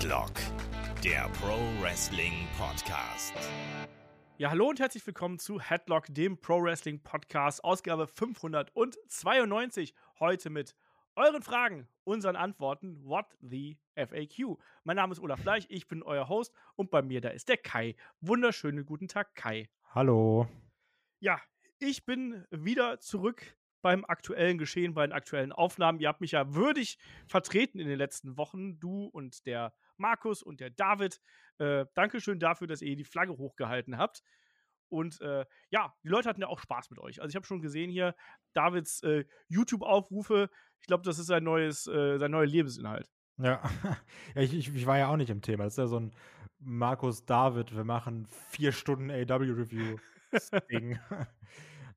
[0.00, 0.32] Headlock,
[1.04, 3.34] der Pro Wrestling Podcast.
[4.38, 9.94] Ja, hallo und herzlich willkommen zu Headlock, dem Pro Wrestling Podcast, Ausgabe 592.
[10.18, 10.74] Heute mit
[11.16, 13.04] euren Fragen, unseren Antworten.
[13.04, 14.56] What the FAQ?
[14.84, 17.58] Mein Name ist Olaf Bleich, ich bin euer Host und bei mir da ist der
[17.58, 17.94] Kai.
[18.22, 19.68] Wunderschönen guten Tag, Kai.
[19.94, 20.48] Hallo.
[21.18, 21.38] Ja,
[21.78, 26.00] ich bin wieder zurück beim aktuellen Geschehen, bei den aktuellen Aufnahmen.
[26.00, 30.60] Ihr habt mich ja würdig vertreten in den letzten Wochen, du und der Markus und
[30.60, 31.20] der David.
[31.58, 34.22] Äh, Dankeschön dafür, dass ihr die Flagge hochgehalten habt.
[34.88, 37.22] Und äh, ja, die Leute hatten ja auch Spaß mit euch.
[37.22, 38.16] Also ich habe schon gesehen hier
[38.54, 40.50] Davids äh, YouTube-Aufrufe.
[40.80, 43.08] Ich glaube, das ist sein neues, äh, sein neuer Lebensinhalt.
[43.38, 43.62] Ja,
[44.34, 45.64] ich, ich, ich, war ja auch nicht im Thema.
[45.64, 46.12] Das ist ja so ein
[46.58, 49.98] Markus David, wir machen vier Stunden AW-Review.
[50.70, 50.98] Ding.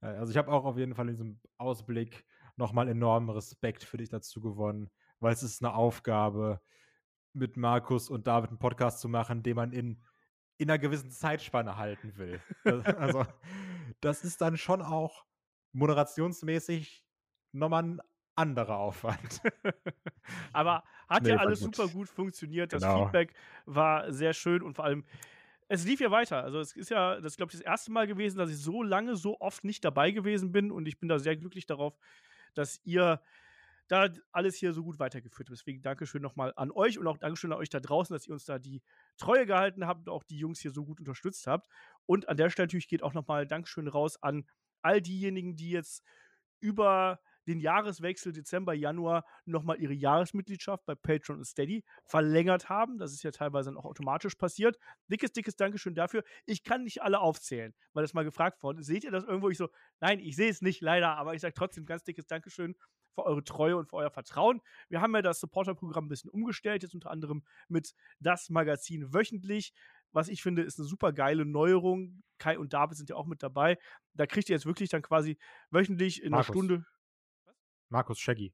[0.02, 2.26] Äh, also ich habe auch auf jeden Fall in diesem Ausblick
[2.58, 4.90] nochmal enormen Respekt für dich dazu gewonnen,
[5.22, 6.60] weil es ist eine Aufgabe,
[7.34, 10.02] mit Markus und David einen Podcast zu machen, den man in,
[10.58, 12.42] in einer gewissen Zeitspanne halten will.
[12.98, 13.26] also
[14.02, 15.26] das ist dann schon auch
[15.74, 17.04] moderationsmäßig
[17.52, 18.02] nochmal ein
[18.36, 19.42] anderer Aufwand.
[20.54, 21.76] Aber hat nee, ja alles gut.
[21.76, 22.74] super gut funktioniert.
[22.74, 23.04] Das genau.
[23.04, 23.34] Feedback
[23.66, 25.04] war sehr schön und vor allem
[25.68, 26.44] es lief ja weiter.
[26.44, 28.84] Also es ist ja, das ist, glaube ich, das erste Mal gewesen, dass ich so
[28.84, 30.72] lange, so oft nicht dabei gewesen bin.
[30.72, 31.98] Und ich bin da sehr glücklich darauf,
[32.54, 33.22] dass ihr
[33.88, 35.60] da alles hier so gut weitergeführt habt.
[35.60, 38.46] Deswegen Dankeschön nochmal an euch und auch Dankeschön an euch da draußen, dass ihr uns
[38.46, 38.82] da die
[39.18, 41.68] Treue gehalten habt und auch die Jungs hier so gut unterstützt habt.
[42.06, 44.46] Und an der Stelle natürlich geht auch nochmal Dankeschön raus an
[44.82, 46.04] all diejenigen, die jetzt
[46.60, 52.98] über den Jahreswechsel Dezember, Januar nochmal ihre Jahresmitgliedschaft bei Patreon und Steady verlängert haben.
[52.98, 54.78] Das ist ja teilweise dann auch automatisch passiert.
[55.10, 56.24] Dickes, dickes Dankeschön dafür.
[56.46, 59.50] Ich kann nicht alle aufzählen, weil das mal gefragt worden Seht ihr das irgendwo?
[59.50, 62.76] Ich so, nein, ich sehe es nicht, leider, aber ich sage trotzdem ganz dickes Dankeschön
[63.14, 64.62] für eure Treue und für euer Vertrauen.
[64.90, 69.74] Wir haben ja das Supporter-Programm ein bisschen umgestellt, jetzt unter anderem mit das Magazin wöchentlich
[70.14, 72.24] was ich finde, ist eine super geile Neuerung.
[72.38, 73.78] Kai und David sind ja auch mit dabei.
[74.14, 75.38] Da kriegt ihr jetzt wirklich dann quasi
[75.72, 76.50] wöchentlich in Markus.
[76.50, 76.86] einer Stunde.
[77.90, 78.54] Markus Shaggy.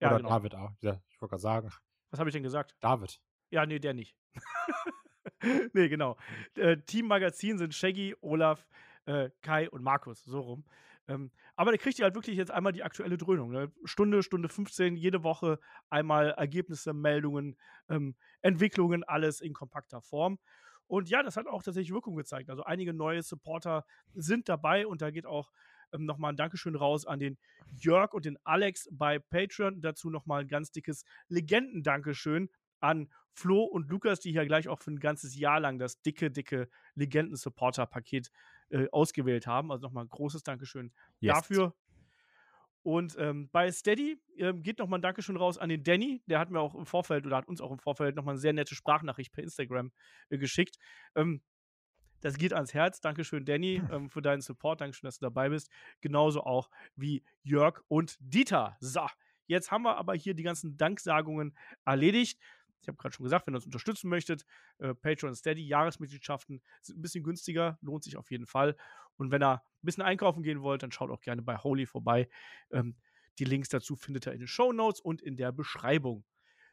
[0.00, 0.28] Ja, Oder genau.
[0.28, 0.70] David auch.
[0.80, 1.70] Ja, ich wollte gerade sagen.
[2.10, 2.76] Was habe ich denn gesagt?
[2.80, 3.20] David.
[3.50, 4.16] Ja, nee, der nicht.
[5.72, 6.16] nee, genau.
[6.54, 8.66] Äh, Team Magazin sind Shaggy, Olaf,
[9.06, 10.64] äh, Kai und Markus, so rum.
[11.06, 13.50] Ähm, aber da kriegt ihr halt wirklich jetzt einmal die aktuelle Dröhnung.
[13.50, 13.70] Ne?
[13.84, 15.58] Stunde, Stunde 15, jede Woche
[15.90, 17.56] einmal Ergebnisse, Meldungen,
[17.88, 20.38] ähm, Entwicklungen, alles in kompakter Form.
[20.86, 22.50] Und ja, das hat auch tatsächlich Wirkung gezeigt.
[22.50, 25.50] Also einige neue Supporter sind dabei und da geht auch
[25.92, 27.38] ähm, nochmal ein Dankeschön raus an den
[27.72, 29.80] Jörg und den Alex bei Patreon.
[29.80, 32.50] Dazu nochmal ein ganz dickes Legenden-Dankeschön
[32.80, 36.30] an Flo und Lukas, die hier gleich auch für ein ganzes Jahr lang das dicke,
[36.30, 38.30] dicke Legenden-Supporter-Paket
[38.70, 39.70] äh, ausgewählt haben.
[39.70, 41.34] Also nochmal ein großes Dankeschön yes.
[41.34, 41.74] dafür.
[42.84, 46.22] Und ähm, bei Steady ähm, geht nochmal ein Dankeschön raus an den Danny.
[46.26, 48.52] Der hat mir auch im Vorfeld oder hat uns auch im Vorfeld nochmal eine sehr
[48.52, 49.90] nette Sprachnachricht per Instagram
[50.28, 50.76] äh, geschickt.
[51.14, 51.40] Ähm,
[52.20, 53.00] das geht ans Herz.
[53.00, 54.82] Dankeschön, Danny, ähm, für deinen Support.
[54.82, 55.70] Dankeschön, dass du dabei bist.
[56.02, 58.76] Genauso auch wie Jörg und Dieter.
[58.80, 59.06] So,
[59.46, 62.38] jetzt haben wir aber hier die ganzen Danksagungen erledigt.
[62.84, 64.44] Ich habe gerade schon gesagt, wenn ihr uns unterstützen möchtet,
[64.78, 68.76] äh, Patreon und Steady, Jahresmitgliedschaften sind ein bisschen günstiger, lohnt sich auf jeden Fall.
[69.16, 72.28] Und wenn ihr ein bisschen einkaufen gehen wollt, dann schaut auch gerne bei Holy vorbei.
[72.70, 72.96] Ähm,
[73.38, 76.24] die Links dazu findet ihr in den Show Notes und in der Beschreibung.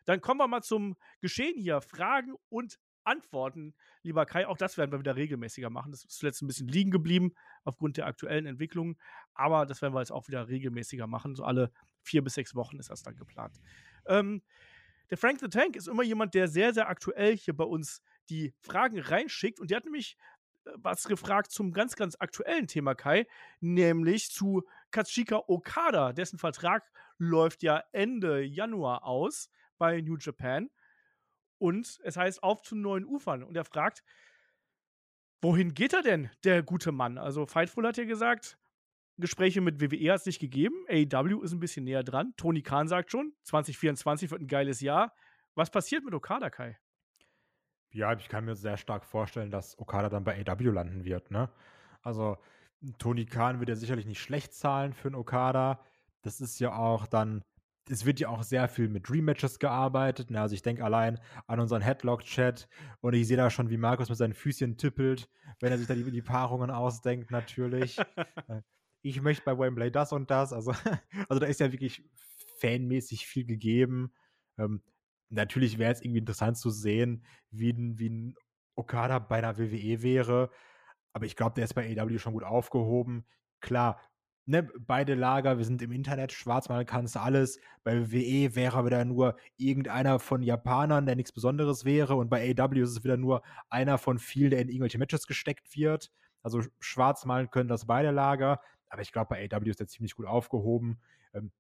[0.06, 1.82] Dann kommen wir mal zum Geschehen hier.
[1.82, 3.74] Fragen und Antworten,
[4.04, 4.48] lieber Kai.
[4.48, 5.92] Auch das werden wir wieder regelmäßiger machen.
[5.92, 7.34] Das ist zuletzt ein bisschen liegen geblieben
[7.64, 8.98] aufgrund der aktuellen Entwicklungen.
[9.34, 11.36] Aber das werden wir jetzt auch wieder regelmäßiger machen.
[11.36, 13.60] So alle vier bis sechs Wochen ist das dann geplant.
[14.06, 14.44] Ähm,
[15.12, 18.54] der Frank the Tank ist immer jemand, der sehr, sehr aktuell hier bei uns die
[18.62, 19.60] Fragen reinschickt.
[19.60, 20.18] Und der hat nämlich
[20.66, 23.28] äh, was gefragt zum ganz, ganz aktuellen Thema, Kai,
[23.60, 26.14] nämlich zu Katsushika Okada.
[26.14, 30.70] Dessen Vertrag läuft ja Ende Januar aus bei New Japan.
[31.58, 33.44] Und es heißt auf zu neuen Ufern.
[33.44, 34.04] Und er fragt,
[35.42, 37.18] wohin geht er denn, der gute Mann?
[37.18, 38.58] Also Fightful hat ja gesagt,
[39.22, 40.76] Gespräche mit WWE hat es nicht gegeben.
[40.90, 42.34] AEW ist ein bisschen näher dran.
[42.38, 45.14] Tony Khan sagt schon, 2024 wird ein geiles Jahr.
[45.56, 46.78] Was passiert mit Okada, Kai?
[47.94, 51.32] Ja, ich kann mir sehr stark vorstellen, dass Okada dann bei AEW landen wird.
[51.32, 51.50] Ne?
[52.02, 52.38] Also
[52.98, 55.84] Tony Khan wird ja sicherlich nicht schlecht zahlen für einen Okada.
[56.22, 57.44] Das ist ja auch dann
[57.90, 60.32] es wird ja auch sehr viel mit Rematches gearbeitet.
[60.32, 60.40] Ne?
[60.40, 62.68] Also ich denke allein an unseren Headlock-Chat
[63.02, 65.30] und ich sehe da schon, wie Markus mit seinen Füßchen tippelt,
[65.60, 67.98] wenn er sich da die, die Paarungen ausdenkt, natürlich.
[69.02, 70.54] Ich möchte bei Wembley das und das.
[70.54, 70.72] Also,
[71.30, 72.04] also da ist ja wirklich
[72.60, 74.14] fanmäßig viel gegeben.
[74.58, 74.82] Ähm,
[75.30, 78.36] natürlich wäre es irgendwie interessant zu sehen, wie, wie ein
[78.76, 80.50] Okada bei einer WWE wäre.
[81.14, 83.26] Aber ich glaube, der ist bei AEW schon gut aufgehoben.
[83.60, 84.00] Klar,
[84.46, 87.60] ne, beide Lager, wir sind im Internet, schwarzmalen kannst du alles.
[87.84, 92.16] Bei WWE wäre wieder nur irgendeiner von Japanern, der nichts Besonderes wäre.
[92.16, 95.76] Und bei AW ist es wieder nur einer von vielen, der in irgendwelche Matches gesteckt
[95.76, 96.12] wird.
[96.44, 98.60] Also schwarzmalen können das beide Lager.
[98.92, 101.00] Aber ich glaube, bei AW ist er ziemlich gut aufgehoben.
[101.34, 101.52] Ähm,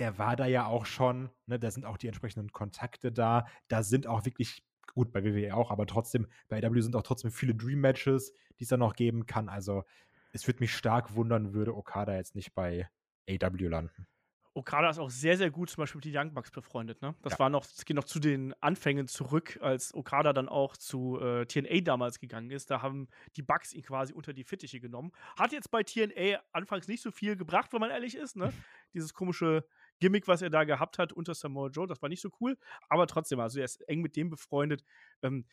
[0.00, 3.46] der war da ja auch schon, ne, da sind auch die entsprechenden Kontakte da.
[3.68, 7.30] Da sind auch wirklich, gut, bei WWE auch, aber trotzdem, bei AW sind auch trotzdem
[7.30, 9.48] viele Dream-Matches, die es da noch geben kann.
[9.48, 9.84] Also
[10.32, 12.88] es würde mich stark wundern, würde Okada jetzt nicht bei
[13.30, 14.08] AW landen.
[14.56, 17.02] Okada ist auch sehr, sehr gut zum Beispiel mit den Young Bucks befreundet.
[17.02, 17.14] Ne?
[17.22, 17.38] Das ja.
[17.40, 21.44] war noch, das geht noch zu den Anfängen zurück, als Okada dann auch zu äh,
[21.44, 22.70] TNA damals gegangen ist.
[22.70, 25.10] Da haben die Bucks ihn quasi unter die Fittiche genommen.
[25.36, 28.36] Hat jetzt bei TNA anfangs nicht so viel gebracht, wenn man ehrlich ist.
[28.36, 28.52] Ne?
[28.94, 29.66] Dieses komische
[29.98, 32.56] Gimmick, was er da gehabt hat unter Samoa Joe, das war nicht so cool.
[32.88, 34.84] Aber trotzdem, also er ist eng mit dem befreundet.
[35.22, 35.46] Ähm,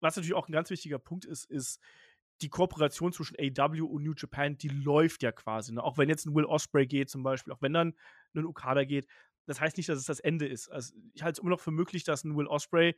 [0.00, 1.80] was natürlich auch ein ganz wichtiger Punkt ist, ist,
[2.40, 5.72] die Kooperation zwischen AW und New Japan, die läuft ja quasi.
[5.72, 5.82] Ne?
[5.82, 7.94] Auch wenn jetzt ein Will Osprey geht zum Beispiel, auch wenn dann
[8.34, 9.06] ein Okada geht,
[9.46, 10.68] das heißt nicht, dass es das Ende ist.
[10.68, 12.94] Also ich halte es immer noch für möglich, dass ein Will Osprey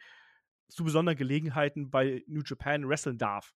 [0.68, 3.54] zu besonderen Gelegenheiten bei New Japan wresteln darf,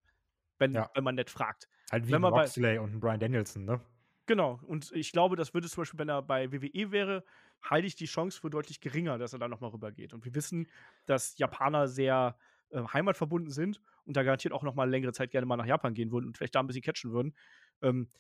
[0.59, 0.91] wenn, ja.
[0.95, 1.69] wenn man nicht fragt.
[1.91, 3.81] Halt wie man Moxley und Brian Danielson, ne?
[4.27, 7.25] Genau, und ich glaube, das würde zum Beispiel, wenn er bei WWE wäre,
[7.63, 10.15] halte ich die Chance für deutlich geringer, dass er da nochmal rübergeht.
[10.15, 10.67] Und wir wissen,
[11.05, 12.39] dass Japaner sehr
[12.71, 15.95] äh, heimatverbunden sind und da garantiert auch noch mal längere Zeit gerne mal nach Japan
[15.95, 17.35] gehen würden und vielleicht da ein bisschen catchen würden.
[17.83, 18.11] Ähm,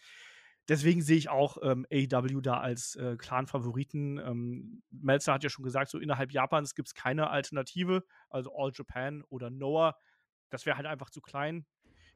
[0.68, 4.18] deswegen sehe ich auch ähm, AEW da als äh, klaren Favoriten.
[4.18, 8.72] Ähm, Melzer hat ja schon gesagt, so innerhalb Japans gibt es keine Alternative, also All
[8.74, 9.96] Japan oder Noah.
[10.50, 11.66] Das wäre halt einfach zu klein.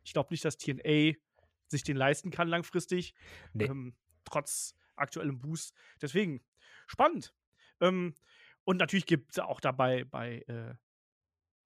[0.04, 1.14] Ich glaube nicht, dass TNA
[1.66, 3.14] sich den leisten kann langfristig,
[3.52, 3.64] nee.
[3.64, 3.94] ähm,
[4.24, 5.74] trotz aktuellem Boost.
[6.00, 6.42] Deswegen
[6.86, 7.34] spannend.
[7.80, 8.14] Ähm,
[8.64, 10.74] und natürlich gibt es auch dabei bei äh,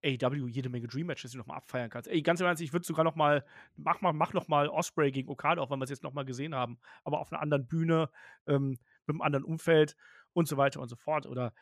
[0.03, 2.09] AW jede Menge Dream Matches, die du nochmal abfeiern kannst.
[2.09, 3.45] Ey, ganz ehrlich, ich würde sogar noch mal,
[3.75, 6.25] mach mal, mach noch mal Osprey gegen Okada, auch wenn wir es jetzt noch mal
[6.25, 8.09] gesehen haben, aber auf einer anderen Bühne,
[8.47, 9.95] ähm, mit einem anderen Umfeld
[10.33, 11.25] und so weiter und so fort.
[11.25, 11.53] Oder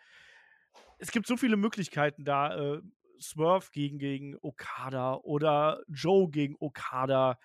[0.97, 2.81] es gibt so viele Möglichkeiten da, äh,
[3.21, 7.37] Swerve gegen, gegen Okada oder Joe gegen Okada.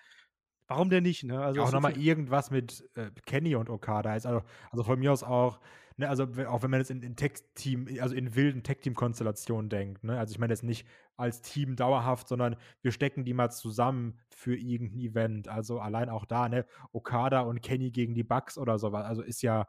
[0.67, 1.23] Warum denn nicht?
[1.23, 1.39] Ne?
[1.39, 4.11] Also auch so nochmal irgendwas mit äh, Kenny und Okada.
[4.11, 4.41] Also,
[4.71, 5.59] also von mir aus auch
[5.97, 10.17] ne, also auch wenn man jetzt in, in Tech-Team, also in wilden Tech-Team-Konstellationen denkt, ne?
[10.17, 14.55] Also ich meine jetzt nicht als Team dauerhaft, sondern wir stecken die mal zusammen für
[14.55, 15.47] irgendein Event.
[15.47, 19.05] Also allein auch da, ne, Okada und Kenny gegen die Bucks oder sowas.
[19.05, 19.67] Also ist ja,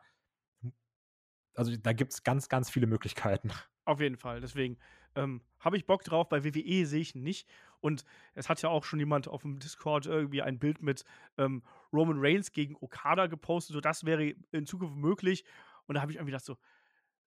[1.54, 3.50] also da gibt es ganz, ganz viele Möglichkeiten.
[3.84, 4.40] Auf jeden Fall.
[4.42, 4.76] Deswegen
[5.14, 6.28] ähm, habe ich Bock drauf.
[6.28, 7.48] Bei WWE sehe ich nicht.
[7.80, 8.04] Und
[8.34, 11.04] es hat ja auch schon jemand auf dem Discord irgendwie ein Bild mit
[11.38, 13.74] ähm, Roman Reigns gegen Okada gepostet.
[13.74, 15.44] So, das wäre in Zukunft möglich.
[15.88, 16.56] Und da habe ich irgendwie gedacht, so,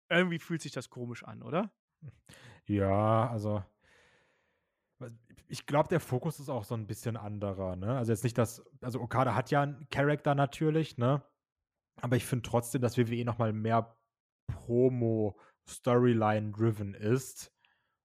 [0.10, 1.74] irgendwie fühlt sich das komisch an, oder?
[2.66, 3.63] Ja, also
[5.48, 7.98] ich glaube, der Fokus ist auch so ein bisschen anderer, ne?
[7.98, 11.22] Also jetzt nicht, dass, also Okada hat ja einen Charakter natürlich, ne?
[12.02, 13.98] Aber ich finde trotzdem, dass WWE nochmal mehr
[14.48, 17.52] Promo-Storyline-driven ist.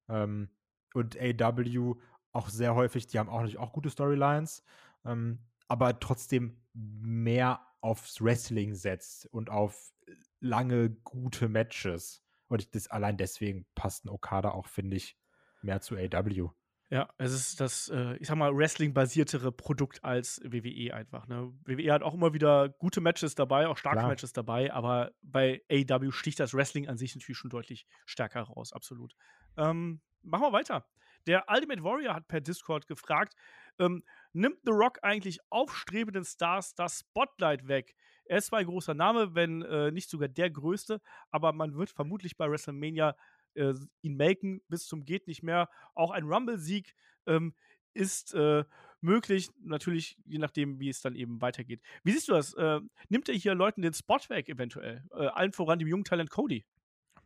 [0.09, 0.49] Ähm,
[0.93, 1.95] und AW
[2.33, 4.65] auch sehr häufig, die haben auch natürlich auch gute Storylines,
[5.05, 9.93] ähm, aber trotzdem mehr aufs Wrestling setzt und auf
[10.39, 12.23] lange gute Matches.
[12.47, 15.17] Und ich, das, allein deswegen passt ein Okada auch, finde ich,
[15.61, 16.49] mehr zu AW.
[16.89, 21.27] Ja, es ist das, äh, ich sag mal, Wrestling-basiertere Produkt als WWE einfach.
[21.27, 21.51] Ne?
[21.65, 24.09] WWE hat auch immer wieder gute Matches dabei, auch starke Klar.
[24.09, 28.71] Matches dabei, aber bei AW sticht das Wrestling an sich natürlich schon deutlich stärker raus,
[28.71, 29.15] absolut.
[29.57, 30.85] Ähm, machen wir weiter.
[31.25, 33.35] Der Ultimate Warrior hat per Discord gefragt,
[33.79, 37.95] ähm, nimmt The Rock eigentlich aufstrebenden Stars das Spotlight weg?
[38.29, 41.89] Er ist zwar ein großer Name, wenn äh, nicht sogar der größte, aber man wird
[41.89, 43.15] vermutlich bei WrestleMania
[43.55, 45.69] äh, ihn melken bis zum geht nicht mehr.
[45.95, 46.93] Auch ein Rumble-Sieg
[47.25, 47.53] ähm,
[47.93, 48.63] ist äh,
[49.01, 51.81] möglich, natürlich je nachdem, wie es dann eben weitergeht.
[52.03, 52.53] Wie siehst du das?
[52.53, 52.79] Äh,
[53.09, 55.03] nimmt er hier Leuten den Spot weg eventuell?
[55.11, 56.65] Äh, allen voran dem jungen Talent Cody?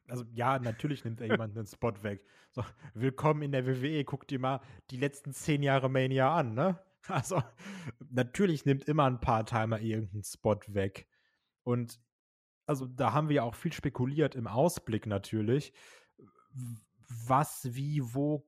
[0.08, 2.26] Also ja, natürlich nimmt er jemanden den Spot weg.
[2.52, 6.80] So, willkommen in der WWE, guck dir mal die letzten zehn Jahre Mania an, ne?
[7.08, 7.42] Also,
[8.12, 11.08] natürlich nimmt immer ein paar Timer irgendeinen Spot weg.
[11.64, 12.00] Und
[12.66, 15.74] also da haben wir ja auch viel spekuliert im Ausblick natürlich,
[17.28, 18.48] was, wie, wo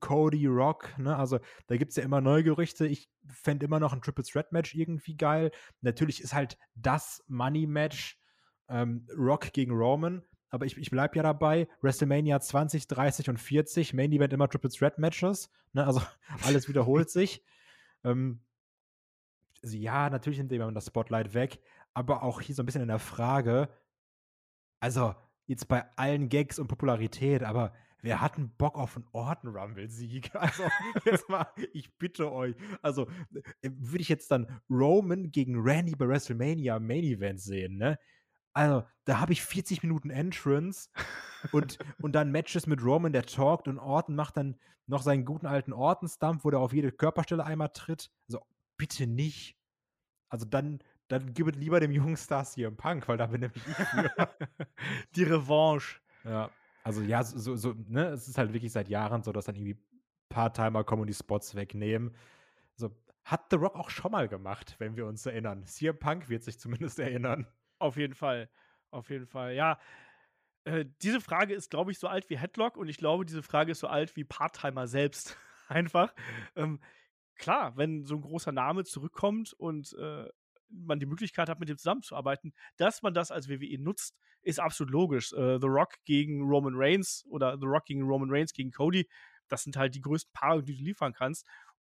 [0.00, 1.16] Cody Rock, ne?
[1.16, 2.86] Also da gibt es ja immer neue Gerüchte.
[2.86, 5.50] Ich fände immer noch ein Triple Threat Match irgendwie geil.
[5.80, 8.20] Natürlich ist halt das Money Match
[8.68, 10.22] ähm, Rock gegen Roman.
[10.50, 14.70] Aber ich, ich bleibe ja dabei, WrestleMania 20, 30 und 40, Main Event immer Triple
[14.70, 15.50] Threat Matches.
[15.72, 15.86] Ne?
[15.86, 16.02] Also
[16.44, 17.42] alles wiederholt sich.
[18.04, 18.40] Ähm,
[19.62, 21.60] also ja, natürlich nimmt jemand das Spotlight weg,
[21.94, 23.68] aber auch hier so ein bisschen in der Frage,
[24.80, 25.14] also
[25.46, 30.30] jetzt bei allen Gags und Popularität, aber wer hat einen Bock auf einen Orton-Rumble-Sieg?
[30.34, 30.64] Also,
[31.04, 32.56] jetzt mal, ich bitte euch.
[32.82, 33.08] Also,
[33.62, 37.98] äh, würde ich jetzt dann Roman gegen Randy bei WrestleMania Main Event sehen, ne?
[38.54, 40.90] Also, da habe ich 40 Minuten Entrance
[41.52, 44.56] und, und dann Matches mit Roman, der talkt und Orton macht dann
[44.86, 48.10] noch seinen guten alten Orton-Stump, wo der auf jede Körperstelle einmal tritt.
[48.28, 48.44] Also,
[48.76, 49.56] bitte nicht.
[50.28, 53.74] Also, dann, dann gib lieber dem jungen Star CM Punk, weil da bin nämlich ich
[53.74, 54.10] für.
[55.16, 56.00] Die Revanche.
[56.24, 56.50] Ja.
[56.84, 59.78] Also ja, so, so, ne, es ist halt wirklich seit Jahren so, dass dann irgendwie
[60.28, 62.16] Part-Timer kommen und die Spots wegnehmen.
[62.74, 62.90] So,
[63.24, 65.64] hat The Rock auch schon mal gemacht, wenn wir uns erinnern.
[65.64, 67.46] CM Punk wird sich zumindest erinnern.
[67.82, 68.48] Auf jeden Fall.
[68.92, 69.54] Auf jeden Fall.
[69.54, 69.76] Ja.
[70.62, 73.72] Äh, diese Frage ist, glaube ich, so alt wie Headlock und ich glaube, diese Frage
[73.72, 75.36] ist so alt wie Part-Timer selbst.
[75.68, 76.14] Einfach.
[76.54, 76.80] Ähm,
[77.34, 80.28] klar, wenn so ein großer Name zurückkommt und äh,
[80.68, 84.92] man die Möglichkeit hat, mit dem zusammenzuarbeiten, dass man das als WWE nutzt, ist absolut
[84.92, 85.32] logisch.
[85.32, 89.08] Äh, The Rock gegen Roman Reigns oder The Rock gegen Roman Reigns gegen Cody,
[89.48, 91.48] das sind halt die größten Paare, die du liefern kannst.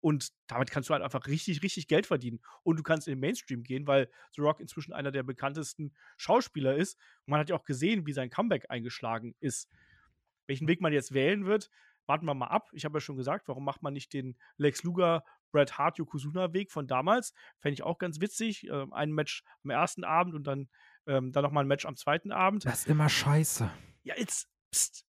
[0.05, 2.39] Und damit kannst du halt einfach richtig, richtig Geld verdienen.
[2.63, 6.75] Und du kannst in den Mainstream gehen, weil The Rock inzwischen einer der bekanntesten Schauspieler
[6.77, 6.99] ist.
[7.25, 9.71] Und man hat ja auch gesehen, wie sein Comeback eingeschlagen ist.
[10.47, 11.71] Welchen Weg man jetzt wählen wird,
[12.05, 12.69] warten wir mal ab.
[12.75, 16.53] Ich habe ja schon gesagt, warum macht man nicht den Lex Luger, Bret Hart, Yokozuna
[16.53, 17.33] Weg von damals?
[17.61, 18.69] Fände ich auch ganz witzig.
[18.71, 20.69] Ähm, ein Match am ersten Abend und dann,
[21.07, 22.67] ähm, dann nochmal ein Match am zweiten Abend.
[22.67, 23.71] Das ist immer scheiße.
[24.03, 24.51] Ja, jetzt.
[24.71, 25.07] Pst.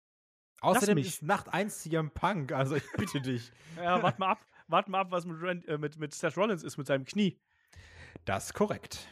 [0.61, 3.51] Außerdem ist Nacht 1 CM Punk, also ich bitte dich.
[3.77, 6.65] ja, warte mal ab warten wir ab, was mit, Rand, äh, mit, mit Seth Rollins
[6.65, 7.39] ist, mit seinem Knie.
[8.25, 9.07] Das ist korrekt.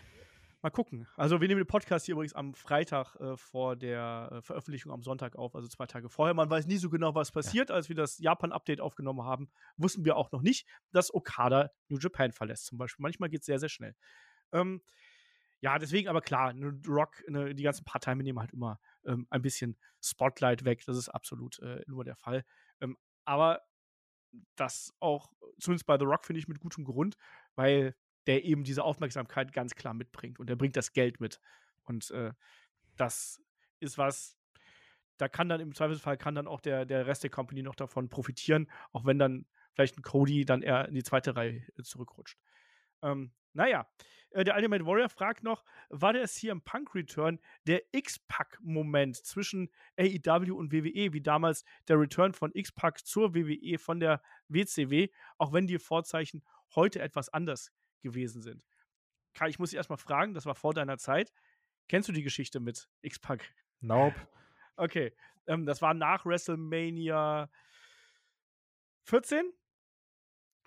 [0.62, 1.06] Mal gucken.
[1.16, 5.02] Also, wir nehmen den Podcast hier übrigens am Freitag äh, vor der äh, Veröffentlichung am
[5.02, 6.34] Sonntag auf, also zwei Tage vorher.
[6.34, 7.70] Man weiß nie so genau, was passiert.
[7.70, 7.76] Ja.
[7.76, 12.32] Als wir das Japan-Update aufgenommen haben, wussten wir auch noch nicht, dass Okada New Japan
[12.32, 13.02] verlässt, zum Beispiel.
[13.02, 13.94] Manchmal geht es sehr, sehr schnell.
[14.52, 14.82] Ähm,
[15.62, 16.54] ja, deswegen aber klar,
[16.86, 20.84] Rock, ne, die ganzen Part-Time nehmen halt immer ähm, ein bisschen Spotlight weg.
[20.84, 22.44] Das ist absolut äh, nur der Fall.
[22.82, 23.62] Ähm, aber
[24.56, 27.16] das auch, zumindest bei The Rock, finde ich mit gutem Grund,
[27.54, 27.94] weil
[28.26, 31.40] der eben diese Aufmerksamkeit ganz klar mitbringt und der bringt das Geld mit.
[31.84, 32.32] Und äh,
[32.96, 33.40] das
[33.80, 34.36] ist was,
[35.16, 38.08] da kann dann im Zweifelsfall kann dann auch der, der Rest der Company noch davon
[38.08, 42.38] profitieren, auch wenn dann vielleicht ein Cody dann eher in die zweite Reihe äh, zurückrutscht.
[43.02, 43.86] Ähm, naja,
[44.30, 50.54] äh, der Ultimate Warrior fragt noch, war der CM Punk Return der X-Pack-Moment zwischen AEW
[50.54, 55.08] und WWE, wie damals der Return von X-Pack zur WWE von der WCW,
[55.38, 56.42] auch wenn die Vorzeichen
[56.74, 57.72] heute etwas anders
[58.02, 58.64] gewesen sind?
[59.34, 61.32] Kai, ich muss dich erstmal fragen, das war vor deiner Zeit.
[61.88, 63.52] Kennst du die Geschichte mit X-Pack?
[63.80, 64.16] Nope.
[64.76, 65.12] Okay,
[65.46, 67.50] ähm, das war nach WrestleMania
[69.02, 69.52] 14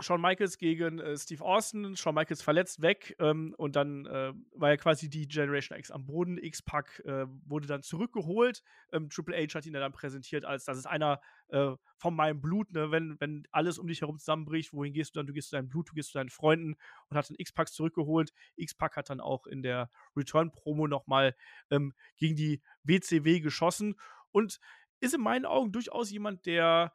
[0.03, 4.69] Shawn Michaels gegen äh, Steve Austin, Shawn Michaels verletzt weg ähm, und dann äh, war
[4.69, 6.38] ja quasi die Generation X am Boden.
[6.38, 8.62] X-Pack äh, wurde dann zurückgeholt.
[8.91, 12.72] Ähm, Triple H hat ihn dann präsentiert als, das ist einer äh, von meinem Blut,
[12.74, 12.91] ne?
[12.91, 15.27] wenn, wenn alles um dich herum zusammenbricht, wohin gehst du dann?
[15.27, 16.75] Du gehst zu deinem Blut, du gehst zu deinen Freunden
[17.10, 18.33] und hat dann X-Pack zurückgeholt.
[18.57, 21.36] X-Pack hat dann auch in der Return-Promo nochmal
[21.72, 23.95] ähm, gegen die WCW geschossen
[24.31, 24.60] und
[25.00, 26.93] ist in meinen Augen durchaus jemand, der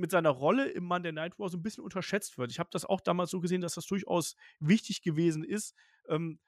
[0.00, 2.50] mit seiner Rolle im Monday Night War so ein bisschen unterschätzt wird.
[2.50, 5.74] Ich habe das auch damals so gesehen, dass das durchaus wichtig gewesen ist,
[6.08, 6.40] ähm,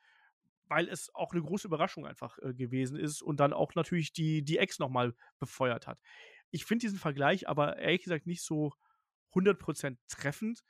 [0.69, 4.43] weil es auch eine große Überraschung einfach äh, gewesen ist und dann auch natürlich die,
[4.43, 6.01] die Ex nochmal befeuert hat.
[6.51, 8.73] Ich finde diesen Vergleich aber ehrlich gesagt nicht so
[9.35, 10.63] 100% treffend,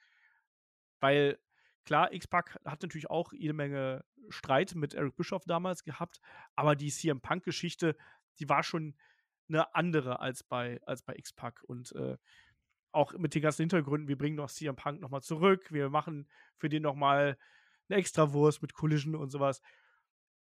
[1.00, 1.38] weil
[1.84, 6.20] klar, X-Pac hat natürlich auch jede Menge Streit mit Eric Bischoff damals gehabt,
[6.54, 7.96] aber die CM Punk-Geschichte,
[8.38, 8.96] die war schon
[9.48, 12.16] eine andere als bei, als bei X-Pac und äh,
[12.92, 16.68] auch mit den ganzen Hintergründen, wir bringen noch CM Punk nochmal zurück, wir machen für
[16.68, 17.36] den nochmal
[17.88, 19.60] eine Extrawurst mit Collision und sowas.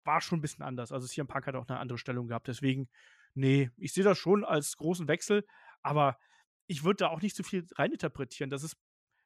[0.03, 0.91] War schon ein bisschen anders.
[0.91, 2.47] Also CM Punk hat auch eine andere Stellung gehabt.
[2.47, 2.89] Deswegen,
[3.33, 5.45] nee, ich sehe das schon als großen Wechsel,
[5.81, 6.17] aber
[6.67, 8.49] ich würde da auch nicht zu so viel reininterpretieren.
[8.49, 8.77] Das ist,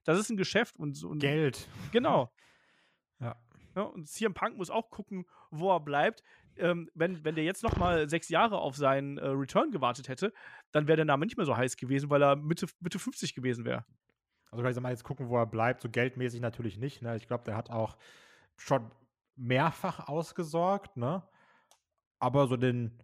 [0.04, 1.68] das ist ein Geschäft und, und Geld.
[1.92, 2.32] Genau.
[3.20, 3.36] ja.
[3.76, 3.82] ja.
[3.82, 6.24] Und CM Punk muss auch gucken, wo er bleibt
[6.60, 10.34] ähm, wenn, wenn der jetzt noch mal sechs Jahre auf seinen äh, Return gewartet hätte,
[10.72, 13.66] dann wäre der Name nicht mehr so heiß gewesen, weil er Mitte, Mitte 50 gewesen
[13.66, 13.86] wäre.
[14.52, 15.82] Also kann ich mal jetzt gucken, wo er bleibt.
[15.82, 17.02] So geldmäßig natürlich nicht.
[17.02, 17.16] Ne?
[17.18, 17.98] Ich glaube, der hat auch
[18.56, 18.90] schon
[19.36, 21.24] mehrfach ausgesorgt, ne?
[22.20, 23.04] Aber so den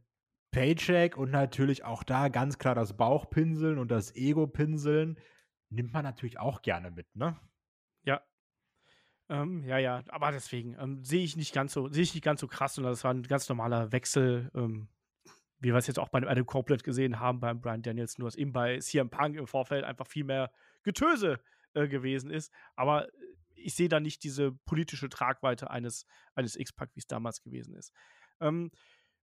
[0.51, 5.19] Paycheck und natürlich auch da ganz klar das Bauchpinseln und das Ego-Pinseln
[5.69, 7.37] nimmt man natürlich auch gerne mit, ne?
[9.33, 12.23] Ja, ähm, ja, ja, aber deswegen ähm, sehe ich nicht ganz so, sehe ich nicht
[12.23, 14.87] ganz so krass und das war ein ganz normaler Wechsel, ähm,
[15.59, 18.35] wie wir es jetzt auch bei Adam Copeland gesehen haben beim Brian Daniels, nur dass
[18.35, 20.51] eben bei CM Punk im Vorfeld einfach viel mehr
[20.83, 21.39] Getöse
[21.73, 22.51] äh, gewesen ist.
[22.75, 23.07] Aber
[23.55, 27.93] ich sehe da nicht diese politische Tragweite eines, eines X-Pack, wie es damals gewesen ist.
[28.41, 28.71] Ähm,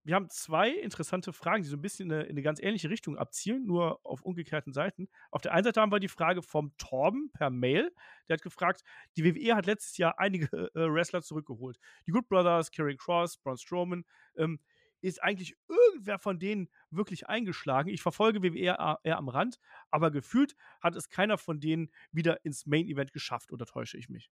[0.03, 2.89] wir haben zwei interessante Fragen, die so ein bisschen in eine, in eine, ganz ähnliche
[2.89, 5.09] Richtung abzielen, nur auf umgekehrten Seiten.
[5.31, 7.93] Auf der einen Seite haben wir die Frage vom Torben per Mail.
[8.29, 8.83] Der hat gefragt,
[9.17, 11.79] die WWE hat letztes Jahr einige äh, Wrestler zurückgeholt.
[12.07, 14.05] Die Good Brothers, Karrion Cross, Braun Strowman.
[14.37, 14.59] Ähm,
[15.03, 17.89] ist eigentlich irgendwer von denen wirklich eingeschlagen?
[17.89, 19.59] Ich verfolge WWE eher, am Rand,
[19.91, 24.09] aber gefühlt hat es keiner von denen wieder ins Main Event geschafft, oder täusche ich
[24.09, 24.31] mich?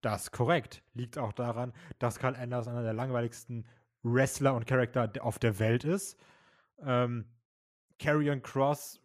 [0.00, 0.82] Das korrekt.
[0.94, 3.66] Liegt auch daran, dass Carl Anders einer der langweiligsten
[4.02, 6.16] Wrestler und Charakter auf der Welt ist.
[6.82, 7.26] Ähm,
[7.98, 9.00] Carrion Cross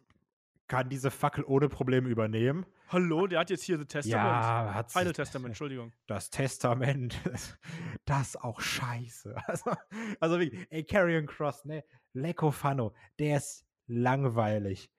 [0.68, 2.66] kann diese Fackel ohne Probleme übernehmen.
[2.88, 4.44] Hallo, der hat jetzt hier The Testament.
[4.44, 5.92] Ja, hat Final Testament, Entschuldigung.
[6.06, 7.20] Das Testament,
[8.04, 9.34] das ist auch scheiße.
[9.46, 9.72] Also,
[10.20, 11.84] also wie, ey, Carrion Cross, ne?
[12.12, 14.90] Lecco Fano, der ist langweilig.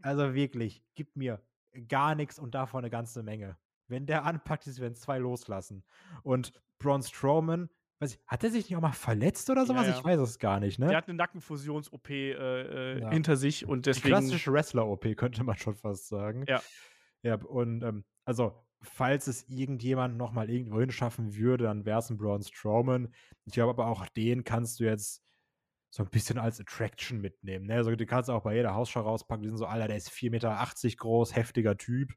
[0.00, 1.42] Also wirklich, gib mir
[1.88, 3.58] gar nichts und davon eine ganze Menge.
[3.88, 5.84] Wenn der anpackt, ist, werden zwei loslassen.
[6.22, 7.68] Und Braun Strowman,
[8.00, 9.86] ich, hat er sich nicht auch mal verletzt oder sowas?
[9.86, 9.98] Ja, ja.
[9.98, 10.88] Ich weiß es gar nicht, ne?
[10.88, 13.10] Der hat eine Nackenfusions-OP äh, äh, ja.
[13.10, 14.06] hinter sich und deswegen.
[14.06, 16.44] Die klassische Wrestler-OP, könnte man schon fast sagen.
[16.46, 16.62] Ja.
[17.22, 22.10] Ja, und ähm, also, falls es irgendjemand noch mal irgendwo hinschaffen würde, dann wäre es
[22.10, 23.12] ein Braun Strowman.
[23.46, 25.24] Ich glaube aber auch den kannst du jetzt
[25.90, 27.66] so ein bisschen als Attraction mitnehmen.
[27.66, 27.76] Ne?
[27.76, 29.42] Also, den kannst du auch bei jeder Hausschau rauspacken.
[29.42, 32.12] Die sind so, Alter, der ist 4,80 Meter groß, heftiger Typ.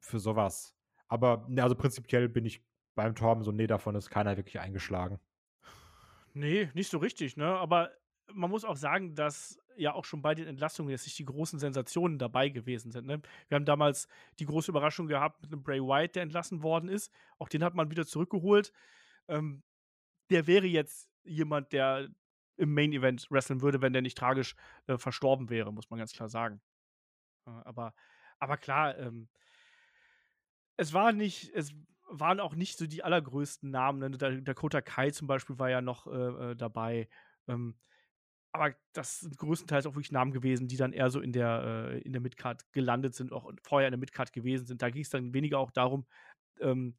[0.00, 0.74] Für sowas.
[1.08, 2.62] Aber, ne, also prinzipiell bin ich
[2.94, 5.18] beim Torben so, nee, davon ist keiner wirklich eingeschlagen.
[6.32, 7.46] Nee, nicht so richtig, ne?
[7.46, 7.90] Aber
[8.32, 11.58] man muss auch sagen, dass ja auch schon bei den Entlassungen jetzt nicht die großen
[11.58, 13.06] Sensationen dabei gewesen sind.
[13.06, 13.20] Ne?
[13.48, 14.08] Wir haben damals
[14.38, 17.12] die große Überraschung gehabt mit einem Bray White, der entlassen worden ist.
[17.38, 18.72] Auch den hat man wieder zurückgeholt.
[19.28, 19.62] Ähm,
[20.30, 22.08] der wäre jetzt jemand, der
[22.56, 24.54] im Main Event wresteln würde, wenn der nicht tragisch
[24.86, 26.60] äh, verstorben wäre, muss man ganz klar sagen.
[27.46, 27.94] Äh, aber,
[28.38, 29.28] aber klar, ähm,
[30.76, 31.74] es war nicht, es
[32.20, 33.98] waren auch nicht so die allergrößten Namen.
[33.98, 34.42] Ne?
[34.42, 36.10] Dakota Kai zum Beispiel war ja noch äh,
[36.52, 37.08] äh dabei.
[37.48, 37.76] Ähm,
[38.52, 42.08] aber das sind größtenteils auch wirklich Namen gewesen, die dann eher so in der, äh,
[42.08, 44.80] der Midcard gelandet sind, auch vorher in der Midcard gewesen sind.
[44.80, 46.06] Da ging es dann weniger auch darum,
[46.60, 46.96] ähm,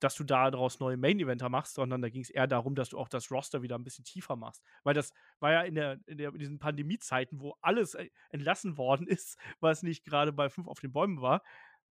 [0.00, 2.98] dass du da daraus neue Main-Eventer machst, sondern da ging es eher darum, dass du
[2.98, 4.64] auch das Roster wieder ein bisschen tiefer machst.
[4.82, 8.76] Weil das war ja in, der, in, der, in diesen Pandemiezeiten, wo alles äh, entlassen
[8.76, 11.44] worden ist, was nicht gerade bei fünf auf den Bäumen war.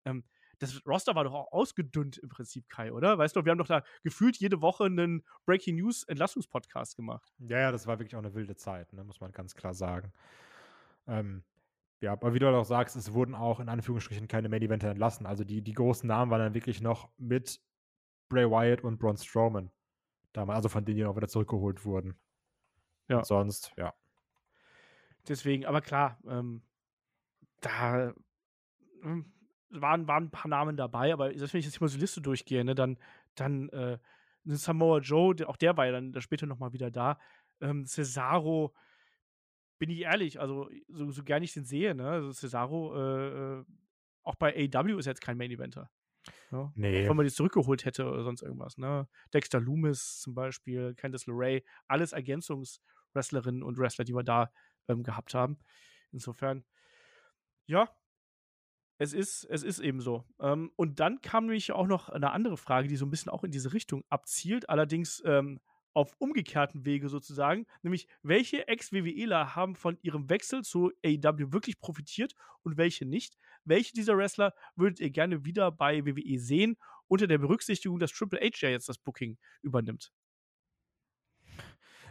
[0.05, 0.25] Ähm,
[0.61, 3.19] das Roster war doch auch ausgedünnt im Prinzip, Kai, oder?
[3.19, 7.33] Weißt du, wir haben doch da gefühlt jede Woche einen Breaking News Entlassungspodcast gemacht.
[7.39, 10.13] Ja, ja, das war wirklich auch eine wilde Zeit, ne, muss man ganz klar sagen.
[11.07, 11.43] Ähm,
[12.01, 15.27] ja, aber wie du auch sagst, es wurden auch in Anführungsstrichen keine Main Eventer entlassen.
[15.27, 17.61] Also die, die großen Namen waren dann wirklich noch mit
[18.29, 19.71] Bray Wyatt und Braun Strowman.
[20.33, 22.19] Damals, also von denen die auch wieder zurückgeholt wurden.
[23.09, 23.19] Ja.
[23.19, 23.95] Und sonst, ja.
[25.27, 26.63] Deswegen, aber klar, ähm,
[27.61, 28.15] da
[29.03, 29.33] hm,
[29.71, 32.21] waren, waren ein paar Namen dabei, aber selbst wenn ich jetzt mal so die Liste
[32.21, 32.99] durchgehe, ne, dann,
[33.35, 33.99] dann äh,
[34.45, 37.19] Samoa Joe, der, auch der war ja dann später nochmal wieder da.
[37.61, 38.75] Ähm, Cesaro,
[39.79, 42.09] bin ich ehrlich, also so, so gerne ich den sehe, ne?
[42.09, 43.65] Also Cesaro, äh, äh
[44.23, 45.91] auch bei AW ist jetzt kein Main Eventer.
[46.53, 46.71] Ja?
[46.75, 47.09] Nee.
[47.09, 49.09] Wenn man die zurückgeholt hätte oder sonst irgendwas, ne?
[49.33, 54.53] Dexter Loomis zum Beispiel, Candice LeRae, alles Ergänzungswrestlerinnen und Wrestler, die wir da
[54.89, 55.59] ähm, gehabt haben.
[56.13, 56.65] Insofern,
[57.67, 57.89] ja,
[59.01, 60.25] es ist, es ist eben so.
[60.41, 63.45] Ähm, und dann kam nämlich auch noch eine andere Frage, die so ein bisschen auch
[63.45, 65.59] in diese Richtung abzielt, allerdings ähm,
[65.95, 72.35] auf umgekehrten Wege sozusagen, nämlich welche Ex-WWEler haben von ihrem Wechsel zu AEW wirklich profitiert
[72.63, 73.39] und welche nicht?
[73.65, 76.77] Welche dieser Wrestler würdet ihr gerne wieder bei WWE sehen,
[77.09, 80.13] unter der Berücksichtigung, dass Triple H ja jetzt das Booking übernimmt?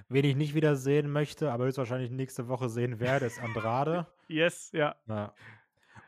[0.07, 4.07] Wen ich nicht wieder sehen möchte, aber höchstwahrscheinlich nächste Woche sehen werde, ist Andrade.
[4.27, 4.95] yes, ja.
[5.07, 5.35] ja.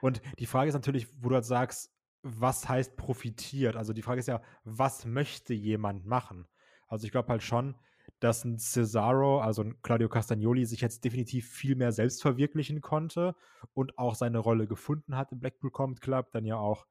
[0.02, 1.92] Und die Frage ist natürlich, wo du halt sagst,
[2.24, 3.76] was heißt profitiert?
[3.76, 6.48] Also die Frage ist ja, was möchte jemand machen?
[6.88, 7.76] Also ich glaube halt schon,
[8.20, 13.36] dass ein Cesaro, also ein Claudio Castagnoli, sich jetzt definitiv viel mehr selbst verwirklichen konnte
[13.74, 16.86] und auch seine Rolle gefunden hat im Blackpool Combat Club, dann ja auch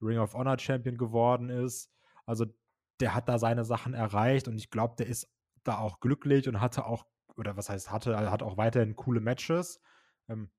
[0.00, 1.90] Ring of Honor Champion geworden ist.
[2.26, 2.46] Also
[3.00, 5.28] der hat da seine Sachen erreicht und ich glaube, der ist
[5.64, 9.80] da auch glücklich und hatte auch, oder was heißt hatte, hat auch weiterhin coole Matches.
[10.28, 10.50] Ähm,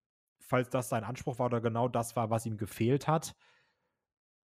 [0.48, 3.36] falls das sein Anspruch war oder genau das war, was ihm gefehlt hat,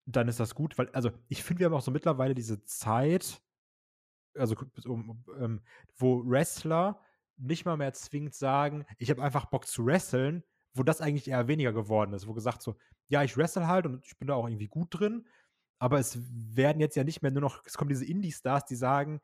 [0.06, 3.42] dann ist das gut, weil, also ich finde, wir haben auch so mittlerweile diese Zeit,
[4.34, 4.56] also
[4.86, 5.22] um,
[5.96, 7.00] wo Wrestler
[7.36, 10.42] nicht mal mehr zwingend sagen, ich habe einfach Bock zu wresteln,
[10.74, 12.76] wo das eigentlich eher weniger geworden ist, wo gesagt so,
[13.08, 15.26] ja, ich wrestle halt und ich bin da auch irgendwie gut drin,
[15.78, 19.20] aber es werden jetzt ja nicht mehr nur noch, es kommen diese Indie-Stars, die sagen,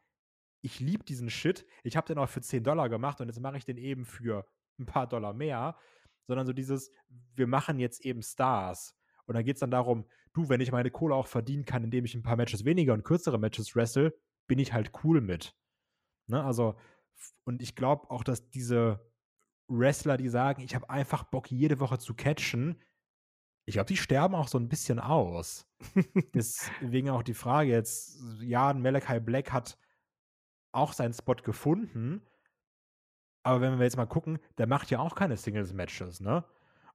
[0.63, 3.57] ich liebe diesen Shit, ich habe den auch für 10 Dollar gemacht und jetzt mache
[3.57, 4.47] ich den eben für
[4.79, 5.77] ein paar Dollar mehr
[6.27, 6.91] sondern so dieses,
[7.35, 8.97] wir machen jetzt eben Stars.
[9.27, 12.05] Und dann geht es dann darum, du, wenn ich meine Kohle auch verdienen kann, indem
[12.05, 14.15] ich ein paar Matches weniger und kürzere Matches wrestle,
[14.47, 15.57] bin ich halt cool mit.
[16.27, 16.43] Ne?
[16.43, 16.77] Also
[17.45, 19.01] Und ich glaube auch, dass diese
[19.69, 22.81] Wrestler, die sagen, ich habe einfach Bock, jede Woche zu catchen,
[23.67, 25.67] ich glaube, die sterben auch so ein bisschen aus.
[26.35, 29.79] Deswegen auch die Frage jetzt, ja, Malachi Black hat
[30.73, 32.27] auch seinen Spot gefunden,
[33.45, 36.45] aber wenn wir jetzt mal gucken, der macht ja auch keine Singles-Matches, ne?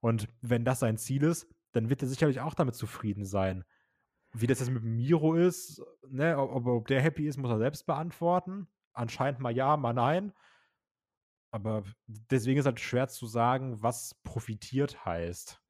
[0.01, 3.63] Und wenn das sein Ziel ist, dann wird er sicherlich auch damit zufrieden sein.
[4.33, 7.85] Wie das jetzt mit Miro ist, ne, ob, ob der happy ist, muss er selbst
[7.85, 8.67] beantworten.
[8.93, 10.33] Anscheinend mal ja, mal nein.
[11.51, 15.61] Aber deswegen ist halt schwer zu sagen, was profitiert heißt.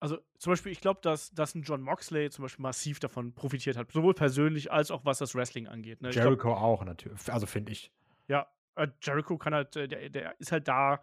[0.00, 3.76] Also zum Beispiel, ich glaube, dass, dass ein John Moxley zum Beispiel massiv davon profitiert
[3.76, 6.02] hat, sowohl persönlich als auch was das Wrestling angeht.
[6.02, 6.10] Ne?
[6.10, 7.92] Jericho glaub, auch natürlich, also finde ich.
[8.26, 11.00] Ja, äh, Jericho kann halt, äh, der, der ist halt da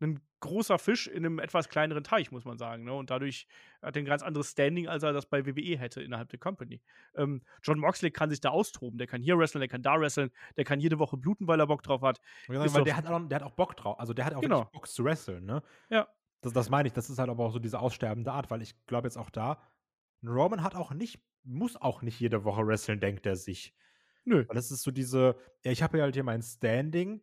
[0.00, 2.84] ein großer Fisch in einem etwas kleineren Teich, muss man sagen.
[2.84, 2.92] Ne?
[2.92, 3.46] Und dadurch
[3.82, 6.80] hat er ein ganz anderes Standing, als er das bei WWE hätte innerhalb der Company.
[7.14, 8.98] Ähm, John Moxley kann sich da austoben.
[8.98, 11.66] Der kann hier wresteln, der kann da wresteln, der kann jede Woche bluten, weil er
[11.66, 12.20] Bock drauf hat.
[12.48, 14.00] Ja, weil der hat, auch, der hat auch Bock drauf.
[14.00, 14.64] Also der hat auch genau.
[14.72, 15.44] Bock zu wresteln.
[15.44, 15.62] Ne?
[15.90, 16.08] Ja.
[16.40, 16.94] Das, das meine ich.
[16.94, 19.60] Das ist halt aber auch so diese aussterbende Art, weil ich glaube jetzt auch da,
[20.22, 23.74] Roman hat auch nicht, muss auch nicht jede Woche wresteln, denkt er sich.
[24.30, 24.44] Nö.
[24.46, 27.20] Weil das ist so diese, ja, ich habe ja halt hier mein Standing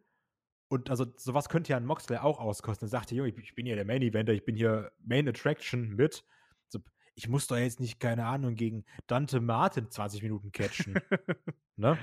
[0.68, 2.88] und also sowas könnte ja ein Moxley auch auskosten.
[2.88, 6.26] Er sagte, Junge, ich bin hier der Main Eventer, ich bin hier Main Attraction mit.
[6.68, 6.80] So,
[7.16, 10.96] ich muss doch jetzt nicht, keine Ahnung, gegen Dante Martin 20 Minuten catchen.
[11.78, 11.98] ne?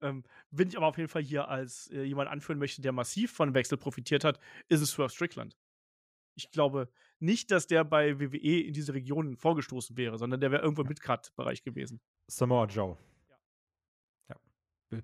[0.00, 3.32] Ähm, wenn ich aber auf jeden Fall hier als äh, jemand anführen möchte, der massiv
[3.32, 5.56] von Wechsel profitiert hat, ist es Swerve Strickland.
[6.34, 6.88] Ich glaube
[7.20, 10.88] nicht, dass der bei WWE in diese Region vorgestoßen wäre, sondern der wäre irgendwo im
[10.88, 12.00] Midcard-Bereich gewesen.
[12.26, 12.96] Samoa Joe.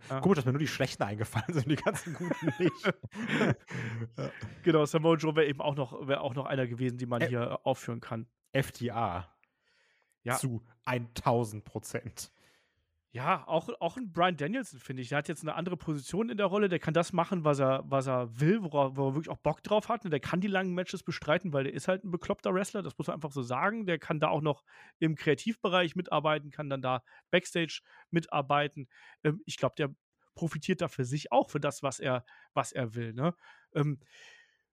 [0.08, 0.20] Ah.
[0.20, 2.92] Komisch, dass mir nur die schlechten eingefallen sind, die ganzen guten nicht.
[4.62, 7.28] Genau, Samoa Joe wäre eben auch noch, wär auch noch einer gewesen, die man Ä
[7.28, 8.26] hier aufführen kann.
[8.54, 9.28] FTA.
[10.22, 10.36] Ja.
[10.36, 12.32] Zu 1000 Prozent.
[13.14, 15.10] Ja, auch, auch ein Brian Danielson, finde ich.
[15.10, 16.68] Der hat jetzt eine andere Position in der Rolle.
[16.68, 19.38] Der kann das machen, was er, was er will, wo er, wo er wirklich auch
[19.38, 20.04] Bock drauf hat.
[20.04, 22.82] Und der kann die langen Matches bestreiten, weil der ist halt ein bekloppter Wrestler.
[22.82, 23.86] Das muss man einfach so sagen.
[23.86, 24.64] Der kann da auch noch
[24.98, 28.88] im Kreativbereich mitarbeiten, kann dann da Backstage mitarbeiten.
[29.22, 29.94] Ähm, ich glaube, der
[30.34, 33.12] profitiert da für sich auch für das, was er, was er will.
[33.12, 33.36] Ne?
[33.76, 34.00] Ähm,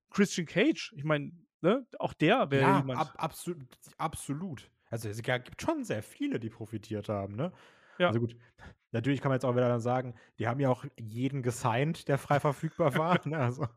[0.10, 3.00] Christian Cage, ich meine, ne, auch der wäre ja, jemand.
[3.02, 3.68] Ab, absolut,
[4.00, 4.72] absolut.
[4.90, 7.54] Also es gibt schon sehr viele, die profitiert haben, ne?
[8.02, 8.08] Ja.
[8.08, 8.36] Also gut,
[8.92, 12.18] natürlich kann man jetzt auch wieder dann sagen, die haben ja auch jeden gesigned, der
[12.18, 13.28] frei verfügbar war.
[13.28, 13.38] ne?
[13.38, 13.68] Also.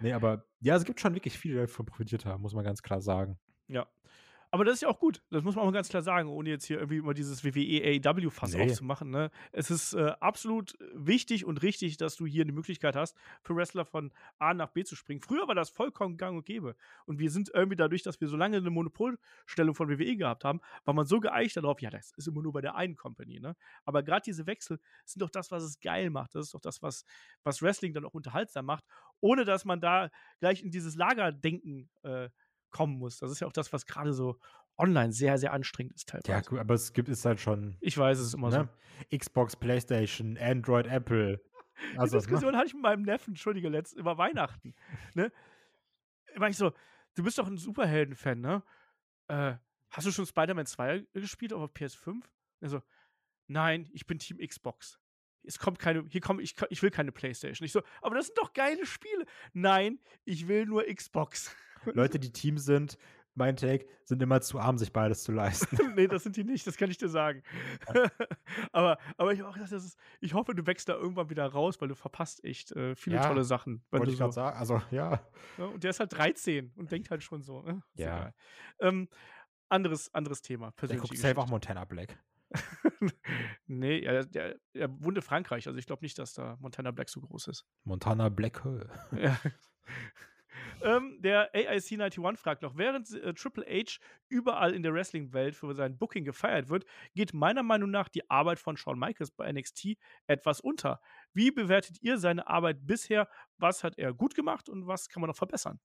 [0.00, 2.82] Nee, aber ja, es gibt schon wirklich viele, die davon profitiert haben, muss man ganz
[2.82, 3.38] klar sagen.
[3.66, 3.86] Ja.
[4.50, 5.22] Aber das ist ja auch gut.
[5.30, 8.54] Das muss man auch ganz klar sagen, ohne jetzt hier irgendwie immer dieses WWE AEW-Fass
[8.54, 8.64] nee.
[8.64, 9.10] aufzumachen.
[9.10, 9.30] Ne?
[9.52, 13.84] Es ist äh, absolut wichtig und richtig, dass du hier die Möglichkeit hast, für Wrestler
[13.84, 15.20] von A nach B zu springen.
[15.20, 16.76] Früher war das vollkommen gang und gäbe.
[17.06, 20.60] Und wir sind irgendwie dadurch, dass wir so lange eine Monopolstellung von WWE gehabt haben,
[20.84, 23.40] war man so geeicht darauf, ja, das ist immer nur bei der einen Company.
[23.40, 23.56] Ne?
[23.84, 26.34] Aber gerade diese Wechsel sind doch das, was es geil macht.
[26.34, 27.04] Das ist doch das, was,
[27.42, 28.84] was Wrestling dann auch unterhaltsam macht,
[29.20, 32.28] ohne dass man da gleich in dieses Lagerdenken äh,
[32.70, 33.18] kommen muss.
[33.18, 34.38] Das ist ja auch das, was gerade so
[34.78, 36.30] online sehr, sehr anstrengend ist teilweise.
[36.30, 37.76] Ja, gut, aber es gibt es halt schon.
[37.80, 38.68] Ich weiß, es ist immer ne?
[39.10, 39.16] so.
[39.16, 41.40] Xbox, PlayStation, Android, Apple.
[41.98, 44.74] Also, Die Diskussion hatte ich mit meinem Neffen, entschuldige, letzt, über Weihnachten.
[45.12, 45.30] ne?
[46.34, 46.72] Immer ich so,
[47.16, 48.62] du bist doch ein Superhelden-Fan, ne?
[49.28, 49.56] Äh,
[49.90, 52.22] hast du schon Spider-Man 2 gespielt auf PS5?
[52.62, 52.80] Also,
[53.46, 54.98] nein, ich bin Team Xbox.
[55.46, 57.64] Es kommt keine, hier kommt, ich, ich will keine Playstation.
[57.64, 59.24] Ich so, aber das sind doch geile Spiele.
[59.52, 61.54] Nein, ich will nur Xbox.
[61.94, 62.98] Leute, die Team sind,
[63.36, 65.76] mein Take, sind immer zu arm, sich beides zu leisten.
[65.94, 67.42] nee, das sind die nicht, das kann ich dir sagen.
[68.72, 71.88] aber, aber ich, auch, das ist, ich hoffe, du wächst da irgendwann wieder raus, weil
[71.88, 73.84] du verpasst echt äh, viele ja, tolle Sachen.
[73.90, 75.20] Wollte ich so, gerade sagen, also ja.
[75.58, 75.64] ja.
[75.66, 77.62] Und der ist halt 13 und denkt halt schon so.
[77.62, 77.82] Ne?
[77.94, 78.32] Ja.
[78.80, 79.08] Ähm,
[79.68, 80.72] anderes, anderes Thema.
[80.80, 82.18] Der guckt selber auch Montana Black.
[83.66, 87.20] nee, ja, der, der in Frankreich, also ich glaube nicht, dass da Montana Black so
[87.20, 87.66] groß ist.
[87.84, 88.62] Montana Black.
[89.12, 89.36] ja.
[90.82, 95.96] Ähm, der AIC91 fragt noch, während äh, Triple H überall in der Wrestling-Welt für sein
[95.96, 100.60] Booking gefeiert wird, geht meiner Meinung nach die Arbeit von Shawn Michaels bei NXT etwas
[100.60, 101.00] unter.
[101.32, 103.28] Wie bewertet ihr seine Arbeit bisher?
[103.58, 105.80] Was hat er gut gemacht und was kann man noch verbessern?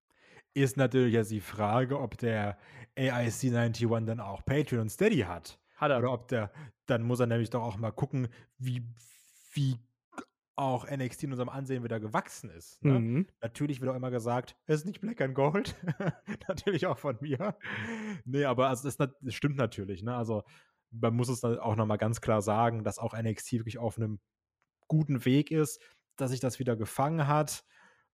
[0.53, 2.57] Ist natürlich jetzt die Frage, ob der
[2.97, 5.60] AIC91 dann auch Patreon und Steady hat.
[5.81, 5.97] Hat er.
[5.97, 6.51] Oder ob der,
[6.85, 8.27] dann muss er nämlich doch auch mal gucken,
[8.59, 8.87] wie,
[9.53, 9.77] wie
[10.55, 12.83] auch NXT in unserem Ansehen wieder gewachsen ist.
[12.83, 12.99] Ne?
[12.99, 13.27] Mhm.
[13.41, 15.75] Natürlich wird auch immer gesagt, es ist nicht Black and Gold.
[16.47, 17.57] natürlich auch von mir.
[18.25, 20.03] nee, aber also das, das stimmt natürlich.
[20.03, 20.15] Ne?
[20.15, 20.43] Also
[20.91, 24.19] man muss es dann auch nochmal ganz klar sagen, dass auch NXT wirklich auf einem
[24.87, 25.81] guten Weg ist,
[26.15, 27.65] dass sich das wieder gefangen hat.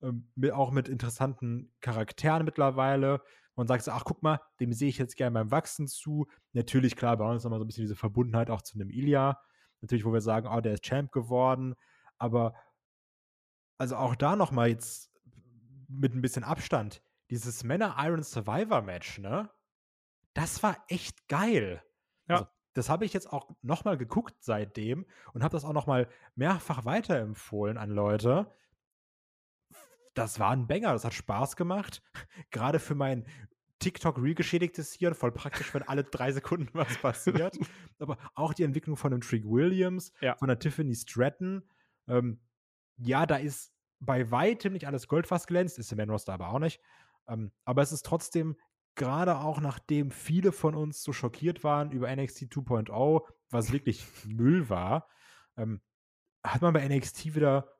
[0.01, 3.21] Ähm, auch mit interessanten Charakteren mittlerweile.
[3.57, 6.27] Man sagt so, ach guck mal, dem sehe ich jetzt gerne beim Wachsen zu.
[6.53, 9.41] Natürlich, klar, bei uns nochmal so ein bisschen diese Verbundenheit auch zu einem Ilya.
[9.81, 11.75] Natürlich, wo wir sagen, oh, der ist Champ geworden
[12.17, 12.53] aber
[13.77, 15.11] also auch da noch mal jetzt
[15.87, 19.49] mit ein bisschen Abstand, dieses Männer Iron Survivor Match, ne?
[20.33, 21.83] Das war echt geil.
[22.27, 22.35] Ja.
[22.35, 25.87] Also, das habe ich jetzt auch noch mal geguckt seitdem und habe das auch noch
[25.87, 28.51] mal mehrfach weiterempfohlen an Leute.
[30.17, 32.01] Das war ein Banger, das hat Spaß gemacht.
[32.51, 33.25] Gerade für mein
[33.80, 37.58] TikTok-Reel geschädigtes Hirn, voll praktisch, wenn alle drei Sekunden was passiert.
[37.99, 40.36] Aber auch die Entwicklung von einem Trick Williams, Ja.
[40.38, 41.63] von der Tiffany Stratton.
[42.08, 42.39] Ähm,
[42.97, 46.49] ja, da ist bei weitem nicht alles Gold fast glänzt, ist im Man Roster aber
[46.49, 46.82] auch nicht.
[47.27, 48.58] Ähm, aber es ist trotzdem,
[48.95, 54.69] gerade auch nachdem viele von uns so schockiert waren über NXT 2.0, was wirklich Müll
[54.69, 55.08] war,
[55.56, 55.82] ähm,
[56.43, 57.76] hat man bei NXT wieder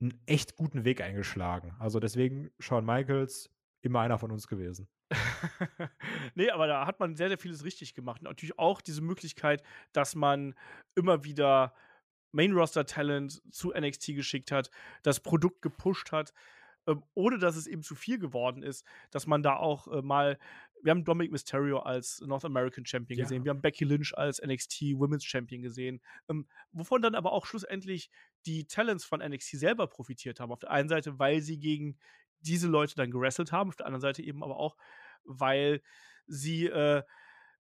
[0.00, 1.74] einen echt guten Weg eingeschlagen.
[1.78, 3.50] Also deswegen Shawn Michaels
[3.82, 4.88] immer einer von uns gewesen.
[6.34, 8.20] nee, aber da hat man sehr, sehr vieles richtig gemacht.
[8.20, 10.54] Und natürlich auch diese Möglichkeit, dass man
[10.94, 11.74] immer wieder
[12.32, 14.70] Main-Roster-Talent zu NXT geschickt hat,
[15.02, 16.32] das Produkt gepusht hat,
[16.86, 20.38] ähm, ohne dass es eben zu viel geworden ist, dass man da auch äh, mal,
[20.82, 23.24] wir haben Dominic Mysterio als North American Champion Ja.
[23.24, 27.46] gesehen, wir haben Becky Lynch als NXT Women's Champion gesehen, ähm, wovon dann aber auch
[27.46, 28.10] schlussendlich
[28.46, 30.52] die Talents von NXT selber profitiert haben.
[30.52, 31.98] Auf der einen Seite, weil sie gegen
[32.40, 34.76] diese Leute dann gewrestelt haben, auf der anderen Seite eben aber auch,
[35.24, 35.82] weil
[36.26, 37.02] sie äh,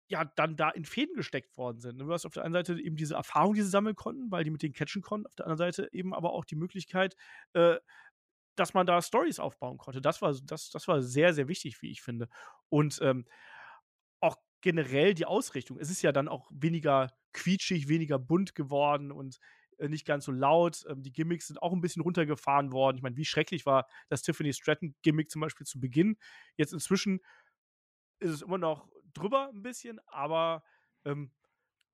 [0.08, 1.98] ja dann da in Fäden gesteckt worden sind.
[1.98, 4.50] Du hast auf der einen Seite eben diese Erfahrung, die sie sammeln konnten, weil die
[4.50, 7.16] mit denen catchen konnten, auf der anderen Seite eben aber auch die Möglichkeit,
[7.54, 7.76] äh,
[8.56, 10.00] dass man da Stories aufbauen konnte.
[10.00, 12.28] Das war, das, das war sehr, sehr wichtig, wie ich finde.
[12.68, 13.26] Und ähm,
[14.20, 15.78] auch generell die Ausrichtung.
[15.78, 19.40] Es ist ja dann auch weniger quietschig, weniger bunt geworden und
[19.84, 20.84] äh, nicht ganz so laut.
[20.88, 22.96] Ähm, die Gimmicks sind auch ein bisschen runtergefahren worden.
[22.96, 26.16] Ich meine, wie schrecklich war das Tiffany Stratton-Gimmick zum Beispiel zu Beginn.
[26.56, 27.20] Jetzt inzwischen
[28.18, 30.64] ist es immer noch drüber ein bisschen, aber
[31.04, 31.30] ähm,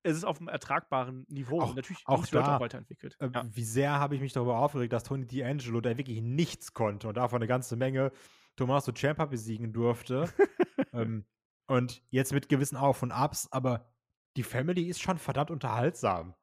[0.02, 1.60] es ist auf einem ertragbaren Niveau.
[1.60, 3.16] Auch- Und natürlich auch Leute da, auch weiterentwickelt.
[3.20, 3.44] Äh, ja.
[3.52, 7.16] Wie sehr habe ich mich darüber aufgeregt, dass Tony D'Angelo, der wirklich nichts konnte und
[7.16, 8.12] davon eine ganze Menge
[8.56, 10.32] Tommaso Ciampa besiegen durfte.
[10.92, 11.26] ähm,
[11.66, 13.92] und jetzt mit gewissen Auf und Abs, aber
[14.36, 16.34] die Family ist schon verdammt unterhaltsam.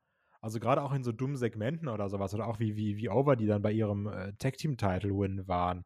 [0.41, 3.35] Also gerade auch in so dummen Segmenten oder sowas oder auch wie, wie, wie over
[3.35, 5.85] die dann bei ihrem äh, Tag-Team-Title-Win waren.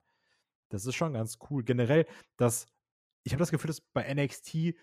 [0.70, 1.64] Das ist schon ganz cool.
[1.64, 2.06] Generell,
[2.38, 2.68] dass
[3.24, 4.76] ich habe das Gefühl, dass bei NXT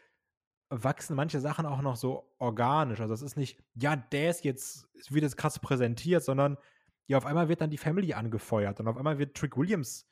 [0.71, 3.01] wachsen manche Sachen auch noch so organisch.
[3.01, 6.59] Also es ist nicht, ja, der ist jetzt, wird jetzt krass präsentiert, sondern
[7.07, 10.07] ja, auf einmal wird dann die Family angefeuert und auf einmal wird Trick Williams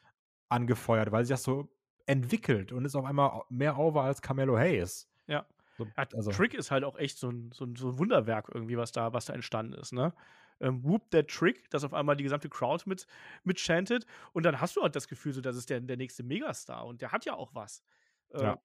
[0.49, 1.69] angefeuert, weil sich das so
[2.07, 5.09] entwickelt und ist auf einmal mehr over als Carmelo Hayes.
[5.27, 5.45] Ja.
[5.79, 8.77] So, also, Trick ist halt auch echt so ein, so ein, so ein Wunderwerk irgendwie,
[8.77, 10.15] was da, was da entstanden ist, ne?
[10.61, 13.07] Ähm, Whoop that Trick, dass auf einmal die gesamte Crowd mit,
[13.45, 16.23] mit chantet und dann hast du halt das Gefühl, so, das ist der, der nächste
[16.23, 17.85] Megastar und der hat ja auch was.
[18.31, 18.59] Äh, Ja.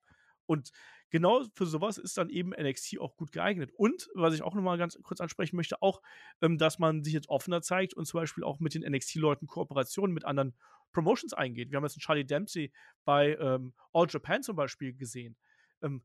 [0.45, 0.71] Und
[1.09, 3.71] genau für sowas ist dann eben NXT auch gut geeignet.
[3.73, 6.01] Und, was ich auch nochmal ganz kurz ansprechen möchte, auch,
[6.41, 10.13] ähm, dass man sich jetzt offener zeigt und zum Beispiel auch mit den NXT-Leuten Kooperationen
[10.13, 10.55] mit anderen
[10.91, 11.71] Promotions eingeht.
[11.71, 12.73] Wir haben jetzt einen Charlie Dempsey
[13.05, 15.37] bei ähm, All Japan zum Beispiel gesehen.
[15.81, 16.03] Ähm,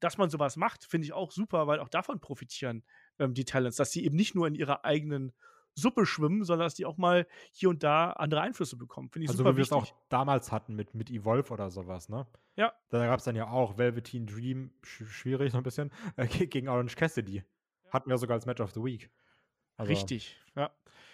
[0.00, 2.84] dass man sowas macht, finde ich auch super, weil auch davon profitieren
[3.18, 5.32] ähm, die Talents, dass sie eben nicht nur in ihrer eigenen
[5.74, 9.10] Suppe schwimmen, sondern dass die auch mal hier und da andere Einflüsse bekommen.
[9.10, 12.08] Finde ich also super wie wir es auch damals hatten mit, mit Evolve oder sowas,
[12.08, 12.26] ne?
[12.56, 12.72] Ja.
[12.90, 16.46] Da gab es dann ja auch Velveteen Dream, sch schwierig so ein bisschen, äh, ge-
[16.48, 17.44] gegen Orange Cassidy.
[17.90, 19.10] Hatten wir sogar als Match of the Week.
[19.76, 20.70] Also, Richtig, ja.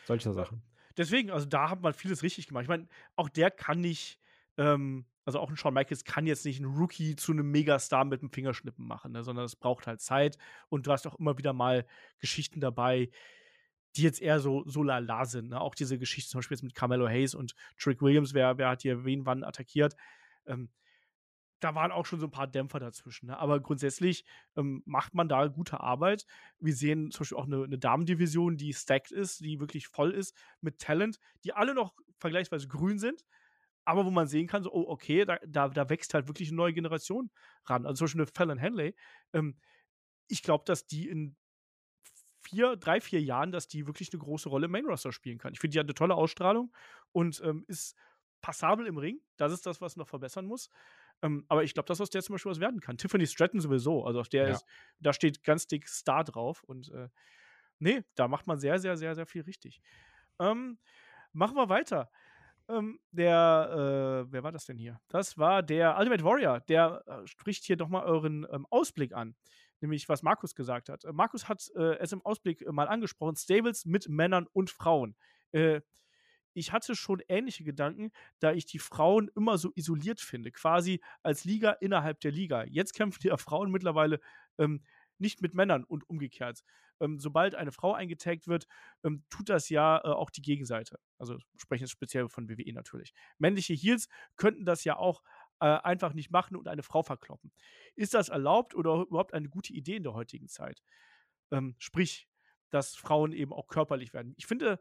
[0.06, 0.62] Solche Sachen.
[0.96, 2.62] Deswegen, also da hat man vieles richtig gemacht.
[2.62, 4.18] Ich meine, auch der kann nicht,
[4.56, 8.20] ähm, also auch ein Shawn Michaels kann jetzt nicht einen Rookie zu einem Megastar mit
[8.22, 10.36] dem Fingerschnippen machen, ne, sondern es braucht halt Zeit.
[10.68, 11.86] Und du hast auch immer wieder mal
[12.18, 13.10] Geschichten dabei,
[13.96, 15.50] die jetzt eher so, so lala sind.
[15.50, 15.60] Ne?
[15.60, 18.82] Auch diese Geschichte zum Beispiel jetzt mit Carmelo Hayes und Trick Williams, wer, wer hat
[18.82, 19.96] hier wen wann attackiert.
[20.46, 20.68] Ähm,
[21.60, 23.26] da waren auch schon so ein paar Dämpfer dazwischen.
[23.26, 23.38] Ne?
[23.38, 24.24] Aber grundsätzlich
[24.56, 26.26] ähm, macht man da gute Arbeit.
[26.58, 30.36] Wir sehen zum Beispiel auch eine, eine Damendivision, die stacked ist, die wirklich voll ist
[30.60, 33.24] mit Talent, die alle noch vergleichsweise grün sind,
[33.84, 36.56] aber wo man sehen kann, so, oh, okay, da, da, da wächst halt wirklich eine
[36.56, 37.30] neue Generation
[37.64, 37.86] ran.
[37.86, 38.94] Also zum Beispiel eine Fallon Henley.
[39.32, 39.58] Ähm,
[40.28, 41.36] ich glaube, dass die in
[42.42, 45.52] vier, drei, vier Jahren, dass die wirklich eine große Rolle im Main Roster spielen kann.
[45.52, 46.74] Ich finde, die hat eine tolle Ausstrahlung
[47.12, 47.96] und ähm, ist
[48.42, 49.20] passabel im Ring.
[49.36, 50.68] Das ist das, was noch verbessern muss.
[51.22, 52.98] Ähm, aber ich glaube, dass aus der zum Beispiel was werden kann.
[52.98, 54.04] Tiffany Stratton sowieso.
[54.04, 54.50] Also auf der Ja.
[54.50, 54.66] ist,
[54.98, 56.62] da steht ganz dick Star drauf.
[56.64, 57.08] Und äh,
[57.78, 59.80] nee, da macht man sehr, sehr, sehr, sehr viel richtig.
[60.38, 60.78] Ähm,
[61.32, 62.10] machen wir weiter.
[62.68, 65.00] Ähm, der, äh, wer war das denn hier?
[65.08, 66.60] Das war der Ultimate Warrior.
[66.60, 69.34] Der äh, spricht hier doch mal euren ähm, Ausblick an.
[69.80, 71.04] Nämlich, was Markus gesagt hat.
[71.04, 75.14] Äh, Markus hat äh, es im Ausblick äh, mal angesprochen: Stables mit Männern und Frauen.
[75.52, 75.82] Äh,
[76.54, 81.44] ich hatte schon ähnliche Gedanken, da ich die Frauen immer so isoliert finde, quasi als
[81.44, 82.64] Liga innerhalb der Liga.
[82.64, 84.20] Jetzt kämpfen die Frauen mittlerweile
[84.58, 84.82] ähm,
[85.18, 86.62] nicht mit Männern und umgekehrt.
[87.00, 88.66] Ähm, sobald eine Frau eingetaggt wird,
[89.02, 90.98] ähm, tut das ja äh, auch die Gegenseite.
[91.18, 93.12] Also sprechen jetzt speziell von WWE natürlich.
[93.38, 95.22] Männliche Heels könnten das ja auch
[95.60, 97.52] äh, einfach nicht machen und eine Frau verkloppen.
[97.96, 100.82] Ist das erlaubt oder überhaupt eine gute Idee in der heutigen Zeit?
[101.50, 102.28] Ähm, sprich,
[102.70, 104.34] dass Frauen eben auch körperlich werden.
[104.36, 104.80] Ich finde,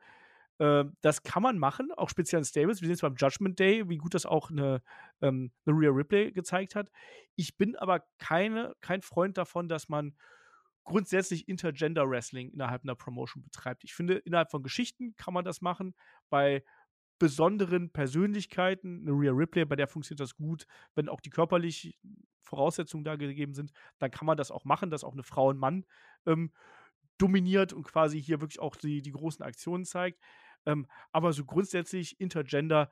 [0.64, 2.80] äh, das kann man machen, auch speziell in Stables.
[2.80, 4.82] Wir sehen es beim Judgment Day, wie gut das auch eine,
[5.22, 6.90] ähm, eine Rhea Ripley gezeigt hat.
[7.36, 10.16] Ich bin aber keine, kein Freund davon, dass man
[10.86, 13.84] grundsätzlich Intergender Wrestling innerhalb einer Promotion betreibt.
[13.84, 15.96] Ich finde, innerhalb von Geschichten kann man das machen.
[16.30, 16.64] Bei
[17.20, 21.94] besonderen Persönlichkeiten, eine Rhea Ripley, bei der funktioniert das gut, wenn auch die körperlichen
[22.42, 25.58] Voraussetzungen da gegeben sind, dann kann man das auch machen, dass auch eine Frau und
[25.58, 25.86] Mann
[26.26, 26.52] ähm,
[27.18, 30.20] dominiert und quasi hier wirklich auch die, die großen Aktionen zeigt.
[30.66, 32.90] Ähm, aber so grundsätzlich Intergender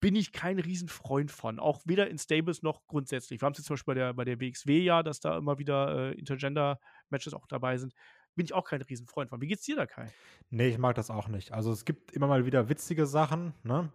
[0.00, 1.58] bin ich kein Riesenfreund von.
[1.58, 3.40] Auch weder in Stables noch grundsätzlich.
[3.40, 5.58] Wir haben es jetzt zum Beispiel bei der, bei der WXW ja, dass da immer
[5.58, 7.94] wieder äh, Intergender-Matches auch dabei sind.
[8.34, 9.40] Bin ich auch kein Riesenfreund von.
[9.40, 10.06] Wie geht's dir da, Kai?
[10.50, 11.52] Nee, ich mag das auch nicht.
[11.52, 13.90] Also es gibt immer mal wieder witzige Sachen, ne?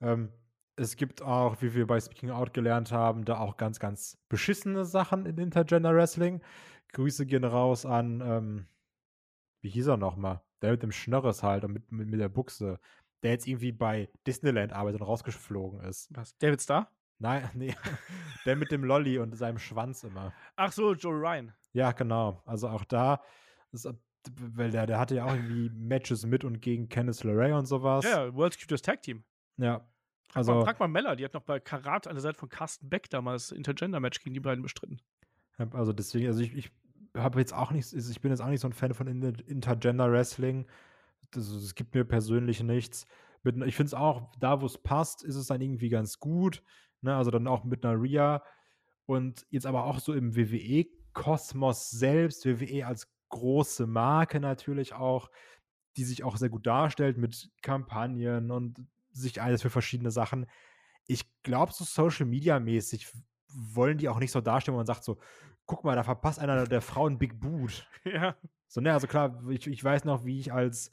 [0.00, 0.32] Ähm,
[0.76, 4.84] es gibt auch, wie wir bei Speaking Out gelernt haben, da auch ganz, ganz beschissene
[4.84, 6.40] Sachen in Intergender Wrestling.
[6.92, 8.66] Grüße gehen raus an, ähm,
[9.60, 10.42] wie hieß er nochmal?
[10.62, 12.80] Der mit dem Schnörres halt und mit, mit, mit der Buchse
[13.22, 16.08] der jetzt irgendwie bei Disneyland arbeitet und rausgeflogen ist.
[16.10, 16.36] Was?
[16.38, 16.90] David Starr?
[17.18, 17.74] Nein, nee.
[18.46, 20.32] der mit dem Lolly und seinem Schwanz immer.
[20.56, 21.52] Ach so, Joe Ryan.
[21.72, 22.42] Ja, genau.
[22.46, 23.22] Also auch da,
[23.72, 23.88] ist,
[24.40, 28.04] weil der, der hatte ja auch irgendwie Matches mit und gegen Kenneth LeRae und sowas.
[28.04, 29.24] Ja, World's Cutest Tag Team.
[29.56, 29.86] Ja.
[30.34, 32.48] Also, frag, mal, frag mal Mella, die hat noch bei Karat an der Seite von
[32.48, 35.00] Carsten Beck damals Intergender-Match gegen die beiden bestritten.
[35.72, 36.70] Also deswegen, also ich, ich
[37.18, 40.66] habe jetzt auch nicht, ich bin jetzt auch nicht so ein Fan von Intergender Wrestling
[41.30, 43.06] das, das gibt mir persönlich nichts.
[43.44, 46.62] Ich finde es auch, da wo es passt, ist es dann irgendwie ganz gut.
[47.00, 47.14] Ne?
[47.14, 48.42] Also dann auch mit einer Ria.
[49.06, 55.30] Und jetzt aber auch so im WWE-Kosmos selbst, WWE als große Marke natürlich auch,
[55.96, 60.46] die sich auch sehr gut darstellt mit Kampagnen und sich alles für verschiedene Sachen.
[61.06, 63.08] Ich glaube, so Social Media mäßig
[63.48, 65.18] wollen die auch nicht so darstellen, wo man sagt so,
[65.68, 67.88] guck mal, da verpasst einer der Frauen Big Boot.
[68.04, 68.36] Ja.
[68.70, 70.92] So, ne, also klar, ich, ich weiß noch, wie ich als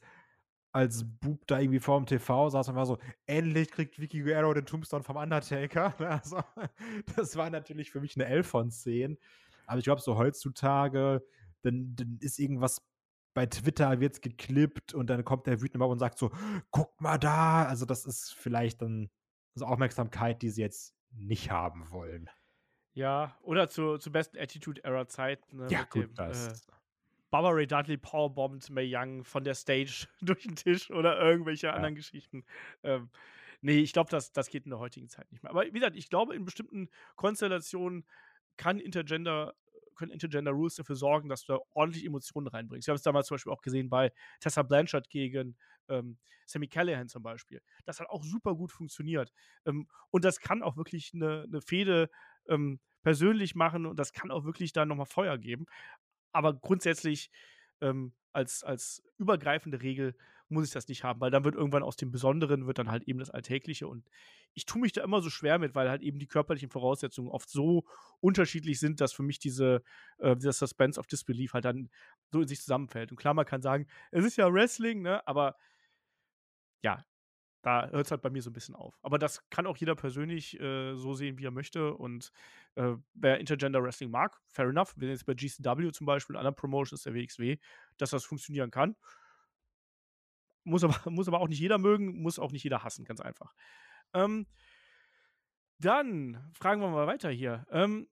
[0.72, 4.52] als Bub da irgendwie vor dem TV saß und war so, endlich kriegt Vicky Guerrero
[4.52, 5.94] den Tombstone vom Undertaker.
[5.98, 6.42] Also,
[7.16, 9.16] das war natürlich für mich eine 11 von 10.
[9.66, 11.24] Aber ich glaube, so heutzutage,
[11.62, 12.82] dann, dann ist irgendwas
[13.32, 16.30] bei Twitter wird es geklippt und dann kommt der wütende Mob und sagt so,
[16.70, 17.64] guck mal da.
[17.64, 19.08] Also das ist vielleicht dann
[19.54, 22.28] so Aufmerksamkeit, die sie jetzt nicht haben wollen.
[22.96, 25.52] Ja, oder zur, zur besten Attitude-Era-Zeit.
[25.52, 26.66] Ne, ja, gut, dem, das.
[26.66, 26.72] Äh,
[27.30, 31.74] Barbara Ray Dudley powerbombt May Young von der Stage durch den Tisch oder irgendwelche ja.
[31.74, 32.46] anderen Geschichten.
[32.82, 33.10] Ähm,
[33.60, 35.50] nee, ich glaube, das, das geht in der heutigen Zeit nicht mehr.
[35.50, 38.06] Aber wie gesagt, ich glaube, in bestimmten Konstellationen
[38.56, 39.54] kann Intergender
[39.94, 42.86] können Intergender Rules dafür sorgen, dass du da ordentlich Emotionen reinbringst.
[42.86, 45.56] Wir haben es damals zum Beispiel auch gesehen bei Tessa Blanchard gegen
[45.88, 47.62] ähm, Sammy Callahan zum Beispiel.
[47.86, 49.32] Das hat auch super gut funktioniert.
[49.64, 52.10] Ähm, und das kann auch wirklich eine, eine Fehde
[52.48, 55.66] ähm, persönlich machen und das kann auch wirklich da nochmal Feuer geben
[56.36, 57.30] aber grundsätzlich
[57.80, 60.14] ähm, als, als übergreifende Regel
[60.48, 63.04] muss ich das nicht haben, weil dann wird irgendwann aus dem Besonderen wird dann halt
[63.04, 64.08] eben das Alltägliche und
[64.52, 67.48] ich tue mich da immer so schwer mit, weil halt eben die körperlichen Voraussetzungen oft
[67.48, 67.84] so
[68.20, 69.82] unterschiedlich sind, dass für mich diese,
[70.18, 71.88] äh, dieser Suspense of Disbelief halt dann
[72.30, 73.10] so in sich zusammenfällt.
[73.10, 75.56] Und klar, man kann sagen, es ist ja Wrestling, ne, aber
[76.82, 77.02] ja,
[77.66, 78.96] da hört es halt bei mir so ein bisschen auf.
[79.02, 81.94] Aber das kann auch jeder persönlich äh, so sehen, wie er möchte.
[81.94, 82.30] Und
[82.76, 84.94] äh, wer Intergender Wrestling mag, fair enough.
[84.96, 87.58] Wir sehen jetzt bei GCW zum Beispiel, anderen Promotions der WXW,
[87.96, 88.94] dass das funktionieren kann.
[90.62, 93.52] Muss aber, muss aber auch nicht jeder mögen, muss auch nicht jeder hassen, ganz einfach.
[94.14, 94.46] Ähm,
[95.78, 97.66] dann fragen wir mal weiter hier.
[97.72, 98.06] Ähm,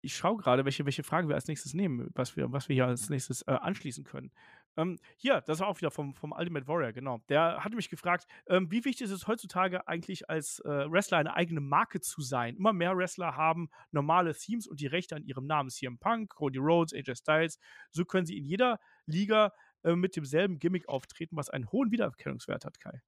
[0.00, 2.86] ich schaue gerade, welche, welche Frage wir als nächstes nehmen, was wir, was wir hier
[2.86, 4.32] als nächstes äh, anschließen können.
[4.76, 7.20] Ähm, hier, das war auch wieder vom, vom Ultimate Warrior, genau.
[7.28, 11.34] Der hatte mich gefragt, ähm, wie wichtig ist es heutzutage eigentlich als äh, Wrestler eine
[11.34, 12.56] eigene Marke zu sein?
[12.56, 15.70] Immer mehr Wrestler haben normale Themes und die Rechte an ihrem Namen.
[15.70, 17.58] CM Punk, Cody Rhodes, AJ Styles.
[17.90, 22.64] So können sie in jeder Liga äh, mit demselben Gimmick auftreten, was einen hohen Wiedererkennungswert
[22.64, 23.00] hat, Kai.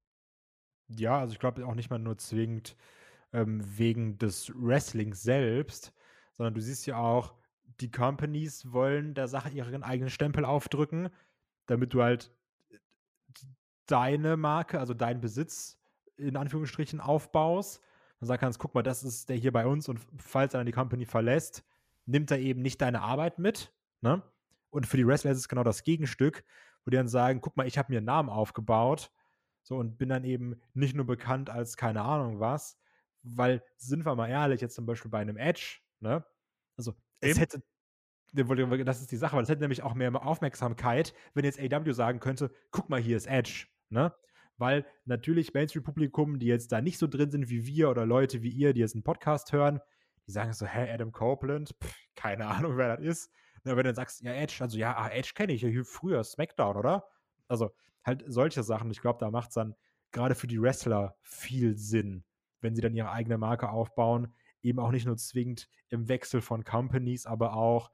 [0.89, 2.77] Ja, also ich glaube auch nicht mal nur zwingend
[3.33, 5.93] ähm, wegen des Wrestlings selbst,
[6.35, 7.35] sondern du siehst ja auch,
[7.81, 11.11] die Companies wollen der Sache ihren eigenen Stempel aufdrücken
[11.67, 12.33] damit du halt
[12.71, 12.79] äh,
[13.87, 15.79] deine Marke, also deinen Besitz
[16.17, 17.83] in Anführungsstrichen aufbaust
[18.21, 20.67] und sagen kannst, guck mal, das ist der hier bei uns und falls er dann
[20.67, 21.65] die Company verlässt,
[22.07, 24.23] nimmt er eben nicht deine Arbeit mit, ne?
[24.71, 26.45] Und für die Wrestler ist es genau das Gegenstück,
[26.85, 29.11] wo die dann sagen, guck mal, ich habe mir einen Namen aufgebaut,
[29.63, 32.79] so und bin dann eben nicht nur bekannt als keine Ahnung was,
[33.23, 36.25] weil sind wir mal ehrlich, jetzt zum Beispiel bei einem Edge, ne?
[36.77, 37.63] Also es hätte
[38.33, 42.21] Das ist die Sache, weil das hätte nämlich auch mehr Aufmerksamkeit, wenn jetzt AW sagen
[42.21, 44.15] könnte, guck mal, hier ist Edge, ne?
[44.59, 48.51] Weil natürlich Mainstream-Publikum, die jetzt da nicht so drin sind wie wir oder Leute wie
[48.51, 49.81] ihr, die jetzt einen Podcast hören,
[50.27, 53.31] die sagen so, hä, Adam Copeland, Pff, keine Ahnung, wer das ist.
[53.65, 56.25] Ne, wenn du dann sagst, ja, Edge, also ja, ah, Edge kenne ich, ja, früher
[56.25, 57.05] SmackDown, oder?
[57.49, 57.71] Also
[58.05, 58.91] halt solche Sachen.
[58.91, 59.75] Ich glaube, da macht es dann
[60.13, 62.25] gerade für die Wrestler viel Sinn,
[62.61, 64.35] wenn sie dann ihre eigene Marke aufbauen.
[64.63, 67.91] Eben auch nicht nur zwingend im Wechsel von Companies, aber auch,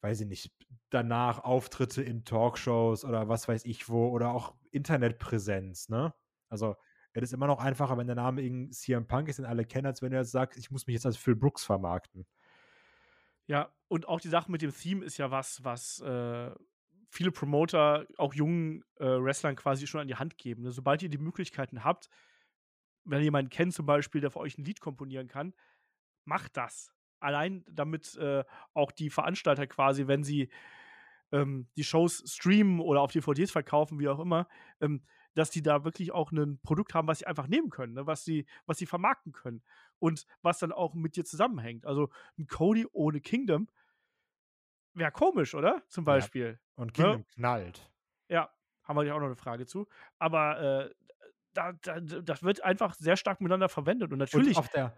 [0.00, 0.52] weiß ich nicht,
[0.90, 6.14] danach Auftritte in Talkshows oder was weiß ich wo oder auch Internetpräsenz, ne?
[6.48, 6.76] Also,
[7.12, 9.86] es ist immer noch einfacher, wenn der Name irgendein CM Punk ist, den alle kennen,
[9.86, 12.26] als wenn er sagt, ich muss mich jetzt als Phil Brooks vermarkten.
[13.46, 16.52] Ja, und auch die Sache mit dem Theme ist ja was, was äh,
[17.08, 20.62] viele Promoter auch jungen äh, Wrestlern quasi schon an die Hand geben.
[20.62, 20.70] Ne?
[20.70, 22.08] Sobald ihr die Möglichkeiten habt,
[23.04, 25.52] wenn ihr jemanden kennt zum Beispiel, der für euch ein Lied komponieren kann,
[26.24, 26.92] macht das.
[27.20, 28.44] Allein damit äh,
[28.74, 30.50] auch die Veranstalter quasi, wenn sie
[31.32, 34.48] ähm, die Shows streamen oder auf DVDs verkaufen, wie auch immer,
[34.80, 35.02] ähm,
[35.34, 38.06] dass die da wirklich auch ein Produkt haben, was sie einfach nehmen können, ne?
[38.06, 39.62] was, sie, was sie vermarkten können
[39.98, 41.86] und was dann auch mit dir zusammenhängt.
[41.86, 43.68] Also ein Cody ohne Kingdom
[44.94, 45.82] wäre komisch, oder?
[45.88, 46.58] Zum Beispiel.
[46.60, 46.82] Ja.
[46.82, 47.26] Und Kingdom ne?
[47.34, 47.90] knallt.
[48.28, 48.50] Ja,
[48.82, 49.86] haben wir ja auch noch eine Frage zu.
[50.18, 50.94] Aber äh,
[51.52, 54.12] da, da, das wird einfach sehr stark miteinander verwendet.
[54.12, 54.56] Und natürlich.
[54.56, 54.94] Und auf der,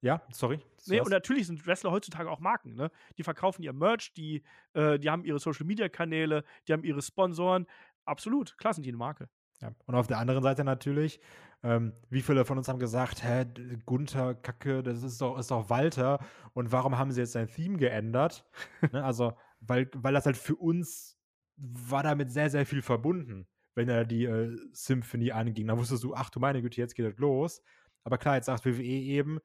[0.00, 0.60] ja, sorry.
[0.86, 2.74] Nee, und natürlich sind Wrestler heutzutage auch Marken.
[2.74, 2.90] Ne?
[3.18, 4.42] Die verkaufen ihr Merch, die,
[4.74, 7.66] äh, die haben ihre Social-Media-Kanäle, die haben ihre Sponsoren.
[8.04, 9.28] Absolut, klar sind die eine Marke.
[9.60, 9.72] Ja.
[9.86, 11.20] Und auf der anderen Seite natürlich,
[11.62, 13.46] ähm, wie viele von uns haben gesagt, hä,
[13.86, 16.20] Gunther, Kacke, das ist doch, ist doch Walter.
[16.52, 18.44] Und warum haben sie jetzt sein Theme geändert?
[18.92, 21.18] ne, also, weil, weil das halt für uns
[21.56, 25.66] war damit sehr, sehr viel verbunden, wenn er die äh, Symphony anging.
[25.66, 27.62] Da wusstest du, ach du meine Güte, jetzt geht das los.
[28.04, 29.40] Aber klar, jetzt sagt WWE eben,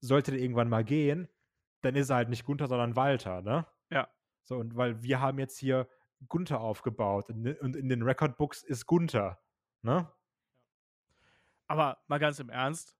[0.00, 1.28] sollte der irgendwann mal gehen,
[1.82, 3.66] dann ist er halt nicht Gunther, sondern Walter, ne?
[3.90, 4.08] Ja.
[4.44, 5.88] So, und weil wir haben jetzt hier
[6.28, 9.40] Gunther aufgebaut und in den Recordbooks ist Gunther.
[9.82, 10.10] Ne?
[11.66, 12.96] Aber mal ganz im Ernst,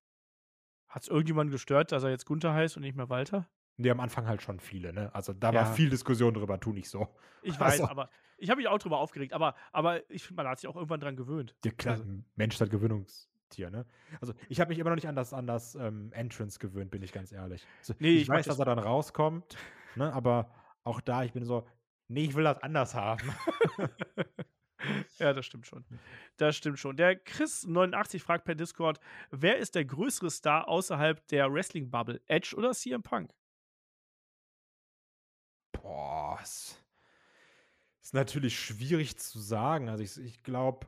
[0.89, 3.49] hat es irgendjemanden gestört, dass er jetzt Gunther heißt und nicht mehr Walter?
[3.77, 5.15] Nee, am Anfang halt schon viele, ne?
[5.15, 5.61] Also da ja.
[5.61, 7.09] war viel Diskussion drüber, tu nicht so.
[7.43, 7.89] Ich weiß, also.
[7.89, 10.77] aber ich habe mich auch drüber aufgeregt, aber, aber ich finde, man hat sich auch
[10.77, 11.55] irgendwann dran gewöhnt.
[11.65, 12.05] Ja, klar, also.
[12.37, 12.71] Mensch ist halt
[13.47, 13.87] Gewöhnungstier, ne?
[14.21, 17.03] Also ich habe mich immer noch nicht an das, an das ähm, Entrance gewöhnt, bin
[17.03, 17.67] ich ganz ehrlich.
[17.81, 19.57] Also, nee, ich, ich weiß, dass er dann rauskommt,
[19.95, 20.13] ne?
[20.13, 20.51] Aber
[20.85, 21.67] auch da, ich bin so,
[22.09, 23.33] nee, ich will das anders haben.
[25.19, 25.85] Ja, das stimmt schon.
[26.37, 26.97] Das stimmt schon.
[26.97, 32.21] Der Chris89 fragt per Discord: Wer ist der größere Star außerhalb der Wrestling-Bubble?
[32.27, 33.33] Edge oder CM Punk?
[35.73, 36.85] Boah, ist,
[38.03, 39.89] ist natürlich schwierig zu sagen.
[39.89, 40.87] Also, ich, ich glaube,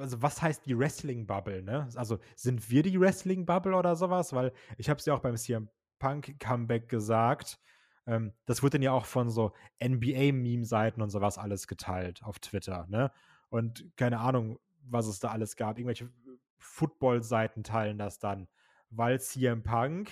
[0.00, 1.88] also was heißt die Wrestling-Bubble, ne?
[1.94, 4.32] Also, sind wir die Wrestling-Bubble oder sowas?
[4.32, 5.68] Weil ich habe es ja auch beim CM
[5.98, 7.58] Punk-Comeback gesagt
[8.06, 12.86] ähm, das wird dann ja auch von so NBA-Meme-Seiten und sowas alles geteilt auf Twitter,
[12.88, 13.12] ne?
[13.48, 15.78] Und keine Ahnung, was es da alles gab.
[15.78, 16.10] Irgendwelche
[16.58, 18.48] Football-Seiten teilen das dann,
[18.90, 20.10] weil CM Punk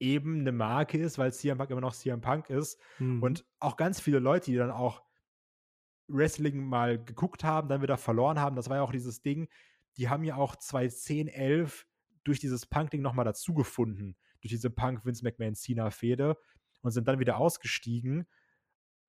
[0.00, 2.78] eben eine Marke ist, weil CM Punk immer noch CM Punk ist.
[2.98, 3.22] Mhm.
[3.22, 5.02] Und auch ganz viele Leute, die dann auch
[6.08, 8.56] Wrestling mal geguckt haben, dann wieder verloren haben.
[8.56, 9.48] Das war ja auch dieses Ding.
[9.96, 11.86] Die haben ja auch 2010, 11
[12.24, 14.16] durch dieses Punk-Ding nochmal dazugefunden.
[14.40, 16.36] Durch diese Punk-Vince McMahon-Cena-Fehde
[16.82, 18.26] und sind dann wieder ausgestiegen.